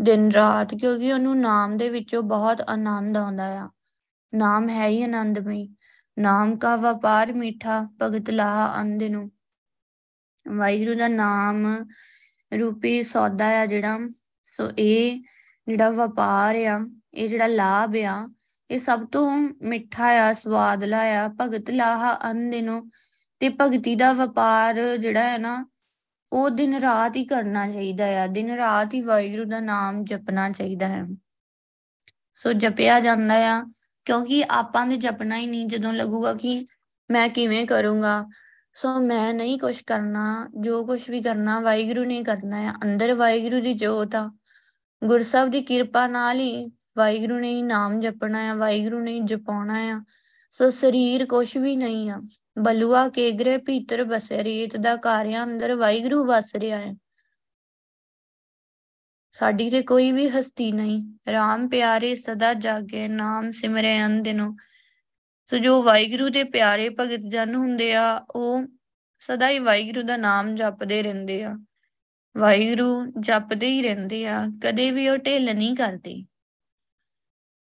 ਦਿਨ 0.00 0.32
ਰਾਤ, 0.32 0.74
ਕਿਉਂਕਿ 0.74 1.12
ਉਹਨੂੰ 1.12 1.40
ਨਾਮ 1.40 1.76
ਦੇ 1.76 1.90
ਵਿੱਚੋਂ 1.90 2.22
ਬਹੁਤ 2.22 2.60
ਆਨੰਦ 2.60 3.16
ਆਉਂਦਾ 3.16 3.46
ਆ। 3.46 3.70
ਨਾਮ 4.34 4.68
ਹੈ 4.68 4.86
ਹੀ 4.86 5.02
ਆਨੰਦਮਈ। 5.02 5.74
ਨਾਮ 6.18 6.56
ਕਾ 6.56 6.76
ਵਪਾਰ 6.76 7.32
ਮਿੱਠਾ, 7.32 7.88
ਭਗਤ 8.02 8.30
ਲਾਹ 8.30 8.80
ਅੰਧ 8.80 9.02
ਨੂੰ। 9.02 9.30
ਵਾਹਿਗੁਰੂ 10.46 10.94
ਦਾ 10.94 11.08
ਨਾਮ 11.08 11.66
ਰੂਪੀ 12.60 13.02
ਸੌਦਾ 13.02 13.46
ਆ 13.60 13.66
ਜਿਹੜਾ। 13.66 13.98
ਸੋ 14.44 14.70
ਇਹ 14.78 15.22
ਜਿਹੜਾ 15.68 15.90
ਵਪਾਰ 15.90 16.56
ਆ, 16.56 16.86
ਇਹ 17.14 17.28
ਜਿਹੜਾ 17.28 17.46
ਲਾਭ 17.46 17.96
ਆ, 17.96 18.28
ਇਹ 18.70 18.78
ਸਭ 18.78 19.06
ਤੋਂ 19.12 19.30
ਮਿੱਠਾ 19.62 20.06
ਆ, 20.06 20.32
ਸਵਾਦਲਾ 20.32 21.00
ਆ। 21.00 21.28
ਭਗਤ 21.40 21.70
ਲਾਹ 21.70 22.30
ਅੰਧ 22.30 22.54
ਨੂੰ 22.54 22.90
ਤੇ 23.40 23.48
ਭਗਤੀ 23.48 23.94
ਦਾ 23.94 24.12
ਵਪਾਰ 24.12 24.96
ਜਿਹੜਾ 24.96 25.22
ਹੈ 25.22 25.38
ਨਾ, 25.38 25.66
ਉਹ 26.32 26.50
ਦਿਨ 26.50 26.74
ਰਾਤ 26.74 27.16
ਹੀ 27.16 27.24
ਕਰਨਾ 27.24 27.70
ਚਾਹੀਦਾ 27.70 28.06
ਆ। 28.24 28.26
ਦਿਨ 28.26 28.50
ਰਾਤ 28.50 28.94
ਹੀ 28.94 29.00
ਵਾਹਿਗੁਰੂ 29.00 29.44
ਦਾ 29.44 29.60
ਨਾਮ 29.60 30.04
ਜਪਣਾ 30.04 30.50
ਚਾਹੀਦਾ 30.50 30.88
ਹੈ। 30.88 31.04
ਸੋ 32.34 32.52
ਜਪਿਆ 32.52 33.00
ਜਾਂਦਾ 33.00 33.34
ਆ, 33.34 33.64
ਕਿਉਂਕਿ 34.04 34.44
ਆਪਾਂ 34.50 34.86
ਨੇ 34.86 34.96
ਜਪਣਾ 34.96 35.36
ਹੀ 35.36 35.46
ਨਹੀਂ। 35.46 35.66
ਜਦੋਂ 35.66 35.92
ਲੱਗੂਗਾ 35.92 36.34
ਕਿ 36.34 36.66
ਮੈਂ 37.10 37.28
ਕਿਵੇਂ 37.28 37.66
ਕਰੂੰਗਾ 37.66 38.24
ਸੋ 38.74 38.98
ਮੈਂ 39.00 39.34
ਨਹੀਂ 39.34 39.58
ਕੁਝ 39.58 39.80
ਕਰਨਾ, 39.80 40.48
ਜੋ 40.60 40.84
ਕੁਝ 40.84 41.10
ਵੀ 41.10 41.22
ਕਰਨਾ 41.22 41.60
ਵਾਹਿਗੁਰੂ 41.60 42.04
ਨੇ 42.04 42.22
ਕਰਨਾ 42.22 42.60
ਹੈ 42.60 42.72
ਅੰਦਰ 42.84 43.14
ਵਾਹਿਗੁਰੂ 43.14 43.60
ਦੀ 43.60 43.74
ਜੋਤ 43.74 44.14
ਆ। 44.14 44.30
ਗੁਰਸਬ 45.02 45.48
ਦੀ 45.48 45.60
ਕਿਰਪਾ 45.60 46.06
ਨਾਲ 46.06 46.40
ਹੀ 46.40 46.66
ਵਾਹਿਗੁਰੂ 46.96 47.38
ਨੇ 47.38 47.54
ਹੀ 47.54 47.62
ਨਾਮ 47.62 48.00
ਜਪਣਾ 48.00 48.38
ਹੈ 48.38 48.54
ਵਾਹਿਗੁਰੂ 48.54 49.00
ਨੇ 49.00 49.18
ਜਪਾਉਣਾ 49.20 49.78
ਆ। 49.78 50.02
ਸੋ 50.50 50.70
ਸਰੀਰ 50.70 51.26
ਕੁਝ 51.26 51.56
ਵੀ 51.56 51.76
ਨਹੀਂ 51.76 52.10
ਆ, 52.10 52.20
ਬਲੂਆ, 52.58 53.08
ਕੇਗਰੇ, 53.08 53.56
ਭੀਤਰ, 53.58 54.04
ਬਸੇ, 54.04 54.44
ਰੇਤ 54.44 54.76
ਦਾ 54.76 54.96
ਕਾਰਿਆ 54.96 55.44
ਅੰਦਰ 55.44 55.74
ਵਾਹਿਗੁਰੂ 55.74 56.24
ਵਸ 56.24 56.54
ਰਿਹਾ 56.56 56.78
ਹੈ 56.78 56.94
ਸਾਡੀ 59.32 59.70
ਤੇ 59.70 59.82
ਕੋਈ 59.82 60.12
ਵੀ 60.12 60.28
ਹਸਤੀ 60.28 60.72
ਨਹੀਂ 60.72 61.00
RAM 61.30 61.68
ਪਿਆਰੇ 61.68 62.14
ਸਦਾ 62.14 62.54
ਜਾਗੇ, 62.54 63.08
ਨਾਮ 63.08 63.50
ਸਿਮਰੇ 63.52 64.04
ਅੰਦਿਨੋ 64.06 64.54
ਸੋ 65.46 65.58
ਜੋ 65.58 65.82
ਵਾਹਿਗੁਰੂ 65.82 66.28
ਦੇ 66.28 66.44
ਪਿਆਰੇ 66.44 66.88
ਭਗਤ 66.88 67.20
ਜਨ 67.28 67.54
ਹੁੰਦੇ 67.54 67.94
ਆ, 67.94 68.26
ਉਹ 68.36 68.64
ਸਦਾ 69.18 69.48
ਹੀ 69.48 69.58
ਵਾਹਿਗੁਰੂ 69.58 70.02
ਦਾ 70.02 70.16
ਨਾਮ 70.16 70.54
ਜਪਦੇ 70.54 71.02
ਰਹਿੰਦੇ 71.02 71.42
ਆ। 71.44 71.56
ਵਾਹਿਗੁਰੂ 72.36 73.12
ਜਪਦੇ 73.20 73.66
ਹੀ 73.66 73.82
ਰਹਿੰਦੇ 73.82 74.26
ਆ, 74.26 74.46
ਕਦੇ 74.62 74.90
ਵੀ 74.90 75.08
ਉਹ 75.08 75.16
ਢਿੱਲ 75.16 75.54
ਨਹੀਂ 75.54 75.76
ਕਰਦੇ। 75.76 76.24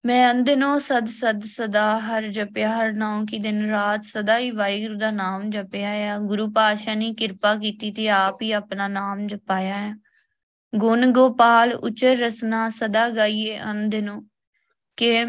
ਮੈਂ 0.06 0.32
ਅੰਦਨੋ 0.32 0.80
ਸਦ 0.80 1.08
ਸਦ 1.08 1.44
ਸਦਾ, 1.44 2.00
ਹਰ 2.00 2.28
ਜਪਿਆ, 2.28 2.72
ਹਰ 2.72 2.94
ਨਾਮ 2.94 3.26
ਕੀ 3.26 3.40
ਦਿਨ 3.40 3.70
ਰਾਤ 3.70 4.06
ਸਦਾ 4.06 4.38
ਹੀ 4.38 4.52
ਵਾਹਿਗੁਰੂ 4.52 4.96
ਦਾ 4.96 5.12
ਨਾਮ 5.12 5.50
ਜਪਿਆ 5.50 5.90
ਆ। 5.90 6.18
ਗੁਰੂ 6.20 6.52
ਪਾਤਸ਼ਾਹ 6.52 6.96
ਨੇ 6.96 7.14
ਕਿਰਪਾ 7.14 7.56
ਕੀਤੀ 7.56 7.92
ਤੇ 7.92 8.10
ਆਪ 8.10 8.42
ਹੀ 8.42 8.52
ਆਪਣਾ 8.52 8.88
ਨਾਮ 8.88 9.28
ਜਪਾਇਆ 9.28 9.76
ਹੈ 9.76 9.96
ਗੁਣ 10.76 11.12
ਗੋਪਾਲ, 11.12 11.74
ਉਚਰ 11.74 12.16
ਰਸਨਾ 12.16 12.70
ਸਦਾ 12.70 13.10
ਗਾਈਏ 13.10 13.60
ਅੰਦਨੋ 13.72 14.24
ਕਿ 14.98 15.26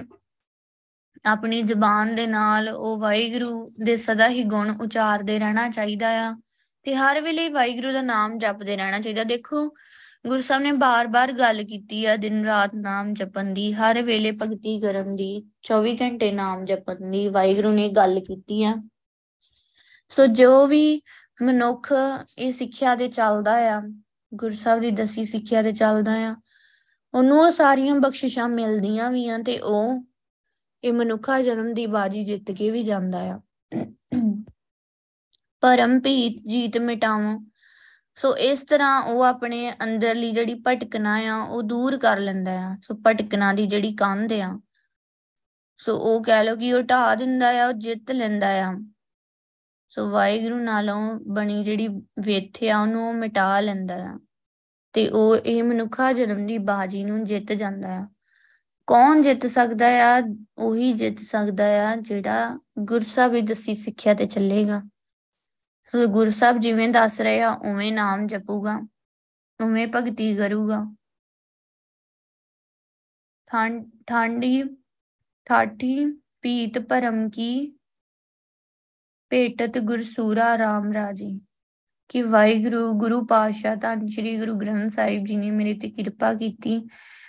ਆਪਣੀ 1.27 1.63
ਜ਼ੁਬਾਨ 1.63 2.15
ਦੇ 2.15 2.27
ਨਾਲ 2.27 2.69
ਉਹ 2.69 2.99
ਵਾਹਿਗੁਰੂ 2.99 3.71
ਦੇ 3.85 3.97
ਸਦਾ 3.97 4.29
ਹੀ 4.29 4.45
ਗੁਣ 4.45 4.71
ਉਚਾਰਦੇ 4.81 5.39
ਰਹਿਣਾ 5.39 5.69
ਚਾਹੀਦਾ 5.69 6.09
ਆ 6.09 6.37
ਤੇ 6.83 6.95
ਹਰ 6.95 7.21
ਵੇਲੇ 7.21 7.49
ਵਾਹਿਗੁਰੂ 7.49 7.93
ਦਾ 7.93 8.03
ਨਾਮ 8.03 8.39
ਜਪਦੇ 8.39 8.77
ਰਹਿਣਾ 8.77 9.01
ਚਾਹੀਦਾ। 9.01 9.25
ਦੇਖੋ, 9.25 9.69
ਗੁਰੂ 10.27 10.43
ਸਾਹਿਬ 10.43 10.63
ਨੇ 10.63 10.73
ਬਾਰ-ਬਾਰ 10.73 11.33
ਗੱਲ 11.33 11.65
ਕੀਤੀ 11.65 12.07
ਆ, 12.07 12.17
ਦਿਨ 12.17 12.45
ਰਾਤ 12.45 12.75
ਨਾਮ 12.75 13.15
ਜਪਣ 13.15 13.45
ਦੀ, 13.45 13.73
ਹਰ 13.73 14.03
ਵੇਲੇ 14.03 14.33
ਭਗਤੀ 14.33 14.81
ਕਰਨ 14.81 15.17
ਦੀ 15.17 15.47
24 15.63 15.97
ਘੰਟੇ 16.01 16.33
ਨਾਮ 16.33 16.65
ਜਪਣ 16.65 17.11
ਦੀ, 17.11 17.29
ਵਾਹਿਗੁਰੂ 17.29 17.73
ਨੇ 17.73 17.89
ਗੱਲ 17.89 18.21
ਕੀਤੀ 18.21 18.65
ਆ। 18.65 18.75
ਸੋ 20.09 20.27
ਜੋ 20.27 20.67
ਵੀ 20.67 21.03
ਮਨੁੱਖ 21.43 21.93
ਇਹ 22.39 22.53
ਸਿੱਖਿਆ 22.53 22.95
ਦੇ 22.95 23.09
ਚੱਲਦਾ 23.09 23.53
ਆ, 23.53 23.83
ਗੁਰੂ 24.35 24.55
ਸਾਹਿਬ 24.55 24.81
ਦੀ 24.81 24.91
ਦਸੀ 24.91 25.25
ਸਿੱਖਿਆ 25.25 25.63
ਤੇ 25.63 25.73
ਚੱਲਦਾ 25.73 26.13
ਆ, 26.13 26.37
ਉਹਨੂੰ 27.15 27.41
ਉਹ 27.41 27.51
ਸਾਰੀਆਂ 27.51 27.95
ਬਖਸ਼ਿਸ਼ਾਂ 27.95 28.49
ਮਿਲਦੀਆਂ 28.49 29.11
ਵੀ 29.11 29.29
ਆ 29.29 29.39
ਤੇ 29.39 29.59
ਉਹ 29.59 30.05
ਇਹ 30.85 30.93
ਮਨੁੱਖਾ 30.93 31.41
ਜਨਮ 31.43 31.73
ਦੀ 31.75 31.87
ਬਾਜੀ 31.87 32.25
ਜਿੱਤ 32.25 32.51
ਕੇ 32.51 32.71
ਵੀ 32.71 32.83
ਜਾਂਦਾ 32.83 33.19
ਆ। 33.25 33.41
ਪਰਮ 35.63 35.99
ਭੀਤ, 36.01 36.43
ਜੀਤ 36.47 36.79
ਮਿਟਾਵੋ 36.79 37.39
ਸੋ 38.17 38.37
ਇਸ 38.37 38.63
ਤਰ੍ਹਾਂ 38.63 39.03
ਉਹ 39.03 39.23
ਆਪਣੇ 39.23 39.71
ਅੰਦਰਲੀ 39.85 40.31
ਜਿਹੜੀ 40.33 40.55
ਭਟਕਣਾ 40.67 41.15
ਆ, 41.15 41.43
ਉਹ 41.43 41.63
ਦੂਰ 41.63 41.97
ਕਰ 41.99 42.19
ਲੈਂਦਾ 42.19 42.53
ਆ। 42.61 42.77
ਸੋ 42.83 42.95
ਭਟਕਣਾ 43.07 43.53
ਦੀ 43.53 43.67
ਜਿਹੜੀ 43.67 43.95
ਕੰਧ 43.95 44.33
ਆ, 44.33 44.59
ਸੋ 45.81 45.97
ਉਹ 45.97 46.23
ਕਹਿ 46.25 46.45
ਲੋ 46.45 46.57
ਕਿ 46.57 46.73
ਉਹ 46.73 46.83
ਢਾ 46.83 47.15
ਦਿੰਦਾ 47.15 47.51
ਆ, 47.63 47.67
ਉਹ 47.67 47.73
ਜਿੱਤ 47.73 48.11
ਲੈਂਦਾ 48.11 48.49
ਆ। 48.49 48.73
ਸੋ 49.89 50.09
ਵਾਹਿਗੁਰੂ 50.11 50.57
ਨਾਲੋਂ 50.57 51.21
ਬਣੀ 51.27 51.63
ਜਿਹੜੀ 51.65 51.89
ਵੇਥ 52.21 52.63
ਆ, 52.65 52.81
ਉਹਨੂੰ 52.83 53.09
ਉਹ 53.09 53.15
ਮਿਟਾ 53.15 53.61
ਲੈਂਦਾ 53.61 53.95
ਆ। 53.95 54.19
ਤੇ 54.95 55.09
ਉਹ 55.09 55.37
ਇਹ 55.37 55.63
ਮਨੁੱਖਾ 55.65 56.13
ਜਨਮ 56.13 56.47
ਦੀ 56.47 56.59
ਬਾਜੀ 56.59 57.05
ਨੂੰ 57.05 57.25
ਜਿੱਤ 57.25 57.53
ਜਾਂਦਾ 57.53 57.95
ਆ। 57.95 58.07
ਕੌਣ 58.89 59.23
ਜਿੱਤ 59.23 59.47
ਸਕਦਾ 59.47 59.87
ਆ, 60.05 60.23
ਉਹੀ 60.59 60.93
ਜਿੱਤ 60.93 61.19
ਸਕਦਾ 61.21 61.65
ਆ, 61.89 61.95
ਜਿਹੜਾ 61.97 62.59
ਗੁਰਸਾਹਿਬ 62.79 63.33
ਦੀ 63.33 63.41
ਦਸੀ 63.43 63.75
ਸਿੱਖਿਆ 63.75 64.15
ਤੇ 64.15 64.27
ਚੱਲੇਗਾ। 64.27 64.81
ਸੋ 65.89 66.07
ਗੁਰੂ 66.07 66.31
ਸਾਹਿਬ 66.31 66.59
ਜਿਵੇਂ 66.59 66.89
ਦੱਸ 66.89 67.21
ਰਹੇ 67.21 67.41
ਆ, 67.43 67.51
ਉਵੇਂ 67.65 67.93
ਨਾਮ 67.93 68.27
ਜਪੂਗਾ, 68.27 68.79
ਉਵੇਂ 69.61 69.87
ਭਗਤੀ 69.95 70.35
ਕਰੂਗਾ। 70.37 70.85
ਠਾਂਡੀ 74.07 74.63
ਠਾਠੀ 75.47 76.05
ਪੀਤ 76.43 76.79
ਭਰਮ 76.79 77.29
ਕੀ, 77.31 77.51
ਭੇਟਤ 79.31 79.79
ਗੁਰਸੂਰਾ 79.79 80.55
RAM 80.55 80.93
ਰਾਜੀ, 80.95 81.41
ਕਿ 82.11 82.23
ਵਾਹਿਗੁਰੂ, 82.23 82.93
ਗੁਰੂ 82.93 83.25
ਪਾਤਸ਼ਾਹ, 83.27 83.77
ਧੰਨ 83.77 84.07
ਸ਼੍ਰੀ 84.07 84.39
ਗੁਰੂ 84.39 84.55
ਗ੍ਰੰਥ 84.55 84.91
ਸਾਹਿਬ 84.91 85.25
ਜੀ 85.25 85.37
ਨੇ 85.37 85.51
ਮੇਰੇ 85.51 85.75
ਤੇ 85.75 85.91
ਕਿਰਪਾ 85.91 86.33
ਕੀਤੀ 86.35 86.79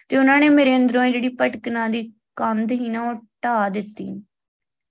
ਤੇ 0.10 0.18
ਉਹਨਾਂ 0.18 0.40
ਨੇ 0.40 0.50
ਮੇਰੇ 0.50 0.76
ਅੰਦਰੋਂ 0.76 1.06
ਜਿਹੜੀ 1.06 1.30
ਭਟਕਣਾ 1.42 1.88
ਦੀ 1.88 2.14
ਕੰਧ 2.36 2.72
ਹੀ 2.72 2.90
ਨਾ, 2.90 3.02
ਉਹ 3.02 3.14
ਢਾ 3.44 3.70
ਦਿੱਤੀ 3.70 4.24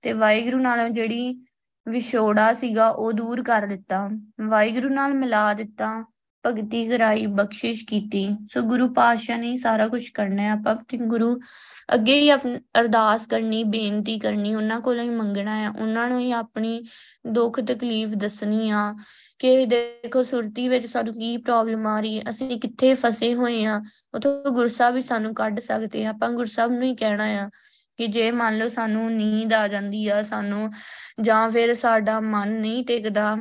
ਤੇ 0.01 0.13
ਵਾਹਿਗੁਰੂ 0.13 0.57
ਨਾਲ 0.57 0.89
ਜਿਹੜੀ 0.89 1.45
ਵਿਛੋੜਾ 1.87 2.53
ਸੀਗਾ, 2.53 2.89
ਉਹ 2.89 3.13
ਦੂਰ 3.13 3.43
ਕਰ 3.43 3.65
ਦਿੱਤਾ। 3.67 4.09
ਵਾਹਿਗੁਰੂ 4.41 4.89
ਨਾਲ 4.89 5.13
ਮਿਲਾ 5.13 5.53
ਦਿੱਤਾ। 5.53 6.05
ਭਗਤੀ 6.45 6.85
ਕਰਾਈ, 6.87 7.25
ਬਖਸ਼ਿਸ਼ 7.25 7.85
ਕੀਤੀ। 7.85 8.29
ਸੋ 8.51 8.61
ਗੁਰੂ 8.61 8.93
ਪਾਤਸ਼ਾਹ 8.93 9.37
ਨੇ 9.37 9.57
ਸਾਰਾ 9.57 9.87
ਕੁਝ 9.87 10.09
ਕਰਨਾ 10.09 10.43
ਹੈ। 10.43 10.51
ਆਪਾਂ 10.51 10.75
ਤੇ 10.75 10.97
ਗੁਰੂ 10.97 11.39
ਅੱਗੇ 11.93 12.19
ਹੀ 12.21 12.29
ਆਪਣੀ 12.29 12.57
ਅਰਦਾਸ 12.79 13.27
ਕਰਨੀ, 13.27 13.63
ਬੇਨਤੀ 13.63 14.19
ਕਰਨੀ, 14.19 14.55
ਉਹਨਾਂ 14.55 14.79
ਕੋਲੋਂ 14.81 15.03
ਹੀ 15.03 15.09
ਮੰਗਣਾ 15.09 15.55
ਹੈ। 15.57 15.69
ਉਹਨਾਂ 15.69 16.09
ਨੂੰ 16.09 16.19
ਹੀ 16.19 16.31
ਆਪਣੀ 16.31 16.83
ਦੁੱਖ 17.27 17.59
ਤਕਲੀਫ 17.59 18.09
ਦੱਸਣੀ 18.09 18.69
ਆ 18.69 18.95
ਕਿ 19.39 19.65
ਦੇਖੋ, 19.65 20.23
ਸੁਰਤੀ 20.23 20.69
ਵਿੱਚ 20.69 20.85
ਸਾਨੂੰ 20.85 21.13
ਕੀ 21.13 21.37
ਪ੍ਰੋਬਲਮ 21.37 21.87
ਆ 21.87 21.99
ਰਹੀ 21.99 22.17
ਹੈ? 22.17 22.23
ਅਸੀਂ 22.29 22.59
ਕਿੱਥੇ 22.59 22.93
ਫਸੇ 22.93 23.33
ਹੋਏ 23.33 23.65
ਆ 23.65 23.81
ਉਥੋਂ 24.15 24.51
ਗੁਰਸਾਹਿਬ 24.51 24.95
ਵੀ 24.95 25.01
ਸਾਨੂੰ 25.01 25.33
ਕੱਢ 25.33 25.59
ਸਕਦੇ 25.59 26.05
ਆ। 26.05 26.09
ਆਪਾਂ 26.09 26.29
ਗੁਰਸਾਹਿਬ 26.29 26.71
ਨੂੰ 26.71 26.83
ਹੀ 26.83 26.95
ਕਹਿਣਾ 26.95 27.23
ਆ 27.23 27.49
ਕਿ 27.97 28.07
ਜੇ 28.07 28.31
ਮੰਨ 28.31 28.57
ਲਓ 28.57 28.67
ਸਾਨੂੰ 28.69 29.11
ਨੀਂਦ 29.11 29.53
ਆ 29.53 29.67
ਜਾਂਦੀ 29.67 30.07
ਆ, 30.07 30.23
ਸਾਨੂੰ 30.23 30.71
ਜਾਂ 31.21 31.49
ਫਿਰ 31.49 31.73
ਸਾਡਾ 31.73 32.19
ਮਨ 32.19 32.51
ਨਹੀਂ 32.51 32.83
ਟਿਕਦਾ 32.85 33.37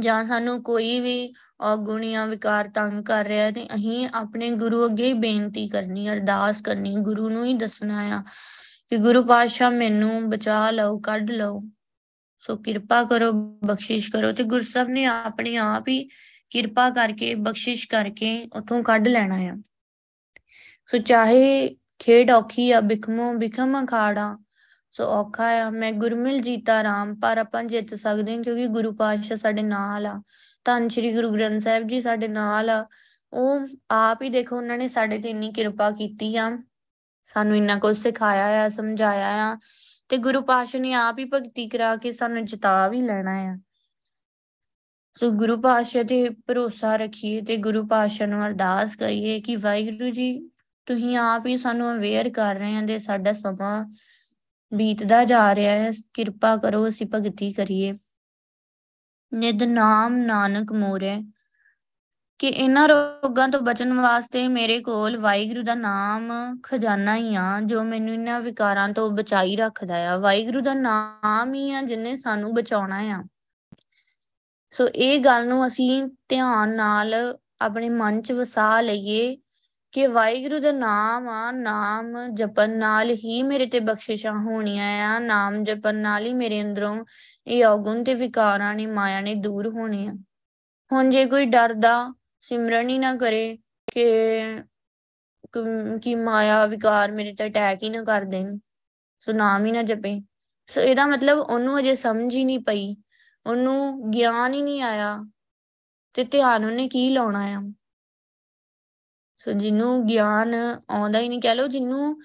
ਜਾਂ 0.00 0.28
ਸਾਨੂੰ 0.28 0.62
ਕੋਈ 0.62 1.00
ਵੀ 1.00 1.34
ਔਗੁਣੀਆਂ 1.60 2.26
ਵਿਕਾਰ 2.26 2.68
ਤੰਗ 2.68 3.04
ਕਰ 3.04 3.26
ਰਿਹਾ 3.26 3.50
ਤੇ 3.50 3.66
ਅਸੀਂ 3.74 4.08
ਆਪਣੇ 4.14 4.50
ਗੁਰੂ 4.50 4.86
ਅੱਗੇ 4.86 5.12
ਬੇਨਤੀ 5.12 5.68
ਕਰਨੀ, 5.68 6.08
ਅਰਦਾਸ 6.08 6.60
ਕਰਨੀ, 6.60 6.96
ਗੁਰੂ 6.96 7.28
ਨੂੰ 7.28 7.44
ਹੀ 7.44 7.54
ਦੱਸਣਾ 7.54 8.02
ਆ 8.02 8.22
ਕਿ 8.90 8.96
ਗੁਰੂ 8.96 9.24
ਪਾਤਸ਼ਾਹ 9.24 9.70
ਮੈਨੂੰ 9.70 10.30
ਬਚਾ 10.30 10.70
ਲਓ, 10.70 10.98
ਕੱਢ 10.98 11.30
ਲਓ। 11.30 11.62
ਸੋ 12.38 12.56
ਕਿਰਪਾ 12.56 13.04
ਕਰੋ, 13.04 13.32
ਬਖਸ਼ਿਸ਼ 13.64 14.10
ਕਰੋ 14.10 14.32
ਤੇ 14.32 14.42
ਗੁਰਸਬ 14.42 14.88
ਨੇ 14.88 15.04
ਆਪਣੇ 15.04 15.56
ਆਪ 15.56 15.88
ਹੀ 15.88 16.08
ਕਿਰਪਾ 16.50 16.90
ਕਰਕੇ, 16.90 17.34
ਬਖਸ਼ਿਸ਼ 17.34 17.88
ਕਰਕੇ 17.88 18.48
ਉਥੋਂ 18.56 18.82
ਕੱਢ 18.82 19.08
ਲੈਣਾ 19.08 19.36
ਆ। 19.36 19.56
ਸੋ 20.86 20.98
ਚਾਹੇ 20.98 21.76
ਖੇਡ 21.98 22.30
ਔਖੀ 22.30 22.72
ਆ, 22.72 22.80
ਬਿਖਮੋ, 22.80 23.32
ਬਿਖਮ 23.32 23.84
ਅਖਾੜਾ 23.84 24.38
ਸੋ 24.92 25.04
ਔਖਾ 25.04 25.44
ਆ। 25.44 25.70
ਮੈਂ 25.70 25.92
ਗੁਰਮਿਲ 25.92 26.40
ਜੀਤਾ 26.40 26.82
ਰਾਮ, 26.82 27.14
ਪਰ 27.14 27.38
ਆਪਾਂ 27.38 27.64
ਜਿੱਤ 27.64 27.94
ਸਕਦੇ 27.94 28.36
ਹਾਂ 28.36 28.42
ਕਿਉਂਕਿ 28.42 28.66
ਗੁਰੂ 28.66 28.92
ਪਾਤਸ਼ਾਹ 28.92 29.36
ਸਾਡੇ 29.36 29.62
ਨਾਲ 29.62 30.06
ਆ। 30.06 30.22
ਧੰਨ 30.64 30.88
ਸ਼੍ਰੀ 30.88 31.14
ਗੁਰੂ 31.14 31.30
ਗ੍ਰੰਥ 31.34 31.62
ਸਾਹਿਬ 31.62 31.86
ਜੀ 31.86 32.00
ਸਾਡੇ 32.00 32.28
ਨਾਲ 32.28 32.70
ਆ। 32.70 32.86
ਉਹ 33.32 33.60
ਆਪ 33.90 34.22
ਹੀ 34.22 34.28
ਦੇਖੋ, 34.28 34.56
ਉਹਨਾਂ 34.56 34.78
ਨੇ 34.78 34.88
ਸਾਡੇ 34.88 35.18
ਤੇ 35.18 35.30
ਇੰਨੀ 35.30 35.52
ਕਿਰਪਾ 35.52 35.90
ਕੀਤੀ 35.90 36.36
ਆ। 36.36 36.58
ਸਾਨੂੰ 37.24 37.56
ਇੰਨਾ 37.56 37.78
ਕੁਝ 37.78 37.98
ਸਿਖਾਇਆ 37.98 38.64
ਆ, 38.64 38.68
ਸਮਝਾਇਆ 38.68 39.52
ਆ। 39.52 39.58
ਤੇ 40.08 40.16
ਗੁਰੂ 40.16 40.42
ਪਾਤਸ਼ਾਹ 40.42 40.80
ਨੇ 40.80 40.92
ਆਪ 40.92 41.18
ਹੀ 41.18 41.24
ਭਗਤੀ 41.24 41.68
ਕਰਾ 41.68 41.96
ਕੇ 41.96 42.12
ਸਾਨੂੰ 42.12 42.44
ਜਿਤਾ 42.44 42.88
ਵੀ 42.88 43.02
ਲੈਣਾ 43.02 43.36
ਆ। 43.36 43.58
ਸੋ 45.12 45.30
ਗੁਰੂ 45.30 45.60
ਪਾਤਸ਼ਾਹ 45.60 46.04
ਤੇ 46.04 46.30
ਭਰੋਸਾ 46.30 46.96
ਰੱਖੀਏ 46.96 47.40
ਤੇ 47.40 47.56
ਗੁਰੂ 47.56 47.86
ਪਾਤਸ਼ਾਹ 47.86 48.26
ਨੂੰ 48.26 48.46
ਅਰਦਾਸ 48.46 48.96
ਕਰੀਏ 48.96 49.40
ਕਿ 49.40 49.56
ਵਾਹਿਗੁਰੂ 49.56 50.10
ਜੀ, 50.10 50.48
ਤੁਸੀਂ 50.86 51.16
ਆਪ 51.16 51.46
ਹੀ 51.46 51.56
ਸਾਨੂੰ 51.56 51.92
ਅਵੇਅਰ 51.92 52.30
ਕਰ 52.30 52.54
ਰਹੇ 52.54 52.76
ਆਂ 52.76 52.82
ਦੇ 52.82 52.98
ਸਾਡਾ 52.98 53.32
ਸਮਾਂ 53.32 53.94
ਬੀਤਦਾ 54.74 55.24
ਜਾ 55.24 55.54
ਰਿਹਾ 55.54 55.72
ਹੈ। 55.72 55.92
ਕਿਰਪਾ 56.14 56.56
ਕਰੋ, 56.56 56.88
ਅਸੀਂ 56.88 57.06
ਭਗਤੀ 57.14 57.52
ਕਰੀਏ। 57.52 57.98
ਨਿਦ 59.34 59.62
ਨਾਮ 59.62 60.16
ਨਾਨਕ 60.16 60.72
ਮੋਰੇ। 60.72 61.22
ਕਿ 62.38 62.48
ਇਹਨਾਂ 62.48 62.88
ਰੋਗਾਂ 62.88 63.48
ਤੋਂ 63.48 63.60
ਬਚਣ 63.60 63.92
ਵਾਸਤੇ 63.92 64.48
ਮੇਰੇ 64.48 64.80
ਕੋਲ 64.80 65.16
ਵਾਹਿਗੁਰੂ 65.16 65.62
ਦਾ 65.62 65.74
ਨਾਮ 65.74 66.32
ਖਜ਼ਾਨਾ 66.62 67.16
ਹੀ 67.16 67.34
ਆ, 67.34 67.60
ਜੋ 67.60 67.84
ਮੈਨੂੰ 67.84 68.14
ਇਹਨਾਂ 68.14 68.40
ਵਿਕਾਰਾਂ 68.40 68.88
ਤੋਂ 68.88 69.10
ਬਚਾਈ 69.10 69.56
ਰੱਖਦਾ 69.56 70.10
ਆ। 70.10 70.16
ਵਾਹਿਗੁਰੂ 70.16 70.60
ਦਾ 70.60 70.74
ਨਾਮ 70.74 71.54
ਹੀ 71.54 71.72
ਆ 71.72 71.82
ਜਿਨੇ 71.82 72.16
ਸਾਨੂੰ 72.16 72.54
ਬਚਾਉਣਾ 72.54 72.98
ਆ। 72.98 73.24
ਸੋ 74.70 74.88
ਇਹ 74.88 75.20
ਗੱਲ 75.20 75.48
ਨੂੰ 75.48 75.66
ਅਸੀਂ 75.66 76.06
ਧਿਆਨ 76.28 76.76
ਨਾਲ 76.76 77.38
ਆਪਣੇ 77.60 77.88
ਮਨ 77.88 78.22
'ਚ 78.22 78.32
ਵਸਾ 78.32 78.80
ਲਈਏ। 78.80 79.41
ਕਿ 79.92 80.06
ਵਾਹਿਗੁਰੂ 80.06 80.58
ਦਾ 80.58 80.72
ਨਾਮ 80.72 81.28
ਆ, 81.28 81.50
ਨਾਮ 81.50 82.34
ਜਪਨ 82.34 82.70
ਨਾਲ 82.70 83.10
ਹੀ 83.10 83.42
ਮੇਰੇ 83.42 83.66
ਤੇ 83.66 83.80
ਬਖਸ਼ਿਸ਼ਾਂ 83.80 84.32
ਹੋਣੀਆਂ 84.32 85.16
ਆ, 85.16 85.18
ਨਾਮ 85.18 85.64
ਜਪਨ 85.64 85.96
ਨਾਲ 85.96 86.26
ਹੀ 86.26 86.32
ਮੇਰੇ 86.32 86.62
ਅੰਦਰੋਂ 86.62 87.04
ਇਹ 87.46 87.64
ਔਗੁਣ 87.64 88.04
ਤੇ 88.04 88.14
ਵਿਕਾਰਾਂ 88.14 88.74
ਨੇ, 88.74 88.86
ਮਾਇਆ 88.86 89.20
ਨੇ 89.20 89.34
ਦੂਰ 89.34 89.68
ਹੋਣੇ 89.68 90.06
ਆ। 90.08 90.12
ਹੁਣ 90.92 91.10
ਜੇ 91.10 91.24
ਕੋਈ 91.26 91.46
ਡਰਦਾ, 91.46 92.14
ਸਿਮਰਨ 92.40 92.88
ਹੀ 92.88 92.98
ਨਾ 92.98 93.14
ਕਰੇ 93.16 93.58
ਕਿ 93.92 94.62
ਕਿ 96.02 96.14
ਮਾਇਆ, 96.14 96.66
ਵਿਕਾਰ 96.66 97.10
ਮੇਰੇ 97.10 97.34
ਤੇ 97.34 97.46
ਅਟੈਕ 97.46 97.82
ਹੀ 97.82 97.90
ਨਾ 97.90 98.02
ਕਰ 98.04 98.24
ਦੇਣ 98.24 98.58
ਸੋ 99.22 99.32
ਨਾਮ 99.32 99.66
ਹੀ 99.66 99.72
ਨਾ 99.72 99.82
ਜਪੇ। 99.82 100.20
ਸੋ 100.66 100.80
ਇਹਦਾ 100.80 101.06
ਮਤਲਬ 101.06 101.38
ਉਹਨੂੰ 101.38 101.78
ਅਜੇ 101.78 101.94
ਸਮਝ 101.94 102.34
ਹੀ 102.34 102.44
ਨਹੀਂ 102.44 102.60
ਪਈ, 102.60 102.96
ਉਹਨੂੰ 103.46 104.10
ਗਿਆਨ 104.10 104.54
ਹੀ 104.54 104.62
ਨਹੀਂ 104.62 104.82
ਆਇਆ, 104.82 105.18
ਤੇ 106.14 106.24
ਧਿਆਨ 106.24 106.64
ਉਹਨੇ 106.64 106.88
ਕੀ 106.88 107.08
ਲਾਉਣਾ 107.10 107.44
ਆ? 107.44 107.62
ਸੋ 109.44 109.52
ਜਿਹਨੂੰ 109.52 110.06
ਗਿਆਨ 110.06 110.54
ਆਉਂਦਾ 110.54 111.18
ਹੀ 111.18 111.28
ਨਹੀਂ, 111.28 111.40
ਕਹਿ 111.40 111.54
ਲੋ 111.54 111.66
ਜਿਹਨੂੰ 111.66 112.16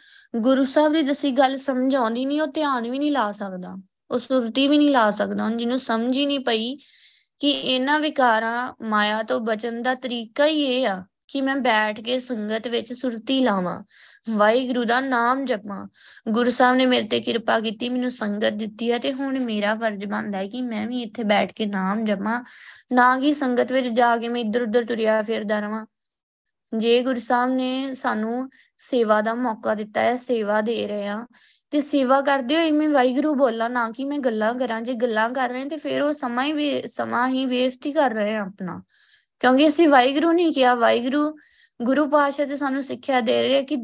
ਗੁਰੂ 0.41 0.63
ਸਾਹਿਬ 0.65 0.93
ਦੀ 0.93 1.01
ਦੱਸੀ 1.03 1.31
ਗੱਲ 1.31 1.57
ਸਮਝ 1.57 1.95
ਆਉਂਦੀ 1.95 2.25
ਨਹੀਂ, 2.25 2.41
ਉਹ 2.41 2.47
ਧਿਆਨ 2.47 2.89
ਵੀ 2.91 2.99
ਨਹੀਂ 2.99 3.11
ਲਾ 3.11 3.31
ਸਕਦਾ, 3.31 3.75
ਉਹ 4.09 4.19
ਸੁਰਤੀ 4.19 4.67
ਵੀ 4.67 4.77
ਨਹੀਂ 4.77 4.91
ਲਾ 4.91 5.09
ਸਕਦਾ। 5.11 5.49
ਜਿਹਨੂੰ 5.49 5.79
ਸਮਝ 5.79 6.15
ਹੀ 6.17 6.25
ਨਹੀਂ 6.25 6.39
ਪਈ 6.39 6.75
ਕਿ 7.41 7.49
ਇਹਨਾਂ 7.49 7.99
ਵਿਕਾਰਾਂ 7.99 8.73
ਮਾਇਆ 8.89 9.21
ਤੋਂ 9.23 9.39
ਬਚਣ 9.41 9.81
ਦਾ 9.81 9.93
ਤਰੀਕਾ 9.95 10.45
ਹੀ 10.45 10.63
ਇਹ 10.65 10.87
ਆ 10.87 11.03
ਕਿ 11.27 11.41
ਮੈਂ 11.41 11.55
ਬੈਠ 11.55 11.99
ਕੇ 12.01 12.19
ਸੰਗਤ 12.19 12.67
ਵਿੱਚ 12.67 12.91
ਸੁਰਤੀ 12.93 13.39
ਲਾਵਾਂ, 13.43 13.81
ਵਾਹਿਗੁਰੂ 14.29 14.83
ਦਾ 14.83 14.99
ਨਾਮ 15.01 15.43
ਜਪਾਂ। 15.45 15.85
ਗੁਰੂ 16.31 16.51
ਸਾਹਿਬ 16.51 16.75
ਨੇ 16.77 16.85
ਮੇਰੇ 16.85 17.07
ਤੇ 17.07 17.19
ਕਿਰਪਾ 17.19 17.59
ਕੀਤੀ, 17.59 17.89
ਮੈਨੂੰ 17.89 18.11
ਸੰਗਤ 18.11 18.53
ਦਿੱਤੀ 18.53 18.91
ਹੈ 18.91 18.97
ਤੇ 18.97 19.11
ਹੁਣ 19.13 19.39
ਮੇਰਾ 19.39 19.75
ਫਰਜ਼ 19.75 20.05
ਬਣਦਾ 20.05 20.37
ਹੈ 20.37 20.47
ਕਿ 20.47 20.61
ਮੈਂ 20.61 20.85
ਵੀ 20.87 21.01
ਇੱਥੇ 21.01 21.23
ਬੈਠ 21.23 21.51
ਕੇ 21.53 21.65
ਨਾਮ 21.65 22.05
ਜਪਾਂ, 22.05 22.39
ਨਾ 22.91 23.19
ਕਿ 23.19 23.33
ਸੰਗਤ 23.33 23.71
ਵਿੱਚ 23.71 23.87
ਜਾ 23.89 24.15
ਕੇ 24.17 24.29
ਮੈਂ 24.29 24.41
ਇੱਧਰ 24.41 24.61
ਉੱਧਰ 24.61 24.85
ਤੁਰਿਆ 24.85 25.21
ਫਿਰਦਾ 25.21 25.59
ਰਵਾਂ। 25.59 25.85
ਜੇ 26.77 27.03
ਗੁਰੂ 27.03 27.19
ਸਾਹਿਬ 27.19 27.51
ਨੇ 27.51 27.95
ਸਾਨੂੰ 27.95 28.49
ਸੇਵਾ 28.79 29.21
ਦਾ 29.21 29.33
ਮੌਕਾ 29.33 29.73
ਦਿੱਤਾ 29.73 30.01
ਹੈ, 30.01 30.17
ਸੇਵਾ 30.17 30.61
ਦੇ 30.61 30.87
ਰਹੇ 30.87 31.07
ਆ 31.07 31.25
ਤੇ 31.71 31.81
ਸੇਵਾ 31.81 32.21
ਕਰਦੇ 32.21 32.55
ਹੋਏ 32.55 32.71
ਮੈਂ 32.71 32.89
ਵਾਹਿਗੁਰੂ 32.89 33.33
ਬੋਲਾਂ 33.35 33.69
ਨਾ 33.69 33.89
ਕਿ 33.89 34.05
ਮੈਂ 34.05 34.19
ਗੱਲਾਂ 34.19 34.53
ਕਰਾਂ, 34.53 34.81
ਜੇ 34.81 34.93
ਗੱਲਾਂ 34.93 35.29
ਕਰ 35.29 35.49
ਰਹੇ 35.49 35.65
ਤੇ 35.65 35.77
ਫਿਰ 35.77 36.01
ਉਹ 36.01 36.13
ਸਮਾਂ 36.13 36.43
ਹੀ 36.43 36.87
ਸਮਾਂ 36.87 37.29
ਹੀ 37.29 37.45
ਵੇਸਟ 37.45 37.85
ਹੀ 37.85 37.91
ਕਰ 37.91 38.11
ਰਹੇ 38.11 38.35
ਆ 38.35 38.41
ਆਪਣਾ। 38.41 38.81
ਕਿਉਂਕਿ 39.39 39.67
ਅਸੀਂ 39.67 39.89
ਵਾਹਿਗੁਰੂ 39.89 40.31
ਨਹੀਂ 40.31 40.53
ਕਿਹਾ, 40.53 40.75
ਵਾਹਿਗੁਰੂ 40.75 41.37
ਗੁਰੂ 41.81 42.09
ਪਾਤਸ਼ਾਹ 42.09 42.45
ਤੇ 42.45 42.55
ਸਾਨੂੰ 42.55 42.83
ਸਿੱਖਿਆ 42.83 43.21
ਦੇ 43.21 43.43
ਰਹੇ 43.43 43.63
ਕਿ 43.63 43.77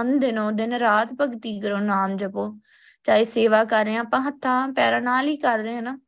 ਅਨ 0.00 0.18
ਦਿਨੋ 0.18 0.50
ਦਿਨ 0.50 0.72
ਰਾਤ 0.72 1.08
ਭਗਤੀ 1.20 1.60
ਕਰੋ, 1.60 1.76
ਨਾਮ 1.76 2.16
ਜਪੋ। 2.16 2.58
ਚਾਹੇ 3.04 3.24
ਸੇਵਾ 3.24 3.64
ਕਰ 3.64 3.84
ਰਹੇ 3.84 3.96
ਆ 3.96 4.00
ਆਪਾਂ 4.00 4.20
ਹੱਥਾਂ, 4.20 4.68
ਪੈਰਾਂ 4.68 5.00
ਨਾਲ 5.00 5.28
ਹੀ 5.28 5.36
ਕਰ 5.36 5.58
ਰਹੇ 5.58 5.76
ਆ 5.76 5.80
ਨਾ। 5.80 5.98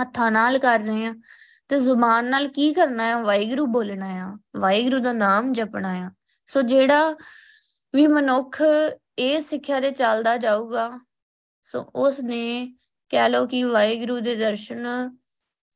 ਹੱਥਾਂ 0.00 0.30
ਨਾਲ 0.32 0.58
ਕਰ 0.58 0.80
ਰਹੇ 0.80 1.06
ਆ 1.06 1.14
ਤੇ 1.68 1.80
ਜ਼ੁਬਾਨ 1.80 2.24
ਨਾਲ 2.24 2.48
ਕੀ 2.48 2.72
ਕਰਨਾ 2.72 3.02
ਹੈ 3.02 3.22
ਵਾਹਿਗੁਰੂ 3.22 3.66
ਬੋਲਣਾ 3.66 4.06
ਆ। 4.06 4.36
ਵਾਹਿਗੁਰੂ 4.56 4.98
ਦਾ 4.98 5.12
ਨਾਮ 5.12 5.52
ਜਪਣਾ 5.52 5.92
ਆ। 5.92 6.10
ਸੋ 6.46 6.62
ਜਿਹੜਾ 6.62 7.16
ਵੀ 7.94 8.06
ਮਨੁੱਖ 8.06 8.62
ਇਹ 9.18 9.40
ਸਿੱਖਿਆ 9.40 9.80
ਦੇ 9.80 9.90
ਚੱਲਦਾ 9.90 10.36
ਜਾਊਗਾ, 10.36 11.00
ਸੋ 11.62 11.80
ਉਸ 11.80 12.20
ਨੇ 12.20 12.74
ਕਹਿ 13.08 13.28
ਲਓ 13.28 13.46
ਕਿ 13.46 13.62
ਵਾਹਿਗੁਰੂ 13.62 14.20
ਦੇ 14.20 14.34
ਦਰਸ਼ਨ 14.34 14.86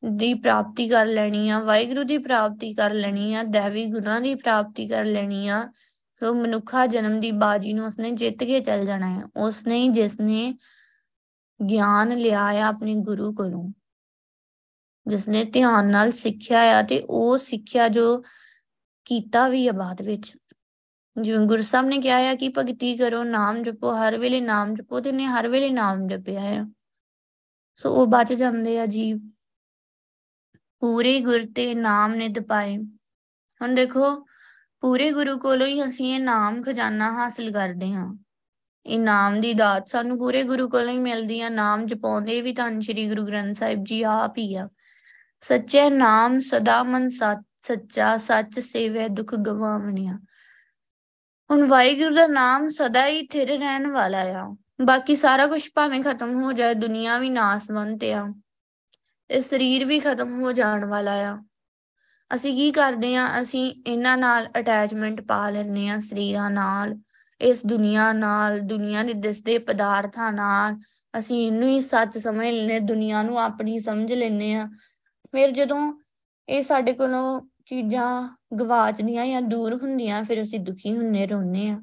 ਦੀ 0.02 0.34
ਪ੍ਰਾਪਤੀ 0.34 0.88
ਕਰ 0.88 1.06
ਲੈਣੀ 1.06 1.48
ਆ। 1.50 1.58
ਵਾਹਿਗੁਰੂ 1.60 2.04
ਦੀ 2.04 2.18
ਪ੍ਰਾਪਤੀ 2.18 2.74
ਕਰ 2.74 2.92
ਲੈਣੀ 2.92 3.34
ਆ, 3.34 3.42
ਦੇਵੀ 3.42 3.86
ਗੁਣਾਂ 3.86 4.20
ਦੀ 4.20 4.34
ਪ੍ਰਾਪਤੀ 4.34 4.86
ਕਰ 4.88 5.04
ਲੈਣੀ 5.04 5.48
ਆ। 5.48 5.72
ਸੋ 6.20 6.34
ਮਨੁੱਖਾ 6.34 6.86
ਜਨਮ 6.86 7.20
ਦੀ 7.20 7.30
ਬਾਜੀ 7.32 7.72
ਨੂੰ 7.72 7.86
ਉਸਨੇ 7.86 8.10
ਜਿੱਤ 8.10 8.44
ਕੇ 8.44 8.60
ਚੱਲ 8.60 8.84
ਜਾਣਾ 8.84 9.18
ਹੈ 9.18 9.24
ਉਸਨੇ 9.36 9.78
ਹੀ 9.78 9.88
ਜਿਸ 9.88 10.20
ਨੇ 10.20 10.54
ਗਿਆਨ 11.60 12.16
ਲਿਆ 12.16 12.44
ਆ 12.44 12.66
ਆਪਣੇ 12.66 12.94
ਗੁਰੂ 12.94 13.32
ਕੋਲੋਂ। 13.34 13.70
ਜਿਸ 15.06 15.28
ਨੇ 15.28 15.44
ਧਿਆਨ 15.44 15.90
ਨਾਲ 15.90 16.12
ਸਿੱਖਿਆ 16.12 16.78
ਆ 16.78 16.82
ਤੇ 16.82 17.00
ਉਹ 17.00 17.38
ਸਿੱਖਿਆ 17.38 17.88
ਜੋ 17.88 18.24
ਕੀਤਾ 19.04 19.48
ਵੀ 19.48 19.68
ਆ 19.68 19.72
ਬਾਅਦ 19.72 20.02
ਵਿੱਚ। 20.02 20.36
ਜਿਵੇਂ 21.22 21.46
ਗੁਰੂ 21.46 21.62
ਸਾਹਿਬ 21.62 21.86
ਨੇ 21.86 21.98
ਕਿਹਾ 21.98 22.16
ਆ 22.16 22.34
ਕਿ 22.34 22.48
ਭਗਤੀ 22.48 22.96
ਕਰੋ, 22.96 23.24
ਨਾਮ 23.24 23.62
ਜਪੋ, 23.62 23.90
ਹਰ 23.90 24.18
ਵੇਲੇ 24.18 24.40
ਨਾਮ 24.40 24.74
ਜਪੋ 24.74 25.00
ਤੇ 25.00 25.12
ਨੇ 25.12 25.26
ਹਰ 25.26 25.48
ਵੇਲੇ 25.48 25.70
ਨਾਮ 25.70 26.08
ਜਪਿਆ 26.08 26.40
ਆ। 26.40 26.66
ਸੋ 27.76 27.90
ਉਹ 27.90 28.06
ਬਚ 28.06 28.32
ਜਾਂਦੇ 28.32 28.80
ਆ 28.80 28.86
ਜੀਵ। 28.86 29.30
ਪੂਰੇ 30.80 31.20
ਗੁਰ 31.20 31.40
ਤੇ 31.56 31.74
ਨਾਮ 31.74 32.14
ਨਿਤ 32.14 32.40
ਪਾਏ। 32.40 32.76
ਹੁਣ 33.62 33.74
ਦੇਖੋ, 33.74 34.26
ਪੂਰੇ 34.80 35.10
ਗੁਰੂ 35.10 35.38
ਕੋਲੋਂ 35.38 35.66
ਹੀ 35.66 35.84
ਅਸੀਂ 35.84 36.14
ਇਹ 36.14 36.20
ਨਾਮ 36.20 36.62
ਖਜ਼ਾਨਾ 36.62 37.12
ਹਾਸਲ 37.12 37.50
ਕਰਦੇ 37.50 37.92
ਹਾਂ। 37.92 38.14
ਇਹ 38.86 38.98
ਨਾਮ 38.98 39.40
ਦੀ 39.40 39.54
ਦਾਤ 39.54 39.88
ਸਾਨੂੰ 39.88 40.18
ਪੂਰੇ 40.18 40.42
ਗੁਰੂ 40.42 40.68
ਕੋਲੋਂ 40.68 40.92
ਹੀ 40.92 40.98
ਮਿਲਦੀ 40.98 41.40
ਆ। 41.40 41.48
ਨਾਮ 41.48 41.86
ਜਪਾਉਂਦੇ 41.86 42.40
ਵੀ 42.40 42.52
ਧੰਨ 42.52 42.80
ਸ਼੍ਰੀ 42.80 43.08
ਗੁਰੂ 43.08 43.26
ਗ੍ਰੰਥ 43.26 43.56
ਸਾਹਿਬ 43.56 43.84
ਜੀ 43.84 44.02
ਆਪ 44.02 44.38
ਹੀ 44.38 44.54
ਆ। 44.54 44.68
ਸੱਚੇ 45.40 45.90
ਨਾਮ 45.90 46.40
ਸਦਾ 46.40 46.82
ਮਨ 46.82 47.10
ਸੱਚਾ, 47.10 48.18
ਸੱਚ 48.18 48.60
ਸੇਵੇ 48.60 49.08
ਦੁੱਖ 49.08 49.34
ਗਵਾਵਣਿਆ 49.34 50.18
ਹੁਣ 51.50 51.66
ਵਾਹਿਗੁਰੂ 51.66 52.14
ਦਾ 52.14 52.26
ਨਾਮ 52.26 52.68
ਸਦਾ 52.68 53.06
ਹੀ 53.06 53.26
ਥਿਰ 53.26 53.48
ਰਹਿਣ 53.48 53.86
ਵਾਲਾ 53.86 54.18
ਆ। 54.18 54.56
ਬਾਕੀ 54.80 55.14
ਸਾਰਾ 55.16 55.46
ਕੁਝ 55.46 55.68
ਭਾਵੇਂ 55.74 56.02
ਖਤਮ 56.02 56.42
ਹੋ 56.42 56.52
ਜਾਏ, 56.52 56.74
ਦੁਨੀਆ 56.74 57.18
ਵੀ 57.18 57.30
ਨਾਸਵੰਤ 57.30 58.04
ਆ। 58.04 58.34
ਇਹ 59.30 59.42
ਸਰੀਰ 59.42 59.84
ਵੀ 59.84 59.98
ਖਤਮ 60.00 60.42
ਹੋ 60.42 60.52
ਜਾਣ 60.52 60.84
ਵਾਲਾ 60.84 61.12
ਆ। 61.12 61.38
ਅਸੀਂ 62.34 62.54
ਕੀ 62.54 62.70
ਕਰਦੇ 62.70 63.16
ਆ? 63.16 63.28
ਅਸੀਂ 63.42 63.82
ਇਹਨਾਂ 63.86 64.16
ਨਾਲ 64.16 64.48
ਅਟੈਚਮੈਂਟ 64.58 65.20
ਪਾ 65.20 65.50
ਲੈਂਦੇ 65.50 65.88
ਆ 65.88 66.00
ਸਰੀਰਾਂ 66.00 66.50
ਨਾਲ, 66.50 66.96
ਇਸ 67.40 67.66
ਦੁਨੀਆ 67.66 68.12
ਨਾਲ, 68.12 68.60
ਦੁਨੀਆ 68.60 69.02
ਦੇ 69.02 69.12
ਦਿਸਦੇ 69.12 69.58
ਪਦਾਰਥਾਂ 69.58 70.32
ਨਾਲ। 70.32 70.78
ਅਸੀਂ 71.18 71.46
ਇਹਨੂੰ 71.46 71.68
ਹੀ 71.68 71.80
ਸੱਚ 71.80 72.18
ਸਮਝ 72.18 72.46
ਲੈਨੇ 72.46 72.80
ਦੁਨੀਆ 72.80 73.22
ਨੂੰ 73.22 73.40
ਆਪਣੀ 73.40 73.78
ਸਮਝ 73.80 74.12
ਲੈਨੇ 74.12 74.54
ਆ। 74.54 74.68
ਫਿਰ 75.34 75.50
ਜਦੋਂ 75.50 75.92
ਇਹ 76.48 76.62
ਸਾਡੇ 76.62 76.92
ਕੋਲੋਂ 76.92 77.40
ਚੀਜ਼ਾਂ 77.66 78.36
ਗਵਾਚਦੀਆਂ 78.58 79.26
ਜਾਂ 79.26 79.42
ਦੂਰ 79.42 79.74
ਹੁੰਦੀਆਂ, 79.82 80.22
ਫਿਰ 80.24 80.42
ਅਸੀਂ 80.42 80.60
ਦੁਖੀ 80.60 80.96
ਹੁੰਨੇ 80.96 81.26
ਰੋਨੇ 81.26 81.68
ਆ 81.70 81.80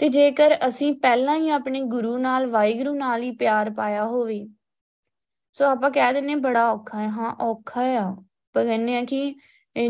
ਤੇ 0.00 0.08
ਜੇਕਰ 0.08 0.56
ਅਸੀਂ 0.68 0.92
ਪਹਿਲਾਂ 0.94 1.36
ਹੀ 1.36 1.50
ਆਪਣੇ 1.50 1.80
ਗੁਰੂ 1.84 2.16
ਨਾਲ, 2.18 2.46
ਵਾਹਿਗੁਰੂ 2.46 2.94
ਨਾਲ 2.94 3.22
ਹੀ 3.22 3.30
ਪਿਆਰ 3.36 3.70
ਪਾਇਆ 3.70 4.04
ਹੋਵੇ, 4.06 4.46
ਸੋ 5.54 5.64
ਆਪਾਂ 5.64 5.90
ਕਹਿ 5.90 6.12
ਦਿੰਨੇ 6.12 6.34
ਬੜਾ 6.36 6.70
ਔਖਾ 6.72 6.98
ਹੈ। 6.98 7.08
ਹਾਂ, 7.08 7.34
ਔਖਾ 7.40 7.82
ਆ। 7.82 8.14
ਪਰ 8.54 8.64
ਕਹਿੰਨੇ 8.64 8.96
ਆ 8.98 9.04
ਕਿ 9.04 9.34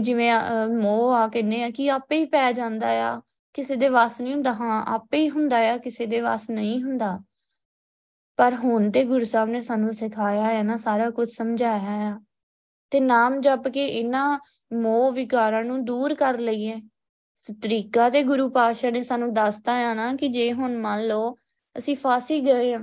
ਜਿਵੇਂ 0.00 0.32
ਮੋਹ 0.82 1.12
ਆ, 1.14 1.26
ਕਹਿੰਨੇ 1.28 1.62
ਆ 1.62 1.70
ਕਿ 1.70 1.90
ਆਪੇ 1.90 2.18
ਹੀ 2.18 2.24
ਪੈ 2.26 2.50
ਜਾਂਦਾ 2.52 2.88
ਆ। 3.08 3.20
ਕਿਸੇ 3.54 3.76
ਦੇ 3.76 3.88
ਵਸ 3.88 4.20
ਨਹੀਂ 4.20 4.34
ਹੁੰਦਾ। 4.34 4.52
ਹਾਂ, 4.52 4.82
ਆਪੇ 4.94 5.18
ਹੀ 5.18 5.28
ਹੁੰਦਾ 5.30 5.58
ਆ, 5.72 5.76
ਕਿਸੇ 5.78 6.06
ਦੇ 6.06 6.20
ਵਸ 6.20 6.48
ਨਹੀਂ 6.50 6.82
ਹੁੰਦਾ। 6.82 7.18
ਪਰ 8.36 8.54
ਹੁਣ 8.54 8.90
ਤੇ 8.90 9.04
ਗੁਰੂ 9.04 9.24
ਸਾਹਿਬ 9.24 9.48
ਨੇ 9.48 9.62
ਸਾਨੂੰ 9.62 9.92
ਸਿਖਾਇਆ 9.92 10.42
ਹੈ 10.42 10.62
ਨਾ, 10.62 10.76
ਸਾਰਾ 10.76 11.10
ਕੁਝ 11.10 11.28
ਸਮਝਾਇਆ 11.28 11.78
ਹੈ। 11.78 12.16
ਤੇ 12.90 13.00
ਨਾਮ 13.00 13.40
ਜਪ 13.40 13.68
ਕੇ 13.68 13.86
ਇਹਨਾਂ 13.86 14.38
ਮੋਹ 14.72 15.12
ਵਿਕਾਰਾਂ 15.12 15.64
ਨੂੰ 15.64 15.84
ਦੂਰ 15.84 16.14
ਕਰ 16.14 16.38
ਲਈਏ। 16.38 16.80
ਤਰੀਕਾ 17.62 18.10
ਤੇ 18.10 18.22
ਗੁਰੂ 18.22 18.48
ਪਾਤਸ਼ਾਹ 18.48 18.90
ਨੇ 18.90 19.02
ਸਾਨੂੰ 19.02 19.34
ਦੱਸਤਾ 19.34 19.72
ਆ 19.72 19.94
ਨਾ 19.94 20.14
ਕਿ 20.14 20.28
ਜੇ 20.28 20.52
ਹੁਣ 20.52 20.76
ਮੰਨ 20.76 21.06
ਲਓ 21.06 21.36
ਅਸੀਂ 21.78 21.96
ਫਾਸੀ 21.96 22.40
ਗਏ 22.40 22.74
ਆ 22.74 22.78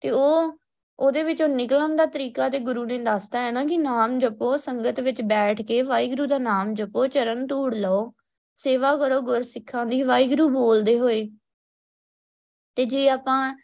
ਤੇ 0.00 0.10
ਉਹ, 0.10 0.52
ਉਹਦੇ 0.98 1.22
ਵਿੱਚੋਂ 1.22 1.48
ਨਿਕਲਣ 1.48 1.96
ਦਾ 1.96 2.06
ਤਰੀਕਾ 2.06 2.48
ਤੇ 2.48 2.58
ਗੁਰੂ 2.58 2.84
ਨੇ 2.84 2.98
ਦੱਸਤਾ 2.98 3.40
ਹੈ 3.40 3.50
ਨਾ 3.50 3.64
ਕਿ 3.64 3.76
ਨਾਮ 3.76 4.18
ਜਪੋ, 4.18 4.56
ਸੰਗਤ 4.56 5.00
ਵਿੱਚ 5.00 5.22
ਬੈਠ 5.22 5.62
ਕੇ 5.62 5.82
ਵਾਹਿਗੁਰੂ 5.82 6.26
ਦਾ 6.26 6.38
ਨਾਮ 6.38 6.74
ਜਪੋ, 6.74 7.06
ਚਰਨ 7.06 7.46
ਧੂੜ 7.46 7.74
ਲਓ, 7.74 8.12
ਸੇਵਾ 8.54 8.96
ਕਰੋ, 8.96 9.20
ਗੁਰਸਿੱਖਾਂ 9.20 9.86
ਦੀ 9.86 10.02
ਵਾਹਿਗੁਰੂ 10.02 10.48
ਬੋਲਦੇ 10.48 10.98
ਹੋਏ। 10.98 11.30
ਤੇ 12.76 12.84
ਜੇ 12.84 13.08
ਆਪਾਂ 13.08 13.54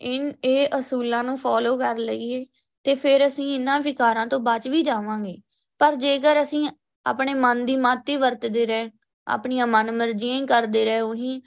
ਇਨ, 0.00 0.32
ਇਹ 0.44 0.68
ਅਸੂਲਾਂ 0.78 1.22
ਨੂੰ 1.24 1.36
ਫੋਲੋ 1.38 1.76
ਕਰ 1.78 1.98
ਲਈਏ 1.98 2.44
ਤੇ 2.84 2.94
ਫਿਰ 2.94 3.26
ਅਸੀਂ 3.26 3.54
ਇਹਨਾਂ 3.54 3.80
ਵਿਕਾਰਾਂ 3.80 4.26
ਤੋਂ 4.26 4.40
ਬਚ 4.40 4.68
ਵੀ 4.68 4.82
ਜਾਵਾਂਗੇ। 4.82 5.36
ਪਰ 5.80 5.94
ਜੇਕਰ 5.96 6.42
ਅਸੀਂ 6.42 6.68
ਆਪਣੇ 7.06 7.34
ਮਨ 7.34 7.64
ਦੀ 7.66 7.76
ਮਾਤੀ 7.76 8.16
ਵਰਤਦੇ 8.16 8.66
ਰਹੇ 8.66 8.90
ਆਪਣੀਆਂ 9.26 9.66
ਮਨ 9.66 9.90
ਮਰਜ਼ੀਆਂ 9.92 10.36
ਹੀ 10.36 10.46
ਕਰਦੇ 10.46 10.84
ਰਹੇ 10.84 11.00
ਉਹੀ 11.00 11.40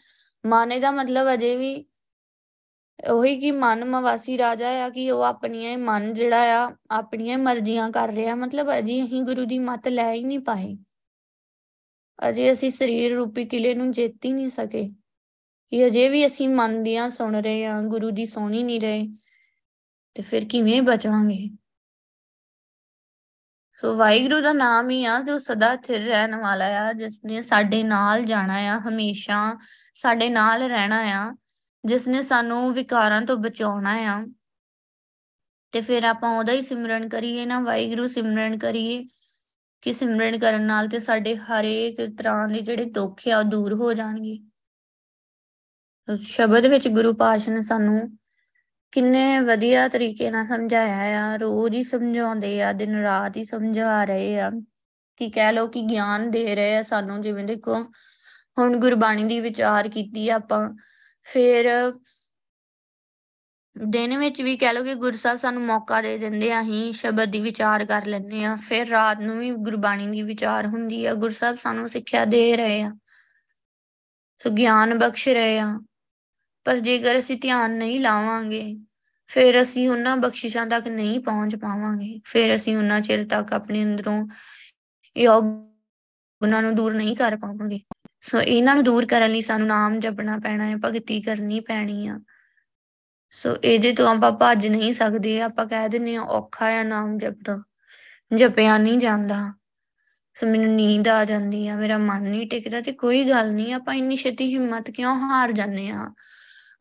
ਮਾਨੇ 0.43 0.79
ਦਾ 0.79 0.91
ਮਤਲਬ 0.91 1.33
ਅਜੇ 1.33 1.55
ਵੀ 1.57 1.85
ਉਹੀ 3.09 3.35
ਕਿ 3.39 3.51
ਮਨ 3.51 3.83
ਮਵਾਸੀ 3.85 4.37
ਰਾਜਾ 4.37 4.69
ਆ 4.85 4.89
ਕਿ 4.89 5.09
ਉਹ 5.11 5.21
ਆਪਣੀਆਂ 5.23 5.77
ਮਨ 5.77 6.13
ਜਿਹੜਾ 6.13 6.65
ਆ, 6.65 6.71
ਆਪਣੀਆਂ 6.91 7.37
ਮਰਜ਼ੀਆਂ 7.37 7.89
ਕਰ 7.91 8.09
ਰਿਹਾ। 8.09 8.35
ਮਤਲਬ 8.35 8.71
ਅਜੇ 8.77 9.03
ਅਸੀਂ 9.05 9.21
ਗੁਰੂ 9.23 9.45
ਦੀ 9.45 9.59
ਮੱਤ 9.59 9.87
ਲੈ 9.87 10.11
ਹੀ 10.13 10.23
ਨਹੀਂ 10.23 10.39
ਪਾਏ 10.39 10.75
ਅਜੇ 12.19 12.51
ਅਸੀਂ 12.53 12.71
ਸਰੀਰ 12.71 13.15
ਰੂਪੀ 13.15 13.45
ਕਿਲੇ 13.45 13.73
ਨੂੰ 13.75 13.91
ਜਿੱਤ 13.91 14.25
ਹੀ 14.25 14.31
ਨਹੀਂ 14.33 14.49
ਸਕੇ। 14.49 14.89
ਕਿ 15.71 15.87
ਅਜੇ 15.87 16.09
ਵੀ 16.09 16.27
ਅਸੀਂ 16.27 16.49
ਮਨ 16.49 16.83
ਦੀਆਂ 16.83 17.09
ਸੁਣ 17.09 17.35
ਰਹੇ 17.35 17.65
ਹਾਂ, 17.65 17.81
ਗੁਰੂ 17.81 18.11
ਦੀ 18.11 18.25
ਸੋਣੀ 18.25 18.63
ਨਹੀਂ 18.63 18.81
ਰਹੇ। 18.81 19.07
ਤੇ 20.13 20.21
ਫਿਰ 20.21 20.45
ਕਿਵੇਂ 20.45 20.81
ਬਚਾਂਗੇ? 20.81 21.49
ਸੋ 23.75 23.97
ਵਾਹਿਗੁਰੂ 23.97 24.41
ਦਾ 24.41 24.53
ਨਾਮ 24.53 24.89
ਹੀ 24.89 25.05
ਆ, 25.05 25.19
ਜੋ 25.19 25.39
ਸਦਾ 25.39 25.75
ਸਥਿਰ 25.75 26.03
ਰਹਿਣ 26.03 26.35
ਵਾਲਾ 26.35 26.65
ਆ 26.65 26.93
ਜਿਸ 26.93 27.21
ਨੇ 27.25 27.41
ਸਾਡੇ 27.41 27.83
ਨਾਲ 27.83 28.23
ਜਾਣਾ 28.23 28.53
ਆ, 28.53 28.81
ਹਮੇਸ਼ਾ 28.89 29.57
ਸਾਡੇ 29.95 30.29
ਨਾਲ 30.29 30.63
ਰਹਿਣਾ 30.63 30.99
ਆ 30.99 31.35
ਜਿਸ 31.85 32.07
ਨੇ 32.07 32.23
ਸਾਨੂੰ 32.23 32.73
ਵਿਕਾਰਾਂ 32.73 33.21
ਤੋਂ 33.21 33.37
ਬਚਾਉਣਾ 33.37 33.91
ਆ। 33.91 34.27
ਤੇ 35.71 35.81
ਫਿਰ 35.81 36.03
ਆਪਾਂ 36.03 36.39
ਉਹਦਾ 36.39 36.53
ਹੀ 36.53 36.61
ਸਿਮਰਨ 36.61 37.09
ਕਰੀਏ 37.09 37.45
ਨਾ, 37.45 37.59
ਵਾਹਿਗੁਰੂ 37.59 38.07
ਸਿਮਰਨ 38.07 38.57
ਕਰੀਏ 38.57 39.05
ਕਿ 39.81 39.93
ਸਿਮਰਨ 39.93 40.39
ਕਰਨ 40.39 40.61
ਨਾਲ 40.61 40.87
ਤੇ 40.87 40.99
ਸਾਡੇ 40.99 41.35
ਹਰੇਕ 41.35 41.97
ਤਰ੍ਹਾਂ 42.17 42.47
ਦੇ 42.47 42.61
ਜਿਹੜੇ 42.61 42.85
ਦੁੱਖ 42.85 43.21
ਆ, 43.27 43.39
ਉਹ 43.39 43.43
ਦੂਰ 43.43 43.73
ਹੋ 43.73 43.93
ਜਾਣਗੇ। 43.93 44.39
ਸ਼ਬਦ 46.21 46.65
ਵਿੱਚ 46.65 46.87
ਗੁਰੂ 46.87 47.13
ਪਾਸ਼ਾ 47.13 47.51
ਨੇ 47.51 47.61
ਸਾਨੂੰ 47.61 48.17
ਕਿੰਨੇ 48.91 49.39
ਵਧੀਆ 49.39 49.87
ਤਰੀਕੇ 49.87 50.31
ਨਾਲ 50.31 50.45
ਸਮਝਾਇਆ 50.45 51.25
ਆ, 51.25 51.35
ਰੋਜ਼ 51.35 51.75
ਹੀ 51.75 51.83
ਸਮਝਾਉਂਦੇ 51.83 52.63
ਆ, 52.63 52.73
ਦਿਨ 52.73 53.01
ਰਾਤ 53.01 53.37
ਹੀ 53.37 53.43
ਸਮਝਾ 53.43 54.03
ਰਹੇ 54.03 54.39
ਆ। 54.39 54.51
ਕਿ 55.17 55.29
ਕਹਿ 55.29 55.53
ਲੋ 55.53 55.67
ਕਿ 55.67 55.81
ਗਿਆਨ 55.81 56.31
ਦੇ 56.31 56.55
ਰਹੇ 56.55 56.77
ਆ 56.77 56.81
ਸਾਨੂੰ, 56.83 57.21
ਜਿਵੇਂ 57.21 57.43
ਦੇਖੋ 57.43 57.83
ਹੁਣ 58.57 58.77
ਗੁਰਬਾਣੀ 58.77 59.23
ਦੀ 59.23 59.39
ਵਿਚਾਰ 59.39 59.89
ਕੀਤੀ 59.89 60.29
ਆਪਾਂ, 60.29 60.77
ਫਿਰ 61.23 61.93
ਦਿਨ 63.89 64.17
ਵਿੱਚ 64.17 64.41
ਵੀ 64.41 64.57
ਕਹਿ 64.57 64.73
ਲੋ 64.73 64.83
ਕਿ 64.83 64.95
ਗੁਰਸਾਹਿਬ 64.95 65.39
ਸਾਨੂੰ 65.39 65.63
ਮੌਕਾ 65.63 66.01
ਦੇ 66.01 66.17
ਦਿੰਦੇ 66.17 66.51
ਆ, 66.51 66.61
ਅਸੀਂ 66.61 66.93
ਸ਼ਬਦ 66.93 67.31
ਦੀ 67.31 67.39
ਵਿਚਾਰ 67.39 67.85
ਕਰ 67.85 68.05
ਲੈਂਦੇ 68.05 68.45
ਆ, 68.45 68.55
ਫਿਰ 68.55 68.87
ਰਾਤ 68.87 69.19
ਨੂੰ 69.19 69.39
ਵੀ 69.39 69.51
ਗੁਰਬਾਣੀ 69.51 70.11
ਦੀ 70.11 70.21
ਵਿਚਾਰ 70.21 70.65
ਹੁੰਦੀ 70.65 71.05
ਆ 71.05 71.13
ਗੁਰਸਾਹਿਬ 71.13 71.57
ਸਾਨੂੰ 71.63 71.89
ਸਿੱਖਿਆ 71.89 72.25
ਦੇ 72.25 72.57
ਰਹੇ 72.57 72.81
ਆ। 72.81 72.91
ਸੋ 74.43 74.49
ਗਿਆਨ 74.49 74.99
ਬਖਸ਼ 74.99 75.27
ਰਹੇ 75.27 75.59
ਆ। 75.59 75.79
ਪਰ 76.67 76.77
ਜੇਕਰ 76.77 77.17
ਅਸੀਂ 77.19 77.37
ਧਿਆਨ 77.37 77.71
ਨਹੀਂ 77.71 77.99
ਲਾਵਾਂਗੇ, 77.99 78.77
ਫਿਰ 79.29 79.61
ਅਸੀਂ 79.61 79.89
ਉਹਨਾਂ 79.89 80.15
ਬਖਸ਼ਿਸ਼ਾਂ 80.17 80.65
ਤੱਕ 80.65 80.87
ਨਹੀਂ 80.87 81.19
ਪਹੁੰਚ 81.19 81.55
ਪਾਵਾਂਗੇ। 81.55 82.19
ਫਿਰ 82.25 82.55
ਅਸੀਂ 82.55 82.75
ਉਹਨਾਂ 82.77 82.99
ਚਿਰ 83.01 83.23
ਤੱਕ 83.27 83.53
ਆਪਣੇ 83.53 83.83
ਅੰਦਰੋਂ 83.83 84.27
ਯੋਗ 85.15 85.45
ਉਹਨਾਂ 86.41 86.61
ਨੂੰ 86.61 86.75
ਦੂਰ 86.75 86.93
ਨਹੀਂ 86.93 87.15
ਕਰ 87.15 87.35
ਪਾਵਾਂਗੇ। 87.37 87.79
ਸੋ 88.21 88.39
ਇਹਨਾਂ 88.41 88.75
ਨੂੰ 88.75 88.83
ਦੂਰ 88.83 89.05
ਕਰਨ 89.05 89.31
ਲਈ 89.31 89.41
ਸਾਨੂੰ 89.41 89.67
ਨਾਮ 89.67 89.99
ਜਪਣਾ 89.99 90.37
ਪੈਣਾ 90.37 90.65
ਹੈ, 90.65 90.75
ਭਗਤੀ 90.75 91.21
ਕਰਨੀ 91.21 91.59
ਪੈਣੀ 91.59 92.07
ਆ। 92.07 92.19
ਸੋ 93.33 93.55
ਇਹਦੇ 93.63 93.93
ਤੋਂ 93.93 94.07
ਆਪਾਂ 94.07 94.31
ਭੱਜ 94.31 94.67
ਨਹੀਂ 94.67 94.93
ਸਕਦੇ, 94.93 95.39
ਆਪਾਂ 95.41 95.65
ਕਹਿ 95.65 95.89
ਦਿੰਨੇ 95.89 96.15
ਆ 96.15 96.21
ਔਖਾ 96.21 96.67
ਆ 96.79 96.83
ਨਾਮ 96.83 97.17
ਜਪਣਾ 97.17 97.61
ਜਪਿਆ 98.31 98.77
ਨਹੀਂ 98.77 98.97
ਜਾਂਦਾ। 98.97 99.41
ਸੋ 100.37 100.47
ਮੈਨੂੰ 100.47 100.73
ਨੀਂਦ 100.75 101.07
ਆ 101.07 101.23
ਜਾਂਦੀ 101.25 101.67
ਆ, 101.67 101.75
ਮੇਰਾ 101.75 101.97
ਮਨ 101.97 102.23
ਨਹੀਂ 102.23 102.47
ਟਿਕਦਾ 102.47 102.81
ਤੇ 102.81 102.91
ਕੋਈ 102.93 103.23
ਗੱਲ 103.29 103.51
ਨਹੀਂ, 103.51 103.73
ਆਪਾਂ 103.73 103.93
ਇੰਨੀ 103.93 104.15
ਛੇਤੀ 104.15 104.53
ਹਿੰਮਤ 104.53 104.91
ਕਿਉਂ 104.91 105.15
ਹਾਰ 105.19 105.51
ਜਾਂਦੇ 105.51 105.89
ਆ 105.89 106.09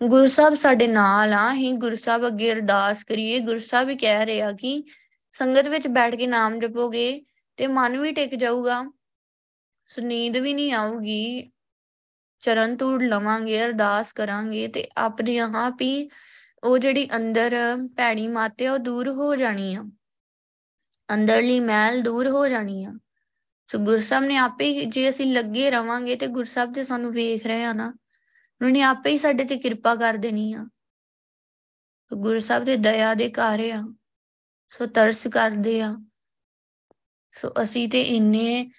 ਗੁਰੂ 0.03 0.27
ਸਾਹਿਬ 0.27 0.55
ਸਾਡੇ 0.55 0.87
ਨਾਲ 0.87 1.33
ਆ 1.33 1.55
ਹੀ 1.55 1.73
ਗੁਰੂ 1.73 1.97
ਸਾਹਿਬ 1.97 2.27
ਅੱਗੇ 2.27 2.53
ਅਰਦਾਸ 2.53 3.05
ਕਰੀਏ। 3.05 3.41
ਗੁਰੂ 3.41 3.59
ਸਾਹਿਬ 3.59 3.89
ਹੀ 3.89 3.97
ਕਹਿ 3.97 4.27
ਰਿਹਾ 4.27 4.53
ਕਿ 4.53 4.85
ਸੰਗਤ 5.33 5.69
ਵਿੱਚ 5.69 5.89
ਬੈਠ 5.89 6.15
ਕੇ 6.15 6.27
ਨਾਮ 6.27 6.59
ਜਪੋਗੇ 6.61 7.25
ਤੇ 7.57 7.67
ਮਨ 7.67 7.99
ਵੀ 7.99 8.13
ਟਿਕ 8.13 8.35
ਜਾਊਗਾ। 8.35 8.93
ਸੋ 9.87 10.03
ਨੀਂਦ 10.03 10.37
ਵੀ 10.37 10.55
ਨਹੀਂ 10.55 10.73
ਆਊਗੀ। 10.73 11.51
ਚਰਨ 12.41 12.77
ਧੂੜ 12.77 13.03
ਲਵਾਂਗੇ, 13.03 13.65
ਅਰਦਾਸ 13.65 14.13
ਕਰਾਂਗੇ 14.13 14.69
ਤੇ 14.69 14.89
ਆਪਣੇ 14.97 15.39
ਆਪ 15.39 15.83
ਹੀ 15.83 16.11
ਉਹ 16.65 16.79
ਜਿਹੜੀ 16.79 17.09
ਅੰਦਰ 17.17 17.55
ਭੈਣੀ 17.97 18.29
ਮਾਤੇ 18.29 18.69
ਉਹ 18.69 18.79
ਦੂਰ 18.79 19.09
ਹੋ 19.09 19.37
ਜਾਣੀ 19.37 19.75
ਆ। 19.75 19.85
ਅੰਦਰਲੀ 21.15 21.61
ਮੈਲ 21.61 22.03
ਦੂਰ 22.03 22.29
ਹੋ 22.29 22.49
ਜਾਣੀ 22.49 22.85
ਆ। 22.85 22.93
ਸੋ 23.69 23.79
ਗੁਰਸਾਹਿਬ 23.79 24.25
ਨੇ 24.25 24.37
ਆਪੇ 24.37 24.85
ਜੇ 24.85 25.11
ਅਸੀਂ 25.11 25.35
ਲੱਗੇ 25.35 25.71
ਰਵਾਂਗੇ 25.71 26.17
ਤੇ 26.17 26.27
ਗੁਰਸਾਹਿਬ 26.27 26.75
ਤੇ 26.75 26.85
ਸਾਨੂੰ 26.85 27.13
ਵੇਖ 27.13 27.47
ਰਹੇ 27.47 27.65
ਆ 27.65 27.73
ਨਾ। 27.73 27.95
ਉਹਨਾਂ 28.61 28.73
ਨੇ 28.73 28.83
ਆਪੇ 28.83 29.11
ਹੀ 29.11 29.19
ਸਾਡੇ 29.19 29.45
ਤੇ 29.45 29.57
ਕਿਰਪਾ 29.57 29.95
ਕਰ 29.95 30.15
ਦੇਣੀ 30.15 30.53
ਆ। 30.53 30.69
ਸੋ 32.11 32.17
ਗੁਰਸਾਹਿਬ 32.17 32.65
ਦੇ 32.65 32.77
ਦਇਆ 32.77 33.15
ਦੇ 33.15 33.31
ਘਰ 33.31 33.61
ਆ। 33.61 33.95
ਸੋ 34.71 34.87
ਤਰਸ 34.87 35.27
ਕਰਦੇ 35.27 35.81
ਆ। 35.83 35.97
ਸੋ 37.33 37.49
ਅਸੀਂ 37.63 37.89
ਤੇ 37.89 38.03
ਇੰਨੇ 38.03 38.71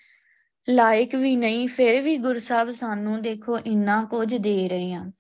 ਲਾਇਕ 0.70 1.16
ਵੀ 1.16 1.36
ਨਹੀਂ, 1.36 1.68
ਫਿਰ 1.68 2.02
ਵੀ 2.02 2.18
ਗੁਰਸਾਹਿਬ 2.18 2.72
ਸਾਨੂੰ 2.72 3.22
ਦੇਖੋ 3.22 3.60
ਇੰਨਾ 3.60 4.04
ਕੁਝ 4.04 4.36
ਦੇ 4.36 4.70
ਰਹੇ 4.70 4.94
ਆ। 4.94 5.12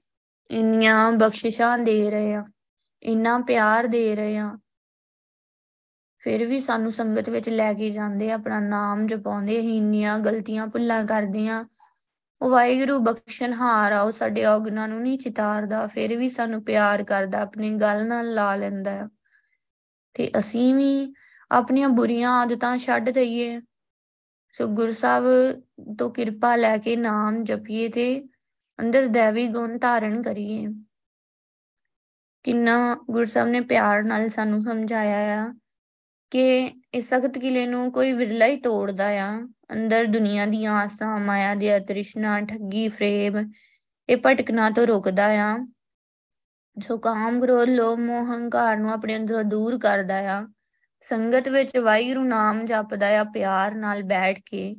ਇੰਨੀਆਂ 0.51 1.11
ਬਖਸ਼ਿਸ਼ਾਂ 1.11 1.79
ਦੇ 1.79 2.11
ਰਹੇ 2.11 2.33
ਆ। 2.33 2.45
ਇੰਨਾ 3.03 3.39
ਪਿਆਰ 3.39 3.87
ਦੇ 3.87 4.15
ਰਹੇ 4.15 4.37
ਆ। 4.37 4.57
ਫਿਰ 6.19 6.45
ਵੀ 6.45 6.59
ਸਾਨੂੰ 6.59 6.91
ਸੰਗਤ 6.91 7.29
ਵਿੱਚ 7.29 7.49
ਲੈ 7.49 7.73
ਕੇ 7.73 7.89
ਜਾਂਦੇ 7.89 8.31
ਆਪਣਾ 8.31 8.59
ਨਾਮ 8.59 9.07
ਜਪਾਉਂਦੇ 9.07 9.61
ਹੀ 9.61 9.77
ਇੰਨੀਆਂ 9.77 10.19
ਗਲਤੀਆਂ 10.19 10.67
ਭੁੱਲਾਂ 10.67 11.05
ਕਰਦੇ 11.05 11.49
ਆ। 11.49 11.65
ਉਹ 12.41 12.49
ਵਾਹਿਗੁਰੂ 12.49 12.99
ਬਖਸ਼ਣਹਾਰ 12.99 13.91
ਆ, 13.91 14.01
ਉਹ 14.01 14.11
ਸਾਡੇ 14.11 14.45
ਔਗਨਾਂ 14.45 14.87
ਨੂੰ 14.87 15.01
ਨਹੀਂ 15.01 15.19
ਚਿਤਾਰਦਾ, 15.19 15.87
ਫਿਰ 15.87 16.15
ਵੀ 16.15 16.29
ਸਾਨੂੰ 16.29 16.63
ਪਿਆਰ 16.63 17.03
ਕਰਦਾ, 17.03 17.41
ਆਪਣੀ 17.41 17.75
ਗੱਲ 17.75 18.07
ਨਾਲ 18.07 18.33
ਲਾ 18.33 18.55
ਲੈਂਦਾ 18.55 19.09
ਤੇ 20.13 20.31
ਅਸੀਂ 20.39 20.75
ਵੀ 20.75 21.13
ਆਪਣੀਆਂ 21.51 21.89
ਬੁਰੀਆਂ 21.89 22.31
ਆਦਤਾਂ 22.31 22.77
ਛੱਡ 22.77 23.09
ਦਈਏ। 23.09 23.61
ਸੋ 24.51 24.67
ਗੁਰੂ 24.67 24.91
ਸਾਹਿਬ 24.91 25.23
ਤੋਂ 25.97 26.09
ਕਿਰਪਾ 26.11 26.55
ਲੈ 26.55 26.77
ਕੇ 26.77 26.95
ਨਾਮ 26.95 27.43
ਜਪੀਏ 27.43 27.89
ਤੇ 27.89 28.23
ਅੰਦਰ 28.81 29.07
ਦੇਵੀ 29.07 29.47
ਗੁਣ 29.47 29.77
ਧਾਰਨ 29.77 30.21
ਕਰੀਏ। 30.21 30.67
ਕਿੰਨਾ 32.43 32.97
ਗੁਰੂ 33.09 33.23
ਸਾਹਿਬ 33.23 33.49
ਨੇ 33.49 33.61
ਪਿਆਰ 33.61 34.03
ਨਾਲ 34.03 34.29
ਸਾਨੂੰ 34.29 34.61
ਸਮਝਾਇਆ 34.61 35.43
ਆ 35.43 35.53
ਕਿ 36.31 36.73
ਇਸ 36.93 37.09
ਸਖਤ 37.09 37.37
ਕਿਲੇ 37.37 37.67
ਨੂੰ 37.67 37.91
ਕੋਈ 37.91 38.13
ਵਿਰਲਾ 38.13 38.45
ਹੀ 38.45 38.61
ਤੋੜਦਾ 38.61 39.07
ਆ। 39.07 39.47
ਅੰਦਰ 39.73 40.05
ਦੁਨੀਆ 40.05 40.45
ਦੀਆਂ 40.45 40.73
ਆਸਾਂ, 40.73 41.17
ਮਾਇਆ 41.17 41.55
ਦੀ 41.55 41.79
ਤ੍ਰਿਸ਼ਨਾ 41.79 42.41
ਠੱਗੀ, 42.41 42.87
ਫਰੇਬ, 42.87 43.51
ਇਹ 44.09 44.17
ਭਟਕਣਾ 44.25 44.69
ਤੋਂ 44.69 44.87
ਰੋਕਦਾ 44.87 45.25
ਆ। 45.25 45.57
ਸੋ 46.87 46.97
ਕਾਮ 46.97 47.41
ਕ੍ਰੋਧ, 47.41 47.69
ਲੋਭ, 47.69 47.99
ਮੋਹ, 47.99 48.33
ਹੰਕਾਰ 48.33 48.77
ਨੂੰ 48.77 48.91
ਆਪਣੇ 48.91 49.15
ਅੰਦਰੋਂ 49.15 49.43
ਦੂਰ 49.43 49.79
ਕਰਦਾ 49.79 50.15
ਆ। 50.15 50.47
ਸੰਗਤ 51.01 51.49
ਵਿੱਚ 51.49 51.77
ਵਾਹਿਗੁਰੂ 51.77 52.23
ਨਾਮ 52.23 52.65
ਜਪਦਾ 52.65 53.19
ਆ 53.19 53.23
ਪਿਆਰ 53.23 53.75
ਨਾਲ 53.75 54.03
ਬੈਠ 54.03 54.39
ਕੇ। 54.45 54.75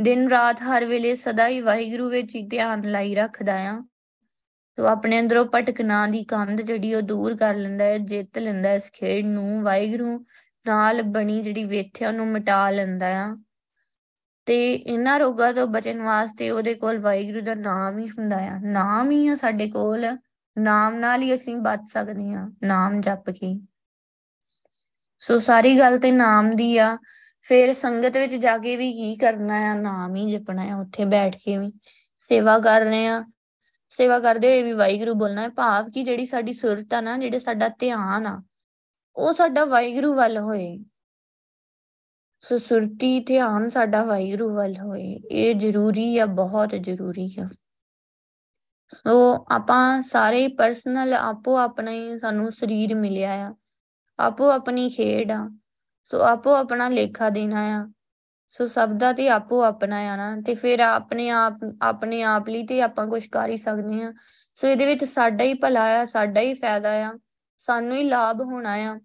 ਦਿਨ 0.00 0.28
ਰਾਤ 0.28 0.62
ਹਰ 0.62 0.84
ਵੇਲੇ 0.84 1.14
ਸਦਾ 1.14 1.48
ਹੀ 1.48 1.60
ਵਾਹਿਗੁਰੂ 1.60 2.10
ਵਿੱਚ 2.10 2.36
ਹੀ 2.36 2.42
ਧਿਆਨ 2.42 2.90
ਲਾਈ 2.90 3.14
ਰੱਖਦਾ 3.14 3.54
ਆ। 3.54 3.82
ਤੋ 4.76 4.86
ਆਪਣੇ 4.86 5.20
ਅੰਦਰੋਂ 5.20 5.46
ਭਟਕਣਾ 5.54 6.06
ਦੀ 6.06 6.24
ਕੰਧ 6.24 6.60
ਜਿਹੜੀ 6.60 6.94
ਉਹ 6.94 7.02
ਦੂਰ 7.02 7.36
ਕਰ 7.36 7.54
ਲੈਂਦਾ 7.54 7.84
ਹੈ, 7.84 7.98
ਜਿੱਤ 7.98 8.38
ਲੈਂਦਾ 8.38 8.72
ਇਸ 8.72 8.90
ਖੇਡ 8.92 9.26
ਨੂੰ। 9.26 9.62
ਵਾਹਿਗੁਰੂ 9.62 10.26
ਨਾਲ 10.66 11.02
ਬਣੀ 11.02 11.42
ਜਿਹੜੀ 11.42 11.64
ਵੇਥਿਆ 11.64 12.10
ਨੂੰ 12.10 12.26
ਮਿਟਾ 12.26 12.70
ਲੈਂਦਾ 12.70 13.06
ਆ। 13.06 13.36
ਤੇ 14.50 14.74
ਇਹਨਾਂ 14.74 15.18
ਰੋਗਾਂ 15.20 15.52
ਤੋਂ 15.54 15.66
ਬਚਣ 15.66 16.02
ਵਾਸਤੇ 16.02 16.50
ਉਹਦੇ 16.50 16.74
ਕੋਲ 16.74 16.98
ਵਾਹਿਗੁਰੂ 16.98 17.40
ਦਾ 17.40 17.54
ਨਾਮ 17.54 17.98
ਹੀ 17.98 18.08
ਹੁੰਦਾ 18.10 18.36
ਆ। 18.36 18.58
ਨਾਮ 18.62 19.10
ਹੀ 19.10 19.28
ਆ 19.28 19.34
ਸਾਡੇ 19.34 19.70
ਕੋਲ। 19.70 20.16
ਨਾਮ 20.58 20.94
ਨਾਲ 20.94 21.22
ਹੀ 21.22 21.34
ਅਸੀਂ 21.34 21.56
ਬਚ 21.56 21.80
ਸਕਦੇ 21.86 22.32
ਹਾਂ, 22.32 22.50
ਨਾਮ 22.62 23.00
ਜਪ 23.00 23.30
ਕੇ। 23.30 23.60
ਸੋ 25.18 25.38
ਸਾਰੀ 25.40 25.78
ਗੱਲ 25.78 25.98
ਤੇ 25.98 26.10
ਨਾਮ 26.12 26.56
ਦੀ 26.56 26.78
ਆ। 26.78 26.98
ਫਿਰ 27.42 27.72
ਸੰਗਤ 27.72 28.16
ਵਿੱਚ 28.16 28.34
ਜਾ 28.34 28.58
ਕੇ 28.58 28.76
ਵੀ 28.76 28.92
ਕੀ 28.92 29.16
ਕਰਨਾ 29.16 29.54
ਆ? 29.54 29.74
ਨਾਮ 29.74 30.16
ਹੀ 30.16 30.30
ਜਪਣਾ 30.30 30.62
ਆ, 30.62 30.76
ਉੱਥੇ 30.76 31.04
ਬੈਠ 31.04 31.36
ਕੇ 31.36 31.56
ਵੀ 31.58 31.72
ਸੇਵਾ 32.20 32.58
ਕਰ 32.58 32.80
ਰਹੇ 32.80 33.06
ਆ 33.06 33.24
ਸੇਵਾ 33.90 34.18
ਕਰਦੇ 34.18 34.48
ਹੋਏ 34.48 34.62
ਵੀ 34.62 34.72
ਵਾਹਿਗੁਰੂ 34.72 35.14
ਬੋਲਣਾ 35.14 35.42
ਹੈ, 35.42 35.48
ਭਾਵ 35.48 35.90
ਕਿ 35.90 36.02
ਜਿਹੜੀ 36.02 36.24
ਸਾਡੀ 36.24 36.52
ਸੁਰਤ 36.52 36.94
ਆ 36.94 37.00
ਨਾ, 37.00 37.18
ਜਿਹੜੇ 37.18 37.40
ਸਾਡਾ 37.40 37.68
ਧਿਆਨ 37.68 38.26
ਆ, 38.26 38.42
ਉਹ 39.16 39.34
ਸਾਡਾ 39.34 39.64
ਵਾਹਿਗੁਰੂ 39.64 40.14
ਵੱਲ 40.14 40.38
ਹੋਏ। 40.38 40.78
ਸੋ 42.40 42.58
ਸੁਰਤੀ 42.58 43.20
ਧਿਆਨ 43.20 43.70
ਸਾਡਾ 43.70 44.04
ਵਾਹਿਗੁਰੂ 44.04 44.54
ਵੱਲ 44.54 44.76
ਹੋਏ। 44.76 45.20
ਇਹ 45.30 45.54
ਜ਼ਰੂਰੀ 45.54 46.18
ਆ, 46.18 46.26
ਬਹੁਤ 46.26 46.68
ਜ਼ਰੂਰੀ 46.68 47.34
ਆ। 47.40 47.48
ਸੋ 48.94 49.46
ਆਪਾਂ 49.50 50.02
ਸਾਰੇ 50.02 50.48
ਪਰਸਨਲ 50.48 51.14
ਆਪੋ 51.14 51.56
ਆਪਣਾ 51.58 51.90
ਹੀ 51.90 52.18
ਸਾਨੂੰ 52.18 52.52
ਸਰੀਰ 52.52 52.94
ਮਿਲਿਆ 52.94 53.32
ਆ। 53.32 53.54
ਆਪੋ 54.18 54.50
ਆਪਣੀ 54.50 54.88
ਖੇਡ 54.90 55.30
ਆ। 55.30 55.50
ਸੋ 56.04 56.20
ਆਪੋ 56.20 56.54
ਆਪਣਾ 56.54 56.88
ਲੇਖਾ 56.88 57.30
ਦੇਣਾ 57.30 57.60
ਆ। 57.60 57.88
ਸੋ 58.50 58.68
ਸਭ 58.68 58.88
ਦਾ 58.88 59.12
ਤੇ 59.12 59.28
ਆਪੋ 59.28 59.62
ਆਪਣਾ 59.62 59.96
ਆ 59.96 60.16
ਨਾ। 60.16 60.42
ਤੇ 60.46 60.54
ਫਿਰ 60.54 60.80
ਆਪਣੇ 60.80 61.30
ਆਪ 61.30 61.54
ਆਪਣੇ 61.82 62.22
ਆਪ 62.22 62.48
ਲਈ 62.48 62.66
ਤੇ 62.66 62.82
ਆਪਾਂ 62.82 63.06
ਕੁਝ 63.06 63.26
ਕਰ 63.26 63.50
ਹੀ 63.50 63.56
ਸਕਦੇ 63.56 64.02
ਆ 64.02 64.12
ਸੋ 64.54 64.66
ਇਹਦੇ 64.66 64.86
ਵਿੱਚ 64.86 65.04
ਸਾਡਾ 65.04 65.44
ਹੀ 65.44 65.54
ਭਲਾ 65.54 66.00
ਆ, 66.00 66.04
ਸਾਡਾ 66.04 66.40
ਹੀ 66.40 66.54
ਫਾਇਦਾ 66.54 66.92
ਆ। 66.92 67.14
ਸਾਨੂੰ 67.58 67.96
ਹੀ 67.96 68.04
ਲਾਭ 68.04 68.40
ਹੋਣਾ 68.40 68.72
ਆ। 68.72 69.00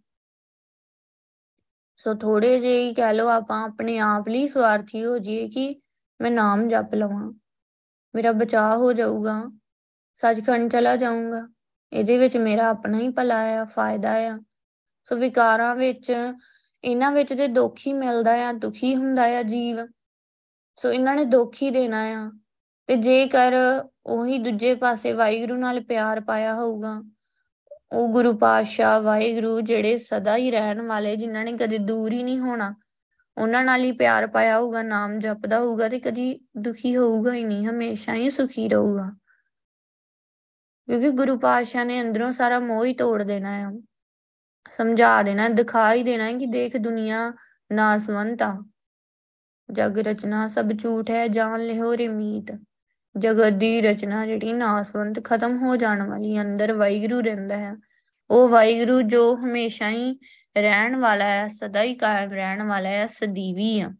ਸੋ 1.97 2.13
ਥੋੜੇ 2.13 2.59
ਜਿਹੇ 2.59 2.79
ਹੀ 2.79 2.93
ਕਹਿ 2.93 3.13
ਲਓ 3.13 3.27
ਆਪਾਂ 3.27 3.61
ਆਪਣੇ 3.63 3.97
ਆਪ 3.99 4.27
ਲਈ 4.27 4.47
ਸਵਾਰਥੀ 4.47 5.05
ਹੋ 5.05 5.17
ਜਾਈਏ 5.17 5.47
ਕਿ 5.49 5.81
ਮੈਂ 6.19 6.31
ਨਾਮ 6.31 6.67
ਜਪ 6.67 6.95
ਲਵਾਂ, 6.95 7.31
ਮੇਰਾ 8.15 8.31
ਬਚਾਅ 8.31 8.77
ਹੋ 8.77 8.93
ਜਾਊਗਾ, 8.93 9.51
ਸੱਚਖੰਡ 10.13 10.71
ਚਲਾ 10.71 10.95
ਜਾਊਂਗਾ, 10.95 11.47
ਇਹਦੇ 11.93 12.17
ਵਿੱਚ 12.17 12.37
ਮੇਰਾ 12.37 12.69
ਆਪਣਾ 12.69 12.97
ਹੀ 12.97 13.09
ਭਲਾ 13.09 13.39
ਆ, 13.61 13.65
ਫਾਇਦਾ 13.65 14.13
ਆ। 14.27 14.39
ਸੋ 15.03 15.15
ਵਿਕਾਰਾਂ 15.15 15.75
ਵਿੱਚ, 15.75 16.11
ਇਹਨਾਂ 16.83 17.11
ਵਿੱਚ 17.11 17.33
ਤੇ 17.33 17.47
ਦੁੱਖ 17.47 17.75
ਹੀ 17.87 17.93
ਮਿਲਦਾ 17.93 18.49
ਆ, 18.49 18.51
ਦੁਖੀ 18.51 18.95
ਹੁੰਦਾ 18.95 19.23
ਆ 19.39 19.43
ਜੀਵ। 19.43 19.85
ਸੋ 20.75 20.91
ਇਹਨਾਂ 20.91 21.15
ਨੇ 21.15 21.25
ਦੁੱਖ 21.25 21.55
ਹੀ 21.63 21.69
ਦੇਣਾ 21.69 22.01
ਆ, 22.03 22.31
ਤੇ 22.87 22.95
ਜੇਕਰ 22.95 23.53
ਉਹੀ 24.05 24.37
ਦੂਜੇ 24.37 24.75
ਪਾਸੇ 24.75 25.13
ਵਾਹਿਗੁਰੂ 25.13 25.55
ਨਾਲ 25.55 25.79
ਪਿਆਰ 25.81 26.21
ਪਾਇਆ 26.21 26.55
ਹੋਊਗਾ 26.55 27.01
ਉਹ 27.95 28.09
ਗੁਰੂ 28.09 28.37
ਪਾਤਸ਼ਾਹ 28.37 29.01
ਵਾਹਿਗੁਰੂ 29.01 29.61
ਜਿਹੜੇ 29.61 29.97
ਸਦਾ 29.97 30.35
ਹੀ 30.35 30.51
ਰਹਿਣ 30.51 30.81
ਵਾਲੇ, 30.81 31.15
ਜਿਨ੍ਹਾਂ 31.15 31.45
ਨੇ 31.45 31.53
ਕਦੇ 31.53 31.77
ਦੂਰ 31.77 32.11
ਹੀ 32.11 32.23
ਨਹੀਂ 32.23 32.39
ਹੋਣਾ, 32.39 32.75
ਉਹਨਾਂ 33.37 33.63
ਨਾਲ 33.63 33.81
ਹੀ 33.81 33.91
ਪਿਆਰ 33.91 34.27
ਪਾਇਆ 34.27 34.59
ਹੋਊਗਾ, 34.59 34.81
ਨਾਮ 34.81 35.19
ਜਪਦਾ 35.19 35.59
ਹੋਊਗਾ 35.59 35.89
ਤੇ 35.89 35.99
ਕਦੀ 35.99 36.39
ਦੁਖੀ 36.57 36.97
ਹੋਊਗਾ 36.97 37.33
ਹੀ 37.33 37.43
ਨਹੀਂ, 37.43 37.67
ਹਮੇਸ਼ਾ 37.67 38.13
ਹੀ 38.13 38.29
ਸੁਖੀ 38.29 38.69
ਰਹੂਗਾ। 38.69 39.11
ਕਿਉਂਕਿ 40.85 41.09
ਗੁਰੂ 41.09 41.39
ਪਾਤਸ਼ਾਹ 41.39 41.85
ਨੇ 41.85 42.01
ਅੰਦਰੋਂ 42.01 42.31
ਸਾਰਾ 42.31 42.59
ਮੋਹ 42.59 42.85
ਹੀ 42.85 42.93
ਤੋੜ 42.93 43.23
ਦੇਣਾ 43.23 43.51
ਆ। 43.51 43.81
ਸਮਝਾ 44.71 45.21
ਦੇਣਾ, 45.21 45.49
ਦਿਖਾ 45.49 45.93
ਹੀ 45.93 46.03
ਦੇਣਾ 46.03 46.31
ਕਿ 46.31 46.45
ਦੇਖ 46.45 46.77
ਦੁਨੀਆ 46.77 47.33
ਨਾਸਵੰਤ 47.71 48.41
ਆ। 48.41 48.65
ਜਗ 49.71 49.99
ਰਚਨਾ 49.99 50.47
ਸਭ 50.47 50.65
ਝੂਠ 50.79 51.09
ਹੈ, 51.09 51.27
ਜਾਣ 51.27 51.59
ਲਿਓ 51.59 51.95
ਰਮੀਤ 51.95 52.57
ਜਗਤ 53.17 53.53
ਦੀ 53.53 53.81
ਰਚਨਾ 53.81 54.25
ਜਿਹੜੀ 54.25 54.53
ਨਾਸਵੰਤ 54.53 55.23
ਖਤਮ 55.23 55.57
ਹੋ 55.57 55.75
ਜਾਣ 55.75 56.09
ਵਾਲੀ, 56.09 56.41
ਅੰਦਰ 56.41 56.73
ਵਾਹਿਗੁਰੂ 56.73 57.21
ਰਹਿੰਦਾ 57.21 57.57
ਹੈ। 57.57 57.75
ਉਹ 58.29 58.49
ਵਾਹਿਗੁਰੂ 58.49 59.01
ਜੋ 59.01 59.35
ਹਮੇਸ਼ਾ 59.35 59.89
ਹੀ 59.89 60.19
ਰਹਿਣ 60.57 60.95
ਵਾਲਾ 60.95 61.29
ਹੈ, 61.29 61.47
ਸਦਾ 61.47 61.81
ਹੀ 61.81 61.95
ਕਾਇਮ 61.95 62.33
ਰਹਿਣ 62.33 62.63
ਵਾਲਾ 62.63 62.89
ਹੈ, 62.89 63.07
ਸਦੀਵੀ 63.07 63.79
ਆ। 63.79 63.91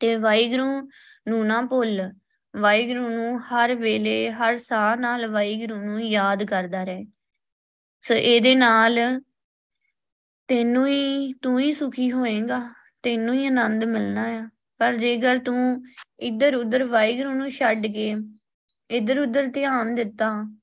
ਤੇ 0.00 0.16
ਵਾਹਿਗੁਰੂ 0.16 0.90
ਨੂੰ 1.28 1.46
ਨਾ 1.46 1.62
ਭੁੱਲ, 1.62 2.12
ਵਾਹਿਗੁਰੂ 2.56 3.08
ਨੂੰ 3.08 3.40
ਹਰ 3.40 3.74
ਵੇਲੇ, 3.74 4.30
ਹਰ 4.30 4.56
ਸਾਹ 4.56 4.96
ਨਾਲ 4.96 5.26
ਵਾਹਿਗੁਰੂ 5.26 5.76
ਨੂੰ 5.76 6.02
ਯਾਦ 6.02 6.44
ਕਰਦਾ 6.44 6.84
ਰਹੇ। 6.84 7.04
ਸੋ 8.00 8.14
ਇਹਦੇ 8.14 8.54
ਨਾਲ 8.54 9.20
ਤੈਨੂੰ 10.48 10.86
ਹੀ, 10.86 11.32
ਤੂੰ 11.32 11.60
ਹੀ 11.60 11.72
ਸੁਖੀ 11.72 12.12
ਹੋਏਗਾ, 12.12 12.74
ਤੈਨੂੰ 13.02 13.34
ਹੀ 13.34 13.46
ਆਨੰਦ 13.46 13.84
ਮਿਲਣਾ 13.84 14.22
ਆ। 14.22 14.48
ਪਰ 14.78 14.96
ਜੇਕਰ 14.96 15.38
ਤੂੰ 15.38 15.84
ਇੱਧਰ 16.18 16.54
ਉੱਧਰ 16.54 16.84
ਵਾਹਿਗੁਰੂ 16.84 17.32
ਨੂੰ 17.32 17.50
ਛੱਡ 17.50 17.86
ਕੇ 17.86 18.16
ਇੱਧਰ 18.90 19.20
ਉੱਧਰ 19.20 19.46
ਧਿਆਨ 19.46 19.94
ਦਿੱਤਾ 19.94 20.58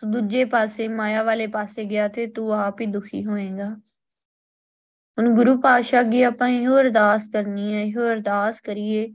ਸੋ 0.00 0.06
ਦੂਜੇ 0.06 0.44
ਪਾਸੇ 0.44 0.86
ਮਾਇਆ 0.88 1.22
ਵਾਲੇ 1.22 1.46
ਪਾਸੇ 1.46 1.84
ਗਿਆ 1.84 2.06
ਤੇ 2.08 2.26
ਤੂੰ 2.26 2.52
ਆਪ 2.54 2.80
ਹੀ 2.80 2.86
ਦੁਖੀ 2.86 3.24
ਹੋਏਗਾ। 3.24 3.68
ਹੁਣ 5.18 5.34
ਗੁਰੂ 5.34 5.60
ਪਾਤਸ਼ਾਹ 5.60 6.00
ਅੱਗੇ 6.00 6.22
ਆਪਾਂ 6.24 6.48
ਇਹੋ 6.48 6.78
ਅਰਦਾਸ 6.80 7.28
ਕਰਨੀ 7.28 7.74
ਹੈ, 7.74 7.82
ਇਹੋ 7.82 8.08
ਅਰਦਾਸ 8.12 8.60
ਕਰੀਏ 8.60 9.06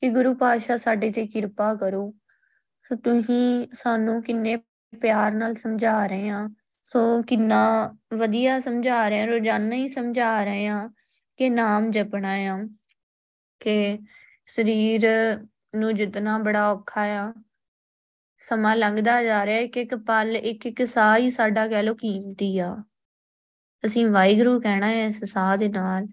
ਕਿ 0.00 0.08
ਗੁਰੂ 0.08 0.34
ਪਾਤਸ਼ਾਹ 0.34 0.76
ਸਾਡੇ 0.76 1.10
ਤੇ 1.10 1.26
ਕਿਰਪਾ 1.26 1.74
ਕਰੋ। 1.74 2.12
ਸੋ 2.84 2.96
ਤੁਸੀਂ 2.96 3.66
ਸਾਨੂੰ 3.72 4.22
ਕਿੰਨੇ 4.22 4.56
ਪਿਆਰ 4.92 5.32
ਨਾਲ 5.32 5.54
ਸਮਝਾ 5.54 6.06
ਰਹੇ 6.06 6.28
ਆ 6.28 6.48
ਸੋ 6.88 7.00
ਕਿੰਨਾ 7.22 7.62
ਵਧੀਆ 8.14 8.60
ਸਮਝਾ 8.60 9.08
ਰਹੇ 9.08 9.22
ਆ 9.22 9.24
ਰੋਜ਼ਾਨਾ 9.26 9.76
ਹੀ 9.76 9.88
ਸਮਝਾ 9.88 10.44
ਰਹੇ 10.44 10.66
ਆ 10.66 10.88
ਕਿ 11.36 11.50
ਨਾਮ 11.50 11.90
ਜਪਣਾ 11.90 12.30
ਆ, 12.30 12.58
ਕਿ 13.60 13.98
ਸਰੀਰ 14.46 15.06
ਨੂੰ 15.74 15.94
ਜਿਤਨਾ 15.94 16.38
ਬੜਾ 16.38 16.70
ਔਖਾ 16.70 17.02
ਆ। 17.02 17.32
ਸਮਾਂ 18.38 18.76
ਲੰਘਦਾ 18.76 19.22
ਜਾ 19.22 19.46
ਰਿਹਾ 19.46 19.58
ਇੱਕ 19.58 19.76
ਇੱਕ 19.76 19.94
ਪਲ 19.94 20.36
ਇੱਕ 20.36 20.66
ਇੱਕ 20.66 20.88
ਸਾਹ 20.88 21.18
ਹੀ 21.18 21.30
ਸਾਡਾ 21.30 21.68
ਕਹਿ 21.68 21.82
ਲੋ 21.82 21.94
ਕੀਮਤੀ 21.94 22.58
ਆ। 22.58 22.76
ਅਸੀਂ 23.86 24.06
ਵਾਹਿਗੁਰੂ 24.06 24.60
ਕਹਿਣਾ 24.60 24.86
ਹੈ 24.86 25.06
ਇਸ 25.06 25.24
ਸਾਹ 25.24 25.56
ਦੇ 25.56 25.68
ਨਾਲ। 25.68 26.06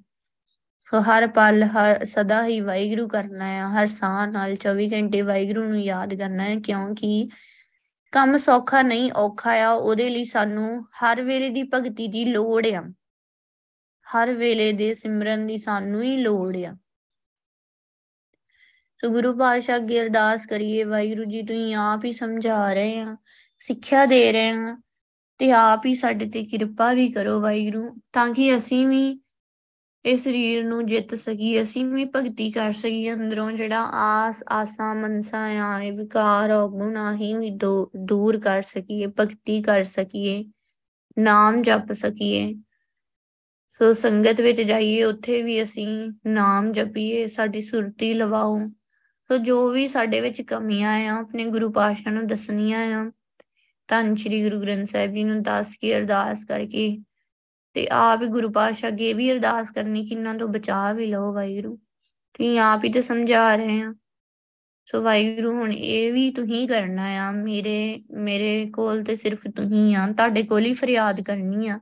ਸੋ 0.80 1.02
ਹਰ 1.02 1.28
ਪਲ, 1.28 1.64
ਹਰ 1.64 2.06
ਸਦਾ 2.06 2.46
ਹੀ 2.46 2.60
ਵਾਹਿਗੁਰੂ 2.60 3.08
ਕਰਨਾ 3.08 3.48
ਹੈ। 3.48 3.62
ਹਰ 3.62 3.88
ਸਾਹ 3.88 4.28
ਨਾਲ 4.28 4.56
24 4.56 4.94
ਘੰਟੇ 4.94 5.22
ਵਾਹਿਗੁਰੂ 5.22 5.64
ਨੂੰ 5.64 5.82
ਯਾਦ 5.82 6.14
ਕਰਨਾ 6.14 6.44
ਹੈ, 6.44 6.56
ਕਿਉਂਕਿ 6.56 7.30
ਕੰਮ 8.12 8.38
ਸੌਖਾ 8.38 8.82
ਨਹੀਂ, 8.82 9.12
ਔਖਾ 9.12 9.64
ਆ। 9.64 9.70
ਉਹਦੇ 9.70 10.10
ਲਈ 10.10 10.24
ਸਾਨੂੰ 10.24 10.84
ਹਰ 10.84 11.22
ਵੇਲੇ 11.22 11.50
ਦੀ 11.50 11.64
ਭਗਤੀ 11.64 12.08
ਦੀ 12.08 12.26
ਲੋੜ 12.26 12.68
ਆ। 12.68 12.84
ਹਰ 14.06 14.32
ਵੇਲੇ 14.32 14.74
ਦੇ 14.74 14.94
ਸਿਮਰਨ 14.94 15.48
ਦੀ 15.48 15.58
ਸਾਨੂੰ 15.58 16.04
ਹੀ 16.04 16.18
ਲੋੜ 16.18 16.58
ਆ। 16.58 16.78
ਸੋ 19.06 19.10
ਗੁਰੂ 19.10 19.34
ਪਾਤਸ਼ਾਹ 19.34 19.76
ਅੱਗੇ 19.76 20.00
ਅਰਦਾਸ 20.02 20.46
ਕਰੀਏ, 20.46 20.84
ਵਾਹਿਗੁਰੂ 20.84 21.24
ਜੀ, 21.26 21.42
ਤੁਸੀਂ 21.42 21.76
ਆਪ 21.76 22.06
ਹੀ 22.06 22.12
ਸਮਝਾ 22.12 22.74
ਰਹੇ 22.74 23.00
ਆ, 23.00 23.16
ਸਿੱਖਿਆ 23.60 24.06
ਦੇ 24.06 24.32
ਰਹੇ 24.32 24.50
ਆ 24.50 24.76
ਤੇ 25.40 25.52
ਆਪ 25.52 25.86
ਹੀ 25.86 25.94
ਸਾਡੇ 25.96 26.26
ਤੇ 26.26 26.44
ਕਿਰਪਾ 26.44 26.92
ਵੀ 26.94 27.08
ਕਰੋ 27.12 27.40
ਵਾਹਿਗੁਰੂ, 27.42 27.84
ਤਾਂ 28.14 28.34
ਕਿ 28.34 28.58
ਅਸੀਂ 28.58 28.88
ਵੀ 28.88 29.20
ਇਸ 30.06 30.24
ਸਰੀਰ 30.24 30.64
ਨੂੰ 30.64 30.86
ਜਿੱਤ 30.86 31.14
ਸਕੀਏ, 31.16 31.62
ਅਸੀਂ 31.64 31.86
ਵੀ 31.86 32.06
ਭਗਤੀ 32.06 32.52
ਕਰ 32.52 32.72
ਸਕੀਏ 32.72 33.14
ਅੰਦਰੋਂ 33.14 33.52
ਜਿਹੜਾ 33.52 33.82
ਆਸ, 33.94 34.44
ਆਸਾਂ, 34.50 34.96
ਮਨਸਾ 34.96 35.38
ਆ 35.38 35.82
ਇਹ 35.82 35.94
ਵਿਕਾਰ, 35.94 36.52
ਔਗੁਣ 36.52 36.98
ਆਹੀ 36.98 37.34
ਵੀ 37.34 37.50
ਦੂਰ 38.06 38.40
ਕਰ 38.40 38.62
ਸਕੀਏ, 38.62 39.08
ਭਗਤੀ 39.08 39.62
ਕਰ 39.62 39.84
ਸਕੀਏ, 39.84 40.44
ਨਾਮ 41.20 41.62
ਜਪ 41.62 41.94
ਸਕੀਏ। 41.94 42.54
ਸੋ 43.70 43.94
ਸੰਗਤ 43.94 44.42
ਵਿੱਚ 44.42 44.62
ਜਾਈਏ, 44.62 45.04
ਉੱਥੇ 45.04 45.42
ਵੀ 45.42 45.64
ਅਸੀਂ 45.64 45.88
ਨਾਮ 46.28 46.72
ਜਪੀਏ, 46.72 47.28
ਸਾਡੀ 47.28 47.62
ਸੁਰਤੀ 47.62 48.14
ਲਵਾਓ। 48.14 48.60
ਸੋ 49.32 49.38
ਜੋ 49.38 49.70
ਵੀ 49.70 49.88
ਸਾਡੇ 49.88 50.22
ਵਿੱਚ 50.22 50.42
ਕਮੀਆਂ 50.42 50.92
ਆ, 50.92 51.20
ਆਪਣੇ 51.20 51.46
ਗੁਰੂ 51.46 51.72
ਪਾਸ਼ਾ 51.72 52.12
ਨੂੰ 52.12 52.28
ਦੱਸਣੀਆਂ 52.28 53.06
ਆ, 53.06 53.12
ਧੰਨ 53.88 54.16
ਸ਼੍ਰੀ 54.16 54.44
ਗੁਰੂ 54.44 54.62
ਗ੍ਰੰਥ 54.62 54.90
ਸਾਹਿਬ 54.90 55.14
ਜੀ 55.14 55.24
ਨੂੰ 55.24 55.44
ਦੱਸ 55.44 55.78
ਕੇ, 55.78 55.98
ਅਰਦਾਸ 55.98 56.46
ਕਰਕੇ 56.46 56.98
ਤੇ 57.74 57.88
ਆਪ 57.92 58.22
ਹੀ 58.22 58.28
ਗੁਰੂ 58.28 58.52
ਪਾਸ਼ਾ 58.52 58.88
ਅੱਗੇ 58.88 59.14
ਵੀ 59.14 59.32
ਅਰਦਾਸ 59.32 59.72
ਕਰਨੀ 59.72 60.06
ਕਿ 60.06 60.16
ਇਹਨਾਂ 60.16 60.36
ਤੋਂ 60.36 60.48
ਬਚਾ 60.48 60.94
ਵੀ 60.94 61.06
ਲਓ 61.06 61.34
ਵਾਹਿਗੁਰੂ। 61.34 61.76
ਤੁਸੀਂ 62.34 62.60
ਆਪ 62.60 62.84
ਹੀ 62.86 62.92
ਤੇ 62.92 63.02
ਸਮਝਾ 63.02 63.56
ਰਹੇ 63.56 63.82
ਆ। 63.82 63.94
ਸੋ 64.86 65.02
ਵਾਹਿਗੁਰੂ, 65.02 65.54
ਹੁਣ 65.54 65.74
ਇਹ 65.74 66.14
ਵੀ 66.14 66.32
ਤੁਸੀਂ 66.32 66.68
ਕਰਨਾ 66.68 67.28
ਆ, 67.28 67.32
ਮੇਰੇ 67.32 68.04
ਮੇਰੇ 68.12 68.72
ਕੋਲ 68.74 69.04
ਤੇ 69.04 69.16
ਸਿਰਫ 69.16 69.48
ਤੁਸੀਂ 69.56 69.96
ਆ, 69.96 70.12
ਤੁਹਾਡੇ 70.12 70.44
ਕੋਲ 70.44 70.66
ਹੀ 70.66 70.74
ਫਰਿਆਦ 70.74 71.22
ਕਰਨੀ 71.22 71.68
ਆ। 71.68 71.80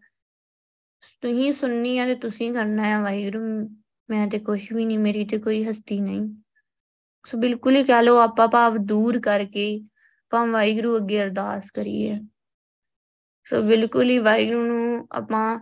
ਤੁਸੀਂ 1.21 1.53
ਸੁਣਨੀ 1.53 1.97
ਆ 1.97 2.05
ਤੇ 2.05 2.15
ਤੁਸੀਂ 2.15 2.53
ਕਰਨਾ 2.53 2.83
ਆ 2.83 3.01
ਵਾਹਿਗੁਰੂ, 3.01 3.39
ਮੈਂ 4.09 4.27
ਤੇ 4.27 4.39
ਕੁਝ 4.39 4.73
ਵੀ 4.73 4.85
ਨਹੀਂ, 4.85 4.99
ਮੇਰੀ 4.99 5.25
ਤੇ 5.25 5.37
ਕੋਈ 5.37 5.63
ਹਸਤੀ 5.63 5.99
ਨਹੀਂ। 5.99 6.42
ਸੋ 7.25 7.37
ਬਿਲਕੁਲ 7.37 7.75
ਹੀ 7.75 7.83
ਕਹ 7.83 8.01
ਲਓ 8.01 8.17
ਆਪਾਂ 8.17 8.47
ਭਾਵ 8.47 8.77
ਦੂਰ 8.77 9.19
ਕਰਕੇ 9.19 9.65
ਆਪਾਂ 9.77 10.47
ਵਾਹਿਗੁਰੂ 10.47 10.95
ਅੱਗੇ 10.97 11.21
ਅਰਦਾਸ 11.21 11.71
ਕਰੀਏ। 11.71 12.19
ਸੋ 13.45 13.61
ਬਿਲਕੁਲ 13.61 14.09
ਹੀ 14.09 14.17
ਵਾਹਿਗੁਰੂ 14.19 14.63
ਨੂੰ 14.63 15.07
ਆਪਾਂ 15.11 15.59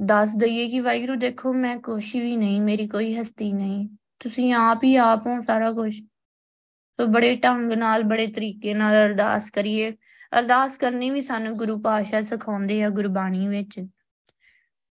ਦੱਸ 0.00 0.34
ਦਈਏ 0.36 0.68
ਕਿ 0.68 0.80
ਵਾਹਿਗੁਰੂ 0.80 1.14
ਦੇਖੋ 1.14 1.52
ਮੈਂ 1.54 1.76
ਕੁਛ 1.78 2.14
ਵੀ 2.16 2.36
ਨਹੀਂ, 2.36 2.60
ਮੇਰੀ 2.60 2.88
ਕੋਈ 2.88 3.14
ਹਸਤੀ 3.16 3.52
ਨਹੀਂ, 3.52 3.88
ਤੁਸੀਂ 4.20 4.54
ਆਪ 4.54 4.84
ਹੀ 4.84 4.96
ਆਪ 4.96 5.26
ਹੋ 5.26 5.42
ਸਾਰਾ 5.46 5.72
ਕੁਝ 5.72 5.94
ਸੋ 6.98 7.06
ਬੜੇ 7.06 7.36
ਢੰਗ 7.36 7.72
ਨਾਲ, 7.72 8.02
ਬੜੇ 8.02 8.26
ਤਰੀਕੇ 8.26 8.74
ਨਾਲ 8.74 8.94
ਅਰਦਾਸ 8.94 9.50
ਕਰੀਏ। 9.50 9.90
ਅਰਦਾਸ 10.38 10.76
ਕਰਨੀ 10.78 11.10
ਵੀ 11.10 11.20
ਸਾਨੂੰ 11.20 11.56
ਗੁਰੂ 11.56 11.80
ਪਾਤਸ਼ਾਹ 11.80 12.22
ਸਿਖਾਉਂਦੇ 12.22 12.82
ਆ 12.82 12.88
ਗੁਰਬਾਣੀ 12.88 13.48
ਵਿੱਚ। 13.48 13.80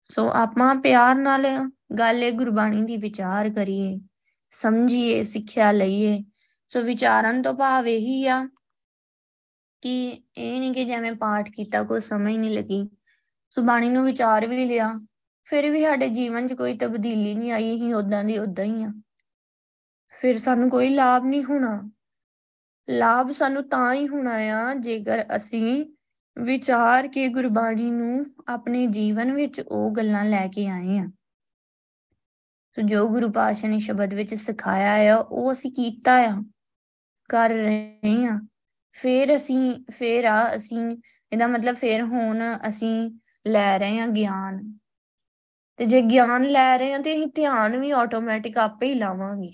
ਸੋ 0.10 0.28
ਆਪਾਂ 0.30 0.76
ਪਿਆਰ 0.76 1.16
ਨਾਲ 1.16 1.46
ਗੱਲ 2.00 2.24
ਇਹ 2.24 2.32
ਗੁਰਬਾਣੀ 2.32 2.82
ਦੀ 2.84 2.98
ਵਿਚਾਰ 2.98 3.50
ਕਰੀਏ। 3.50 4.00
ਸਮਝੀਏ, 4.50 5.24
ਸਿੱਖਿਆ 5.24 5.72
ਲਈਏ। 5.72 6.24
ਸੋ 6.70 6.82
ਵਿਚਾਰਨ 6.82 7.42
ਤੋਂ 7.42 7.54
ਭਾਵ 7.54 7.88
ਇਹੀ 7.88 8.28
ਆ 8.28 8.50
ਕਿ 9.82 10.24
ਇਹ 10.38 10.60
ਨਹੀਂ 10.60 10.74
ਕਿ 10.74 10.84
ਜਿਵੇਂ 10.84 11.14
ਪਾਠ 11.14 11.50
ਕੀਤਾ, 11.50 11.84
ਕੋਈ 11.84 12.02
ਸਮਝ 12.02 12.36
ਨਹੀਂ 12.36 12.58
ਲੱਗੀ। 12.58 12.90
ਸੋ 13.50 13.62
ਬਾਣੀ 13.62 13.90
ਨੂੰ 13.90 14.06
ਵਿਚਾਰ 14.06 14.46
ਵੀ 14.46 14.66
ਲਿਆ। 14.66 15.00
ਫਿਰ 15.44 15.72
ਵੀ 15.72 15.84
ਸਾਡੇ 15.84 16.10
ਜੀਵਨ 16.10 16.48
'ਚ 16.48 16.54
ਕੋਈ 16.54 16.78
ਤਬਦੀਲੀ 16.78 17.36
ਨਹੀਂ 17.36 17.52
ਆਈ 17.52 17.82
ਹੀ 17.82 17.94
ਉਦਾਂ 17.94 18.24
ਦੀ 18.24 18.38
ਉਦਾਂ 18.38 18.66
ਹੀ 18.66 18.84
ਆ। 18.84 18.94
ਫਿਰ 20.10 20.38
ਸਾਨੂੰ 20.38 20.70
ਕੋਈ 20.70 20.90
ਲਾਭ 20.90 21.26
ਨਹੀਂ 21.26 21.44
ਹੋਣਾ। 21.44 21.92
ਲਾਭ 22.90 23.32
ਸਾਨੂੰ 23.32 23.70
ਤਾਂ 23.70 23.94
ਹੀ 23.94 24.08
ਹੋਣਾ 24.08 24.32
ਆ, 24.32 24.74
ਜੇਕਰ 24.74 25.26
ਅਸੀਂ 25.36 25.86
ਵਿਚਾਰ 26.40 27.08
ਕੇ 27.08 27.28
ਗੁਰਬਾਣੀ 27.28 27.92
ਨੂੰ 27.92 28.26
ਆਪਣੇ 28.48 28.88
ਜੀਵਨ 28.88 29.32
ਵਿੱਚ 29.32 29.62
ਉਹ 29.62 29.92
ਗੱਲਾਂ 29.92 30.26
ਲੈ 30.26 30.48
ਕੇ 30.48 30.68
ਆਏ 30.68 31.00
ਆ। 31.00 31.10
ਸੋ 32.80 32.84
ਜੋ 32.88 33.08
ਗੁਰੂ 33.10 33.32
ਪਾਤਸ਼ਾਹ 33.32 33.70
ਨੇ 33.70 33.80
ਸ਼ਬਦ 33.80 34.14
ਵਿੱਚ 34.14 34.34
ਸਿਖਾਇਆ 34.36 35.16
ਆ, 35.16 35.18
ਉਹ 35.18 35.54
ਅਸੀਂ 35.54 35.72
ਕੀਤਾ 35.72 36.14
ਆ, 36.24 36.44
ਕਰ 37.30 37.50
ਰਹੇ 37.50 38.26
ਆ 38.26 38.40
ਫਿਰ 38.92 39.36
ਅਸੀਂ, 39.36 39.86
ਫਿਰ 39.92 40.26
ਆ 40.26 40.56
ਅਸੀਂ, 40.56 40.98
ਇਹਦਾ 41.32 41.48
ਮਤਲਬ 41.48 41.76
ਫਿਰ 41.76 42.02
ਹੁਣ 42.02 42.42
ਅਸੀਂ 42.70 43.20
ਲੈ 43.48 43.78
ਰਹੇ 43.80 44.00
ਆ 44.00 44.08
ਗਿਆਨ। 44.08 44.78
ਤੇ 45.78 45.86
ਜੇ 45.86 46.02
ਗਿਆਨ 46.02 46.44
ਲੈ 46.44 46.78
ਰਹੇ 46.78 46.94
ਆ 46.94 46.98
ਤੇ 46.98 47.14
ਅਸੀਂ 47.14 47.28
ਧਿਆਨ 47.28 47.78
ਵੀ 47.78 47.92
ਆਟੋਮੈਟਿਕ 47.92 48.58
ਆਪੇ 48.58 48.88
ਹੀ 48.88 48.94
ਲਾਵਾਂਗੇ। 48.94 49.52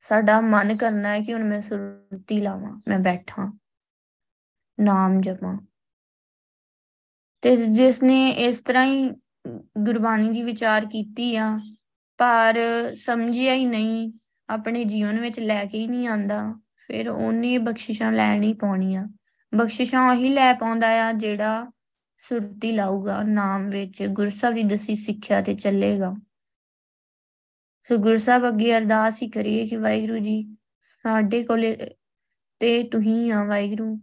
ਸਾਡਾ 0.00 0.40
ਮਨ 0.40 0.76
ਕਰਨਾ 0.76 1.08
ਹੈ 1.08 1.20
ਕਿ 1.20 1.34
ਹੁਣ 1.34 1.44
ਮੈਂ 1.44 1.60
ਸੁਰਤੀ 1.62 2.40
ਲਾਵਾਂ, 2.40 2.80
ਮੈਂ 2.88 2.98
ਬੈਠਾਂ, 2.98 3.50
ਨਾਮ 4.78 5.20
ਜਪਾਂ। 5.20 5.58
ਤੇ 7.42 7.56
ਜਿਸ 7.56 8.02
ਨੇ 8.02 8.28
ਇਸ 8.28 8.60
ਤਰ੍ਹਾਂ 8.60 8.84
ਹੀ 8.84 9.10
ਗੁਰਬਾਣੀ 9.78 10.30
ਦੀ 10.30 10.42
ਵਿਚਾਰ 10.42 10.86
ਕੀਤੀ 10.86 11.36
ਆ 11.36 11.58
ਪਰ 12.22 12.60
ਸਮਝਿਆ 12.96 13.54
ਹੀ 13.54 13.66
ਨਹੀਂ, 13.66 14.12
ਆਪਣੇ 14.48 14.84
ਜੀਵਨ 14.84 15.20
ਵਿੱਚ 15.20 15.40
ਲੈ 15.40 15.64
ਕੇ 15.64 15.78
ਹੀ 15.78 15.86
ਨਹੀਂ 15.86 16.08
ਆਂਦਾ 16.08 16.60
ਫਿਰ 16.76 17.08
ਉਹਨੇ 17.08 17.58
ਬਖਸ਼ਿਸ਼ਾਂ 17.58 18.12
ਲੈਣ 18.12 18.42
ਹੀ 18.42 18.52
ਪਾਉਣੀਆਂ। 18.52 19.08
ਬਖਸ਼ਿਸ਼ਾਂ 19.54 20.12
ਉਹੀ 20.12 20.28
ਲੈ 20.28 20.52
ਪਾਉਂਦਾ 20.52 21.08
ਆ 21.08 21.12
ਜਿਹੜਾ 21.12 21.70
ਸੁਰਤੀ 22.18 22.72
ਲਾਊਗਾ, 22.72 23.22
ਨਾਮ 23.22 23.70
ਵਿੱਚ 23.70 24.02
ਗੁਰਸਾਹਿਬ 24.02 24.54
ਦੀ 24.54 24.62
ਦਸੀ 24.62 24.94
ਸਿੱਖਿਆ 24.94 25.40
ਤੇ 25.40 25.54
ਚੱਲੇਗਾ। 25.54 26.14
ਸੋ 27.82 27.96
ਗੁਰਸਾਹਿਬ 27.96 28.48
ਅੱਗੇ 28.48 28.76
ਅਰਦਾਸ 28.76 29.22
ਹੀ 29.22 29.30
ਕਰੀਏ 29.30 29.66
ਕਿ 29.68 29.76
ਵਾਹਿਗੁਰੂ 29.76 30.18
ਜੀ, 30.18 30.56
ਸਾਡੇ 31.02 31.42
ਕੋਲੇ 31.42 31.90
ਤੇ 32.58 32.82
ਤੁਸੀਂ 32.82 33.32
ਆ 33.32 33.44
ਵਾਹਿਗੁਰੂ। 33.44 34.00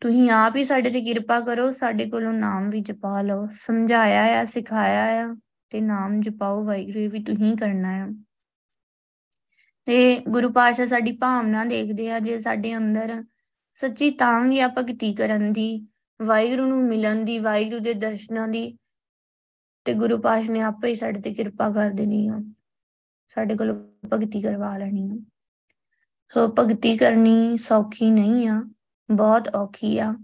ਤੁਸੀਂ 0.00 0.30
ਆਪ 0.30 0.56
ਹੀ 0.56 0.64
ਸਾਡੇ 0.64 0.90
ਤੇ 0.90 1.00
ਕਿਰਪਾ 1.00 1.40
ਕਰੋ, 1.40 1.72
ਸਾਡੇ 1.72 2.10
ਕੋਲੋਂ 2.10 2.32
ਨਾਮ 2.32 2.68
ਵੀ 2.68 2.80
ਜਪਾ 2.80 3.22
ਲਓ। 3.22 3.48
ਸਮਝਾਇਆ 3.52 4.40
ਆ, 4.40 4.44
ਸਿਖਾਇਆ 4.44 5.26
ਆ। 5.26 5.36
ਤੇ 5.74 5.80
ਨਾਮ 5.80 6.20
ਜਪਾਓ 6.20 6.64
ਵਾਹਿਗੁਰੂ, 6.64 6.98
ਇਹ 6.98 7.10
ਵੀ 7.10 7.22
ਤੁਸੀਂ 7.22 7.56
ਕਰਨਾ 7.56 8.04
ਆ। 8.04 8.08
ਤੇ 9.84 10.20
ਗੁਰੂ 10.28 10.52
ਪਾਤਸ਼ਾਹ 10.52 10.86
ਸਾਡੀ 10.86 11.12
ਭਾਵਨਾ 11.12 11.64
ਦੇਖਦੇ 11.64 12.10
ਆ 12.12 12.18
ਜੇ 12.18 12.40
ਸਾਡੇ 12.40 12.76
ਅੰਦਰ 12.76 13.24
ਸੱਚੀ 13.74 14.10
ਤਾਂ 14.10 14.40
ਵੀ 14.40 14.60
ਆ 14.60 14.68
ਭਗਤੀ 14.68 15.14
ਕਰਨ 15.14 15.52
ਦੀ, 15.52 15.88
ਵਾਹਿਗੁਰੂ 16.22 16.66
ਨੂੰ 16.66 16.82
ਮਿਲਣ 16.82 17.24
ਦੀ, 17.24 17.38
ਵਾਹਿਗੁਰੂ 17.38 17.78
ਦੇ 17.78 17.94
ਦਰਸ਼ਨਾਂ 17.94 18.48
ਦੀ, 18.48 18.78
ਤੇ 19.84 19.94
ਗੁਰੂ 19.94 20.18
ਪਾਤਸ਼ਾਹ 20.18 20.52
ਨੇ 20.52 20.60
ਆਪੇ 20.60 20.88
ਹੀ 20.88 20.94
ਸਾਡੇ 20.94 21.20
ਤੇ 21.20 21.34
ਕਿਰਪਾ 21.34 21.70
ਕਰ 21.70 21.90
ਦੇਣੀ 21.90 22.28
ਆ। 22.28 22.38
ਸਾਡੇ 23.28 23.56
ਕੋਲ 23.56 23.90
ਭਗਤੀ 24.12 24.42
ਕਰਵਾ 24.42 24.78
ਲੈਣੀ 24.78 25.10
ਆ। 25.10 25.16
ਸੋ 26.28 26.54
ਭਗਤੀ 26.58 26.96
ਕਰਨੀ 26.96 27.56
ਸੌਖੀ 27.56 28.10
ਨਹੀਂ 28.10 28.48
ਆ, 28.48 28.62
ਬਹੁਤ 29.10 29.48
ਔਖੀ 29.54 29.98
ਆ। 29.98 30.14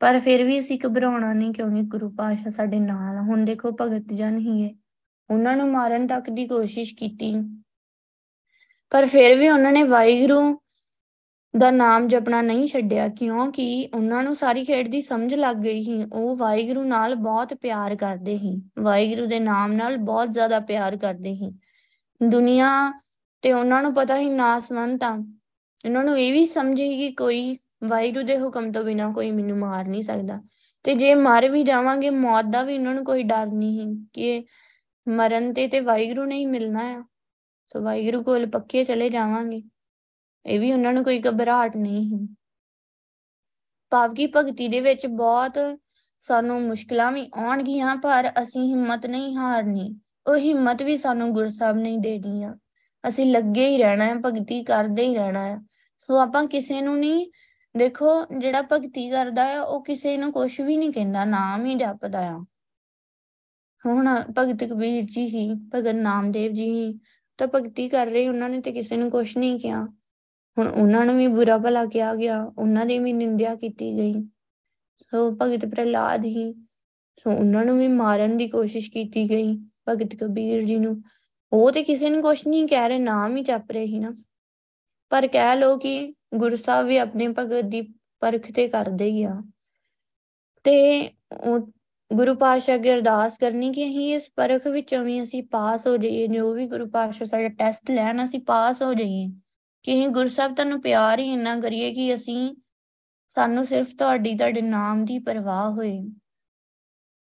ਪਰ 0.00 0.20
ਫਿਰ 0.20 0.44
ਵੀ 0.44 0.60
ਅਸੀਂ 0.60 0.78
ਘਬਰਾਉਣਾ 0.86 1.32
ਨਹੀਂ 1.32 1.52
ਕਿਉਂਕਿ 1.52 1.82
ਗੁਰੂ 1.82 2.10
ਪਾਤਸ਼ਾਹ 2.10 2.50
ਸਾਡੇ 2.50 2.80
ਨਾਲ 2.80 3.18
ਹੁਣ 3.18 3.44
ਦੇਖੋ 3.44 3.76
ਭਗਤ 3.80 4.12
ਜਨ 4.14 4.38
ਹੀ 4.38 4.64
ਹੈ 4.64 4.74
ਉਹਨਾਂ 5.30 5.56
ਨੂੰ 5.56 5.68
ਮਾਰਨ 5.68 6.06
ਤੱਕ 6.06 6.30
ਦੀ 6.30 6.46
ਕੋਸ਼ਿਸ਼ 6.46 6.94
ਕੀਤੀ। 6.94 7.34
ਪਰ 8.90 9.06
ਫਿਰ 9.06 9.38
ਵੀ 9.38 9.48
ਉਹਨਾਂ 9.48 9.72
ਨੇ 9.72 9.82
ਵਾਹਿਗੁਰੂ 9.82 10.60
ਦਾ 11.58 11.70
ਨਾਮ 11.70 12.08
ਜਪਣਾ 12.08 12.42
ਨਹੀਂ 12.42 12.66
ਛੱਡਿਆ, 12.66 13.08
ਕਿਉਂਕਿ 13.08 13.88
ਉਹਨਾਂ 13.94 14.22
ਨੂੰ 14.22 14.36
ਸਾਰੀ 14.36 14.64
ਖੇਡ 14.64 14.88
ਦੀ 14.88 15.02
ਸਮਝ 15.02 15.34
ਲੱਗ 15.34 15.56
ਗਈ 15.56 15.84
ਸੀ। 15.84 16.04
ਉਹ 16.12 16.36
ਵਾਹਿਗੁਰੂ 16.36 16.82
ਨਾਲ 16.82 17.14
ਬਹੁਤ 17.14 17.54
ਪਿਆਰ 17.54 17.96
ਕਰਦੇ 17.96 18.38
ਸੀ। 18.38 18.62
ਵਾਹਿਗੁਰੂ 18.78 19.26
ਦੇ 19.26 19.38
ਨਾਮ 19.38 19.72
ਨਾਲ 19.72 19.96
ਬਹੁਤ 19.96 20.30
ਜ਼ਿਆਦਾ 20.30 20.60
ਪਿਆਰ 20.60 20.96
ਕਰਦੇ 20.96 21.34
ਸੀ। 21.34 21.58
ਦੁਨੀਆ 22.28 23.00
ਤੇ 23.42 23.52
ਉਹਨਾਂ 23.52 23.82
ਨੂੰ 23.82 23.94
ਪਤਾ 23.94 24.18
ਹੀ 24.18 24.30
ਨਾਸਵੰਤ 24.30 25.04
ਆ। 25.04 25.14
ਉਹਨਾਂ 25.84 26.04
ਨੂੰ 26.04 26.20
ਇਹ 26.20 26.32
ਵੀ 26.32 26.46
ਸਮਝੇ 26.46 26.96
ਕਿ 26.96 27.12
ਕੋਈ 27.12 27.58
ਵਾਹਿਗੁਰੂ 27.84 28.26
ਦੇ 28.26 28.40
ਹੁਕਮ 28.40 28.72
ਤੋਂ 28.72 28.82
ਬਿਨਾ 28.82 29.12
ਕੋਈ 29.12 29.30
ਮੈਨੂੰ 29.30 29.58
ਮਾਰ 29.58 29.88
ਨਹੀਂ 29.88 30.02
ਸਕਦਾ। 30.02 30.42
ਤੇ 30.84 30.94
ਜੇ 30.94 31.14
ਮਰ 31.14 31.48
ਵੀ 31.48 31.62
ਜਾਵਾਂਗੇ, 31.62 32.10
ਮੌਤ 32.10 32.44
ਦਾ 32.44 32.62
ਵੀ 32.62 32.78
ਉਹਨਾਂ 32.78 32.94
ਨੂੰ 32.94 33.04
ਕੋਈ 33.04 33.22
ਡਰ 33.22 33.46
ਨਹੀਂ 33.46 34.06
ਕਿ 34.12 34.44
ਮਰਨ 35.08 35.52
ਤੇ 35.54 35.66
ਤੇ 35.68 35.80
ਵਾਹਿਗੁਰੂ 35.80 36.24
ਨਹੀਂ 36.24 36.46
ਮਿਲਣਾ 36.46 36.80
ਆ। 36.80 37.04
ਸੋ 37.72 37.80
ਵਾਹਿਗੁਰੂ 37.80 38.22
ਕੋਲ 38.22 38.46
ਪੱਕੇ 38.46 38.84
ਚਲੇ 38.84 39.10
ਜਾਵਾਂਗੇ। 39.10 39.62
ਇਹ 40.46 40.60
ਵੀ 40.60 40.72
ਉਹਨਾਂ 40.72 40.92
ਨੂੰ 40.92 41.04
ਕੋਈ 41.04 41.20
ਘਬਰਾਹਟ 41.20 41.76
ਨਹੀਂ 41.76 42.06
ਹੈ 42.12 42.26
ਭਾਵ 43.92 44.14
ਕੀ 44.14 44.26
ਭਗਤੀ 44.26 44.68
ਦੇ 44.68 44.80
ਵਿੱਚ 44.80 45.06
ਬਹੁਤ 45.06 45.58
ਸਾਨੂੰ 46.20 46.60
ਮੁਸ਼ਕਲਾਂ 46.62 47.12
ਵੀ 47.12 47.30
ਆਉਣਗੀਆਂ, 47.36 47.96
ਪਰ 47.96 48.30
ਅਸੀਂ 48.42 48.68
ਹਿੰਮਤ 48.68 49.06
ਨਹੀਂ 49.06 49.36
ਹਾਰਨੀ। 49.36 50.00
ਉਹ 50.26 50.36
ਹਿੰਮਤ 50.36 50.82
ਵੀ 50.82 50.96
ਸਾਨੂੰ 50.98 51.32
ਗੁਰਸਾਹਿਬ 51.32 51.76
ਨਹੀਂ 51.76 51.98
ਦੇਣੀ 51.98 52.42
ਆ। 52.42 52.56
ਅਸੀਂ 53.08 53.26
ਲੱਗੇ 53.26 53.68
ਹੀ 53.68 53.78
ਰਹਿਣਾ 53.78 54.04
ਹੈ 54.04 54.14
ਭਗਤੀ 54.14 54.62
ਕਰਦੇ 54.64 55.02
ਹੀ 55.02 55.14
ਰਹਿਣਾ 55.14 55.44
ਹੈ 55.44 55.58
ਸੋ 55.98 56.18
ਆਪਾਂ 56.18 56.44
ਕਿਸੇ 56.44 56.80
ਨੂੰ 56.80 56.98
ਨਹੀਂ, 56.98 57.26
ਦੇਖੋ 57.76 58.24
ਜਿਹੜਾ 58.38 58.62
ਭਗਤੀ 58.62 59.10
ਕਰਦਾ 59.10 59.44
ਆ, 59.58 59.62
ਉਹ 59.62 59.84
ਕਿਸੇ 59.84 60.16
ਨੂੰ 60.16 60.32
ਕੁਝ 60.32 60.60
ਵੀ 60.60 60.76
ਨਹੀਂ 60.76 60.92
ਕਹਿੰਦਾ, 60.92 61.24
ਨਾਮ 61.24 61.64
ਹੀ 61.66 61.74
ਜਪਦਾ 61.74 62.20
ਆ। 62.28 62.44
ਹੁਣ 63.86 64.22
ਭਗਤ 64.38 64.64
ਕਬੀਰ 64.64 65.04
ਜੀ 65.04 65.26
ਹੀ, 65.26 65.54
ਭਗਤ 65.74 65.94
ਨਾਮਦੇਵ 65.94 66.52
ਜੀ 66.52 66.70
ਹੀ 66.70 66.98
ਤਾਂ 67.38 67.46
ਭਗਤੀ 67.46 67.88
ਕਰ 67.88 68.06
ਰਹੇ, 68.06 68.28
ਉਹਨਾਂ 68.28 68.48
ਨੇ 68.48 68.60
ਤੇ 68.60 68.72
ਕਿਸੇ 68.72 68.96
ਨੂੰ 68.96 69.10
ਕੁਝ 69.10 69.38
ਨਹੀਂ 69.38 69.58
ਕਿਹਾ। 69.58 69.86
ਹੁਣ 70.58 70.68
ਉਹਨਾਂ 70.68 71.06
ਨੂੰ 71.06 71.16
ਵੀ 71.16 71.26
ਬੁਰਾ 71.26 71.58
ਭਲਾ 71.58 71.86
ਕਿਹਾ 71.86 72.14
ਗਿਆ, 72.14 72.52
ਉਹਨਾਂ 72.58 72.86
ਦੀ 72.86 72.98
ਵੀ 72.98 73.12
ਨਿੰਦਿਆ 73.12 73.54
ਕੀਤੀ 73.54 73.96
ਗਈ। 73.96 74.14
ਸੋ 74.98 75.36
ਭਗਤ 75.42 75.66
ਪ੍ਰਹਲਾਦ 75.66 76.24
ਹੀ, 76.24 76.52
ਸੋ 77.18 77.30
ਉਹਨਾਂ 77.30 77.64
ਨੂੰ 77.64 77.78
ਵੀ 77.78 77.88
ਮਾਰਨ 77.88 78.36
ਦੀ 78.36 78.48
ਕੋਸ਼ਿਸ਼ 78.48 78.90
ਕੀਤੀ 78.90 79.30
ਗਈ, 79.30 79.58
ਭਗਤ 79.88 80.14
ਕਬੀਰ 80.14 80.62
ਜੀ 80.62 80.78
ਨੂੰ। 80.78 81.02
ਉਹ 81.52 81.72
ਤੇ 81.72 81.82
ਕਿਸੇ 81.82 82.10
ਨੂੰ 82.10 82.22
ਕੁਝ 82.22 82.48
ਨਹੀਂ 82.48 82.68
ਕਹਿ 82.68 82.88
ਰਹੇ, 82.88 82.98
ਨਾਮ 82.98 83.36
ਹੀ 83.36 83.42
ਜਪ 83.42 83.70
ਰਹੇ 83.70 83.84
ਹੀ 83.84 83.98
ਨਾ। 83.98 84.14
ਪਰ 85.10 85.26
ਕਹਿ 85.26 85.56
ਲੋ 85.56 85.76
ਕਿ 85.76 86.14
ਗੁਰੂ 86.34 86.56
ਸਾਹਿਬ 86.56 86.86
ਵੀ 86.86 86.96
ਆਪਣੇ 86.96 87.28
ਭਗਤ 87.28 87.64
ਦੀ 87.64 87.80
ਪਰਖ 88.20 88.52
ਤੇ 88.52 88.68
ਕਰਦੇ 88.68 89.04
ਹੀ 89.04 89.22
ਆ। 89.22 89.42
ਤੇ 90.64 91.08
ਗੁਰੂ 92.12 92.34
ਪਾਤਸ਼ਾਹ 92.34 92.74
ਅੱਗੇ 92.74 92.94
ਅਰਦਾਸ 92.94 93.38
ਕਰਨੀ 93.38 93.72
ਕਿ 93.72 93.88
ਅਸੀਂ 93.88 94.14
ਇਸ 94.14 94.30
ਪਰਖ 94.36 94.66
ਵਿੱਚੋਂ 94.66 95.04
ਵੀ 95.04 95.22
ਅਸੀਂ 95.22 95.42
ਪਾਸ 95.42 95.86
ਹੋ 95.86 95.96
ਜਾਈਏ, 95.96 96.26
ਜੋ 96.26 96.54
ਵੀ 96.54 96.66
ਗੁਰੂ 96.66 96.88
ਪਾਤਸ਼ਾਹ 96.88 97.26
ਸਾਡਾ 97.26 97.48
ਟੈਸਟ 97.48 97.90
ਲੈਣ, 97.90 98.24
ਅਸੀਂ 98.24 98.40
ਪਾਸ 98.40 98.82
ਹੋ 98.82 98.94
ਜਾਈਏ। 98.94 99.28
ਕਿ 99.82 99.92
ਅਸੀਂ 99.92 100.08
ਗੁਰਸਾਹਿਬ 100.08 100.54
ਤੁਹਾਨੂੰ 100.54 100.82
ਪਿਆਰ 100.82 101.18
ਹੀ 101.18 101.32
ਇੰਨਾ 101.32 101.60
ਕਰੀਏ 101.60 101.94
ਕਿ 101.94 102.14
ਅਸੀਂ 102.14 102.56
ਸਾਨੂੰ 103.28 103.66
ਸਿਰਫ 103.66 103.88
ਤੁਹਾਡੀ, 103.98 104.36
ਤੁਹਾਡੇ 104.36 104.62
ਨਾਮ 104.62 105.04
ਦੀ 105.04 105.18
ਪਰਵਾਹ 105.18 105.70
ਹੋਏ। 105.70 106.04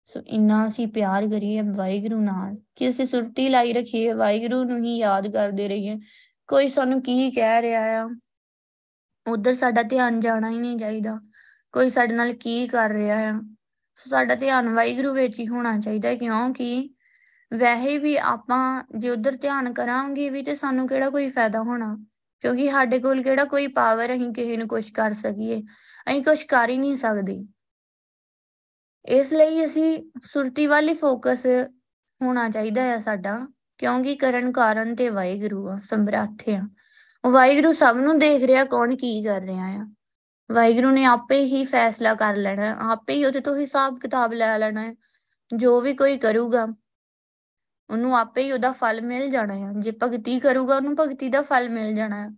ਸੋ 0.05 0.19
ਇੰਨਾ 0.27 0.67
ਅਸੀਂ 0.67 0.87
ਪਿਆਰ 0.87 1.27
ਕਰੀਏ 1.27 1.61
ਵਾਹਿਗੁਰੂ 1.61 2.21
ਨਾਲ 2.21 2.57
ਕਿ 2.75 2.89
ਅਸੀਂ 2.89 3.05
ਸੁਰਤੀ 3.05 3.49
ਲਾਈ 3.49 3.73
ਰੱਖੀਏ, 3.73 4.13
ਵਾਹਿਗੁਰੂ 4.13 4.63
ਨੂੰ 4.63 4.83
ਹੀ 4.83 4.97
ਯਾਦ 4.97 5.27
ਕਰਦੇ 5.27 5.67
ਰਹੀਏ। 5.67 5.99
ਕੋਈ 6.47 6.69
ਸਾਨੂੰ 6.69 7.01
ਕੀ 7.01 7.31
ਕਹਿ 7.31 7.61
ਰਿਹਾ 7.61 8.05
ਆ, 8.05 8.09
ਉਧਰ 9.27 9.55
ਸਾਡਾ 9.55 9.83
ਧਿਆਨ 9.83 10.19
ਜਾਣਾ 10.19 10.49
ਹੀ 10.49 10.57
ਨਹੀਂ 10.57 10.77
ਚਾਹੀਦਾ। 10.77 11.19
ਕੋਈ 11.71 11.89
ਸਾਡੇ 11.89 12.15
ਨਾਲ 12.15 12.33
ਕੀ 12.33 12.67
ਕਰ 12.67 12.89
ਰਿਹਾ 12.89 13.17
ਆ। 13.17 13.33
ਸੋ 13.33 13.62
ਸਾਡਾ 14.07 14.35
ਧਿਆਨ 14.35 14.69
ਵਾਹਿਗੁਰੂ 14.69 15.13
ਵਿੱਚ 15.13 15.39
ਹੀ 15.39 15.47
ਹੋਣਾ 15.47 15.79
ਚਾਹੀਦਾ 15.79 16.15
ਕਿਉਂਕਿ 16.15 16.89
ਵੈਸੇ 17.53 17.97
ਵੀ 17.97 18.17
ਆਪਾਂ 18.17 18.83
ਜੇ 18.97 19.09
ਉਧਰ 19.09 19.35
ਧਿਆਨ 19.35 19.73
ਕਰਾਂਗੇ 19.73 20.29
ਵੀ 20.29 20.43
ਤੇ 20.43 20.55
ਸਾਨੂੰ 20.55 20.87
ਕਿਹੜਾ 20.87 21.09
ਕੋਈ 21.09 21.29
ਫਾਇਦਾ 21.29 21.59
ਹੋਣਾ? 21.59 21.97
ਕਿਉਂਕਿ 22.41 22.71
ਸਾਡੇ 22.71 22.99
ਕੋਲ 22.99 23.23
ਕਿਹੜਾ 23.23 23.43
ਕੋਈ 23.43 23.67
ਪਾਵਰ 23.67 24.13
ਅਸੀਂ 24.13 24.33
ਕਿਸੇ 24.33 24.57
ਨੂੰ 24.57 24.67
ਕੁਝ 24.67 24.91
ਕਰ 24.91 25.13
ਸਕੀਏ? 25.13 25.63
ਅਸੀਂ 26.09 26.23
ਕੁਝ 26.23 26.43
ਕਰ 26.43 26.69
ਹੀ 26.69 26.77
ਨਹੀਂ 26.77 26.95
ਸਕਦੇ। 26.95 27.45
ਇਸ 29.05 29.33
ਲਈ 29.33 29.65
ਅਸੀਂ 29.65 30.11
ਸੁਰਤੀ 30.23 30.67
ਵਾਲੀ 30.67 30.93
ਫੋਕਸ 30.93 31.45
ਹੋਣਾ 32.21 32.49
ਚਾਹੀਦਾ 32.49 32.81
ਹੈ 32.81 32.99
ਸਾਡਾ, 32.99 33.47
ਕਿਉਂਕਿ 33.77 34.15
ਕਰਨ 34.15 34.51
ਕਾਰਨ 34.51 34.95
ਤੇ 34.95 35.09
ਵਾਹਿਗੁਰੂ 35.09 35.69
ਆ 35.69 35.79
ਸਮਰੱਥ 35.83 36.49
ਆ। 36.49 36.69
ਵਾਹਿਗੁਰੂ 37.29 37.73
ਸਭ 37.73 37.97
ਨੂੰ 38.01 38.19
ਦੇਖ 38.19 38.43
ਰਿਹਾ 38.43 38.65
ਕੌਣ 38.65 38.95
ਕੀ 38.95 39.23
ਕਰ 39.23 39.41
ਰਿਹਾ 39.41 39.65
ਆ। 39.65 39.87
ਵਾਹਿਗੁਰੂ 40.53 40.89
ਨੇ 40.91 41.05
ਆਪੇ 41.05 41.39
ਹੀ 41.45 41.63
ਫੈਸਲਾ 41.65 42.13
ਕਰ 42.13 42.35
ਲੈਣਾ 42.35 42.75
ਆਪੇ 42.91 43.13
ਹੀ 43.13 43.25
ਉਹਦੇ 43.25 43.39
ਤੋਂ 43.39 43.55
ਹਿਸਾਬ 43.57 43.99
ਕਿਤਾਬ 43.99 44.33
ਲੈ 44.33 44.57
ਲੈਣਾ 44.59 44.81
ਹੈ, 44.81 44.95
ਜੋ 45.55 45.79
ਵੀ 45.81 45.93
ਕੋਈ 45.93 46.17
ਕਰੂਗਾ, 46.17 46.67
ਉਹਨੂੰ 47.89 48.17
ਆਪੇ 48.17 48.43
ਹੀ 48.43 48.51
ਉਹਦਾ 48.51 48.71
ਫਲ 48.71 49.01
ਮਿਲ 49.01 49.29
ਜਾਣਾ 49.29 49.53
ਹੈ, 49.53 49.71
ਜੇ 49.79 49.91
ਭਗਤੀ 50.03 50.39
ਕਰੂਗਾ, 50.39 50.75
ਉਹਨੂੰ 50.75 50.95
ਭਗਤੀ 50.99 51.29
ਦਾ 51.29 51.41
ਫਲ 51.41 51.69
ਮਿਲ 51.69 51.95
ਜਾਣਾ 51.95 52.23
ਹੈ, 52.23 52.29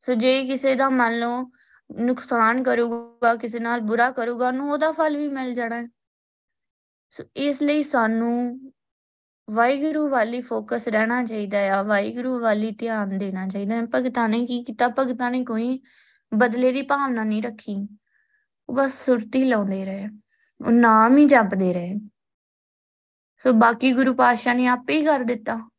ਸੋ 0.00 0.14
ਜੇ 0.14 0.46
ਕਿਸੇ 0.46 0.74
ਦਾ 0.74 0.90
ਮੰਨ 0.90 1.18
ਲਓ 1.18 1.50
ਨੁਕਸਾਨ 1.90 2.62
ਕਰੂਗਾ, 2.62 3.34
ਕਿਸੇ 3.34 3.58
ਨਾਲ 3.58 3.80
ਬੁਰਾ 3.80 4.10
ਕਰੂਗਾ, 4.10 4.46
ਉਹਨੂੰ 4.48 4.70
ਉਹਦਾ 4.70 4.92
ਫਲ 4.92 5.16
ਵੀ 5.16 5.28
ਮਿਲ 5.28 5.54
ਜਾਣਾ 5.54 5.76
ਹੈ। 5.76 5.88
ਸੋ 7.10 7.24
ਇਸ 7.36 7.62
ਲਈ 7.62 7.82
ਸਾਨੂੰ 7.82 8.72
ਵਾਹਿਗੁਰੂ 9.50 10.08
ਵਾਲੀ 10.08 10.40
ਫੋਕਸ 10.40 10.88
ਰਹਿਣਾ 10.88 11.24
ਚਾਹੀਦਾ 11.24 11.58
ਆ 11.78 11.82
ਵਾਹਿਗੁਰੂ 11.82 12.40
ਵਾਲੀ 12.40 12.70
ਧਿਆਨ 12.70 13.18
ਦੇਣਾ 13.18 13.48
ਚਾਹੀਦਾ 13.48 13.74
ਹੈ। 13.74 13.82
ਭਗਤਾਂ 13.94 14.28
ਨੇ 14.28 14.46
ਕੀ 14.46 14.64
ਕੀਤਾ? 14.64 14.88
ਭਗਤਾਂ 14.88 15.30
ਨੇ 15.30 15.44
ਕੋਈ 15.44 15.80
ਬਦਲੇ 16.34 16.72
ਦੀ 16.72 16.82
ਭਾਵਨਾ 16.82 17.24
ਨਹੀਂ 17.24 17.42
ਰੱਖੀ। 17.42 17.88
ਉਹ 18.68 18.74
ਬਸ 18.74 19.04
ਸੁਰਤੀ 19.04 19.44
ਲਾਉਂਦੇ 19.44 19.84
ਰਹੇ। 19.84 20.08
ਉਹ 20.66 20.70
ਨਾਮ 20.70 21.16
ਹੀ 21.16 21.24
ਜਪਦੇ 21.24 21.72
ਰਹੇ। 21.72 21.94
ਸੋ 23.42 23.52
ਬਾਕੀ 23.52 23.92
ਗੁਰੂ 23.92 24.14
ਪਾਤਸ਼ਾਹ 24.14 24.54
ਨੇ 24.54 24.66
ਆਪੇ 24.66 24.96
ਹੀ 24.96 25.04
ਕਰ 25.04 25.20
ਦਿੱਤਾ। 25.20 25.70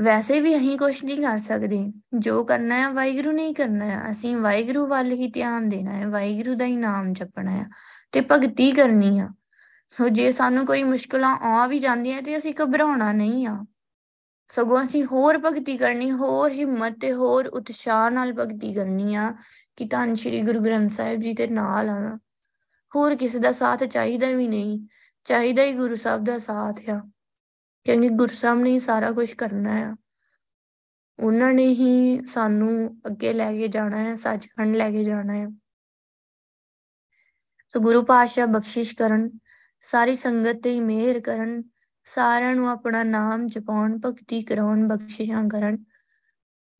ਵੈਸੇ 0.00 0.40
ਵੀ 0.40 0.56
ਅਸੀਂ 0.56 0.78
ਕੁਝ 0.78 1.04
ਨਹੀਂ 1.04 1.22
ਕਰ 1.22 1.38
ਸਕਦੇ। 1.38 1.92
ਜੋ 2.18 2.44
ਕਰਨਾ 2.44 2.74
ਹੈ, 2.74 2.90
ਵਾਹਿਗੁਰੂ 2.90 3.32
ਨੇ 3.32 3.48
ਹੀ 3.48 3.54
ਕਰਨਾ 3.54 3.84
ਹੈ। 3.84 4.10
ਅਸੀਂ 4.10 4.36
ਵਾਹਿਗੁਰੂ 4.36 4.86
ਵੱਲ 4.86 5.12
ਹੀ 5.12 5.30
ਧਿਆਨ 5.30 5.68
ਦੇਣਾ 5.68 5.92
ਹੈ। 5.92 6.08
ਵਾਹਿਗੁਰੂ 6.08 6.54
ਦਾ 6.54 6.64
ਹੀ 6.64 6.76
ਨਾਮ 6.76 7.12
ਜਪਣਾ 7.12 7.50
ਹੈ 7.50 7.66
ਤੇ 8.12 8.20
ਭਗਤੀ 8.20 8.72
ਕਰਨੀ 8.72 9.18
ਆ। 9.18 9.28
ਸੋ 9.90 10.08
ਜੇ 10.08 10.32
ਸਾਨੂੰ 10.32 10.66
ਕੋਈ 10.66 10.82
ਮੁਸ਼ਕਲਾਂ 10.82 11.36
ਆ 11.36 11.66
ਵੀ 11.66 11.78
ਜਾਂਦੀਆਂ 11.78 12.22
ਤੇ 12.22 12.38
ਅਸੀਂ 12.38 12.54
ਘਬਰਾਉਣਾ 12.62 13.12
ਨਹੀਂ 13.12 13.46
ਆ। 13.46 13.64
ਸਗੋਂ 14.50 14.82
ਅਸੀਂ 14.84 15.04
ਹੋਰ 15.04 15.38
ਭਗਤੀ 15.38 15.76
ਕਰਨੀ, 15.78 16.10
ਹੋਰ 16.12 16.52
ਹਿੰਮਤ 16.52 16.98
ਤੇ 17.00 17.12
ਹੋਰ 17.12 17.46
ਉਤਸ਼ਾਹ 17.48 18.10
ਨਾਲ 18.10 18.32
ਭਗਤੀ 18.32 18.72
ਕਰਨੀ 18.74 19.14
ਆ 19.14 19.32
ਕਿ 19.76 19.84
ਤਾਂ 19.84 20.14
ਸ਼੍ਰੀ 20.14 20.40
ਗੁਰੂ 20.42 20.60
ਗ੍ਰੰਥ 20.60 20.90
ਸਾਹਿਬ 20.92 21.20
ਜੀ 21.20 21.32
ਦੇ 21.32 21.46
ਨਾਲ 21.46 21.88
ਆ 21.88 22.16
ਹੋਰ 22.92 23.14
ਕਿਸੇ 23.16 23.38
ਦਾ 23.38 23.52
ਸਾਥ 23.52 23.84
ਚਾਹੀਦਾ 23.84 24.30
ਵੀ 24.30 24.48
ਨਹੀਂ, 24.48 24.86
ਚਾਹੀਦਾ 25.26 25.62
ਹੀ 25.62 25.72
ਗੁਰੂ 25.72 25.96
ਸਾਹਿਬ 25.96 26.24
ਦਾ 26.24 26.38
ਸਾਥ 26.38 26.88
ਆ, 26.90 27.00
ਕਿਉਂਕਿ 27.86 28.08
ਗੁਰੂ 28.08 28.34
ਸਾਹਿਬ 28.34 28.58
ਨੇ 28.58 28.70
ਹੀ 28.70 28.78
ਸਾਰਾ 28.78 29.10
ਕੁਝ 29.12 29.32
ਕਰਨਾ 29.34 29.76
ਆ। 29.82 29.96
ਉਹਨਾਂ 31.18 31.52
ਨੇ 31.54 31.66
ਹੀ 31.68 32.24
ਸਾਨੂੰ 32.26 33.00
ਅੱਗੇ 33.06 33.32
ਲੈ 33.32 33.52
ਕੇ 33.52 33.68
ਜਾਣਾ 33.68 33.98
ਹੈ 33.98 34.14
ਸੱਚਖੰਡ 34.16 34.76
ਲੈ 34.76 34.90
ਕੇ 34.90 35.04
ਜਾਣਾ 35.04 35.34
ਹੈ 35.34 35.46
ਸੋ 37.68 37.80
ਗੁਰੂ 37.80 38.02
ਪਾਤਸ਼ਾਹ 38.02 38.46
ਬਖਸ਼ਿਸ਼ 38.46 38.94
ਕਰਨ, 38.96 39.30
ਸਾਰੀ 39.84 40.14
ਸੰਗਤ 40.14 40.62
ਤੇ 40.62 40.78
ਮਿਹਰ 40.80 41.20
ਕਰਨ 41.20 41.62
ਸਾਰਿਆਂ 42.04 42.54
ਨੂੰ 42.54 42.70
ਆਪਣਾ 42.70 43.02
ਨਾਮ 43.02 43.46
ਜਪਾਉਣ, 43.46 43.98
ਭਗਤੀ 44.06 44.42
ਕਰਾਉਣ, 44.42 44.88
ਬਖਸ਼ਿਸ਼ਾਂ 44.88 45.48
ਕਰਨ। 45.48 45.84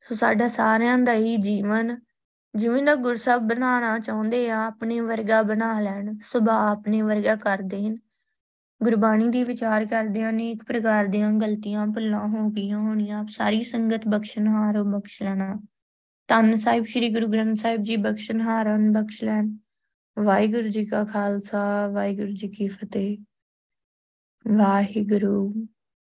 ਸੋ 0.01 0.14
ਸਾਡਾ 0.14 0.49
ਸਾਰਿਆਂ 0.49 0.99
ਦਾ 0.99 1.12
ਹੀ 1.12 1.37
ਜੀਵਨ 1.37 2.01
ਜਿਵੇਂ 2.55 2.83
ਦਾ 2.83 2.95
ਗੁਰਸਬ 2.95 3.39
ਬਣਾਉਣਾ 3.39 3.99
ਚਾਹੁੰਦੇ 3.99 4.51
ਆ, 4.51 4.66
ਆਪਣੇ 4.66 5.01
ਵਰਗਾ 5.01 5.43
ਬਣਾ 5.43 5.81
ਲੈਣ, 5.81 6.18
ਸੁਭਾਅ 6.23 6.73
ਆਪਣੇ 6.73 7.03
ਵਰਗਾ 7.03 7.37
ਕਰ 7.37 7.59
ਦੇਣ। 7.62 7.97
ਗੁਰਬਾਣੀ 8.83 9.29
ਦੀ 9.29 9.45
ਵਿਚਾਰ 9.45 9.87
ਕਰਦੇ 9.87 10.23
ਆ 10.23 10.29
ਅਨੇਕ 10.29 10.64
ਪ੍ਰਕਾਰ 10.64 11.07
ਦੀਆਂ 11.07 11.33
ਗਲਤੀਆਂ, 11.33 11.87
ਭੁੱਲਾਂ 11.87 12.29
ਹੋ 12.29 12.51
ਗਈਆਂ 12.51 12.79
ਹੋਣੀਆਂ 12.79 13.25
ਸਾਰੀ 13.31 13.62
ਸੰਗਤ 13.62 14.01
ਬਖਸ਼ਣਹਾਰ 14.09 14.83
ਬਖਸ਼ 14.83 15.23
ਲੈਣਾ। 15.23 15.61
ਤਨ 16.29 16.57
ਸਾਹਿਬ, 16.57 16.85
ਸ੍ਰੀ 16.85 17.14
ਗੁਰੂ 17.14 17.27
ਗ੍ਰੰਥ 17.27 17.61
ਸਾਹਿਬ 17.61 17.81
ਜੀ 17.81 17.97
ਬਖਸ਼ਣਹਾਰਨ 17.97 18.93
ਬਖਸ਼ 18.93 19.25
ਲੈਣ। 19.25 19.57
ਵਾਹਿਗੁਰੂ 20.18 20.68
ਜੀ 20.68 20.87
ਕਾ 20.87 21.05
ਖਾਲਸਾ, 21.05 21.89
ਵਾਹਿਗੁਰੂ 21.89 22.31
ਜੀ 22.31 22.49
ਕੀ 22.49 22.68
ਫਤਿਹ। 22.68 23.18
ਵਾਹਿਗੁਰੂ। 24.47 25.53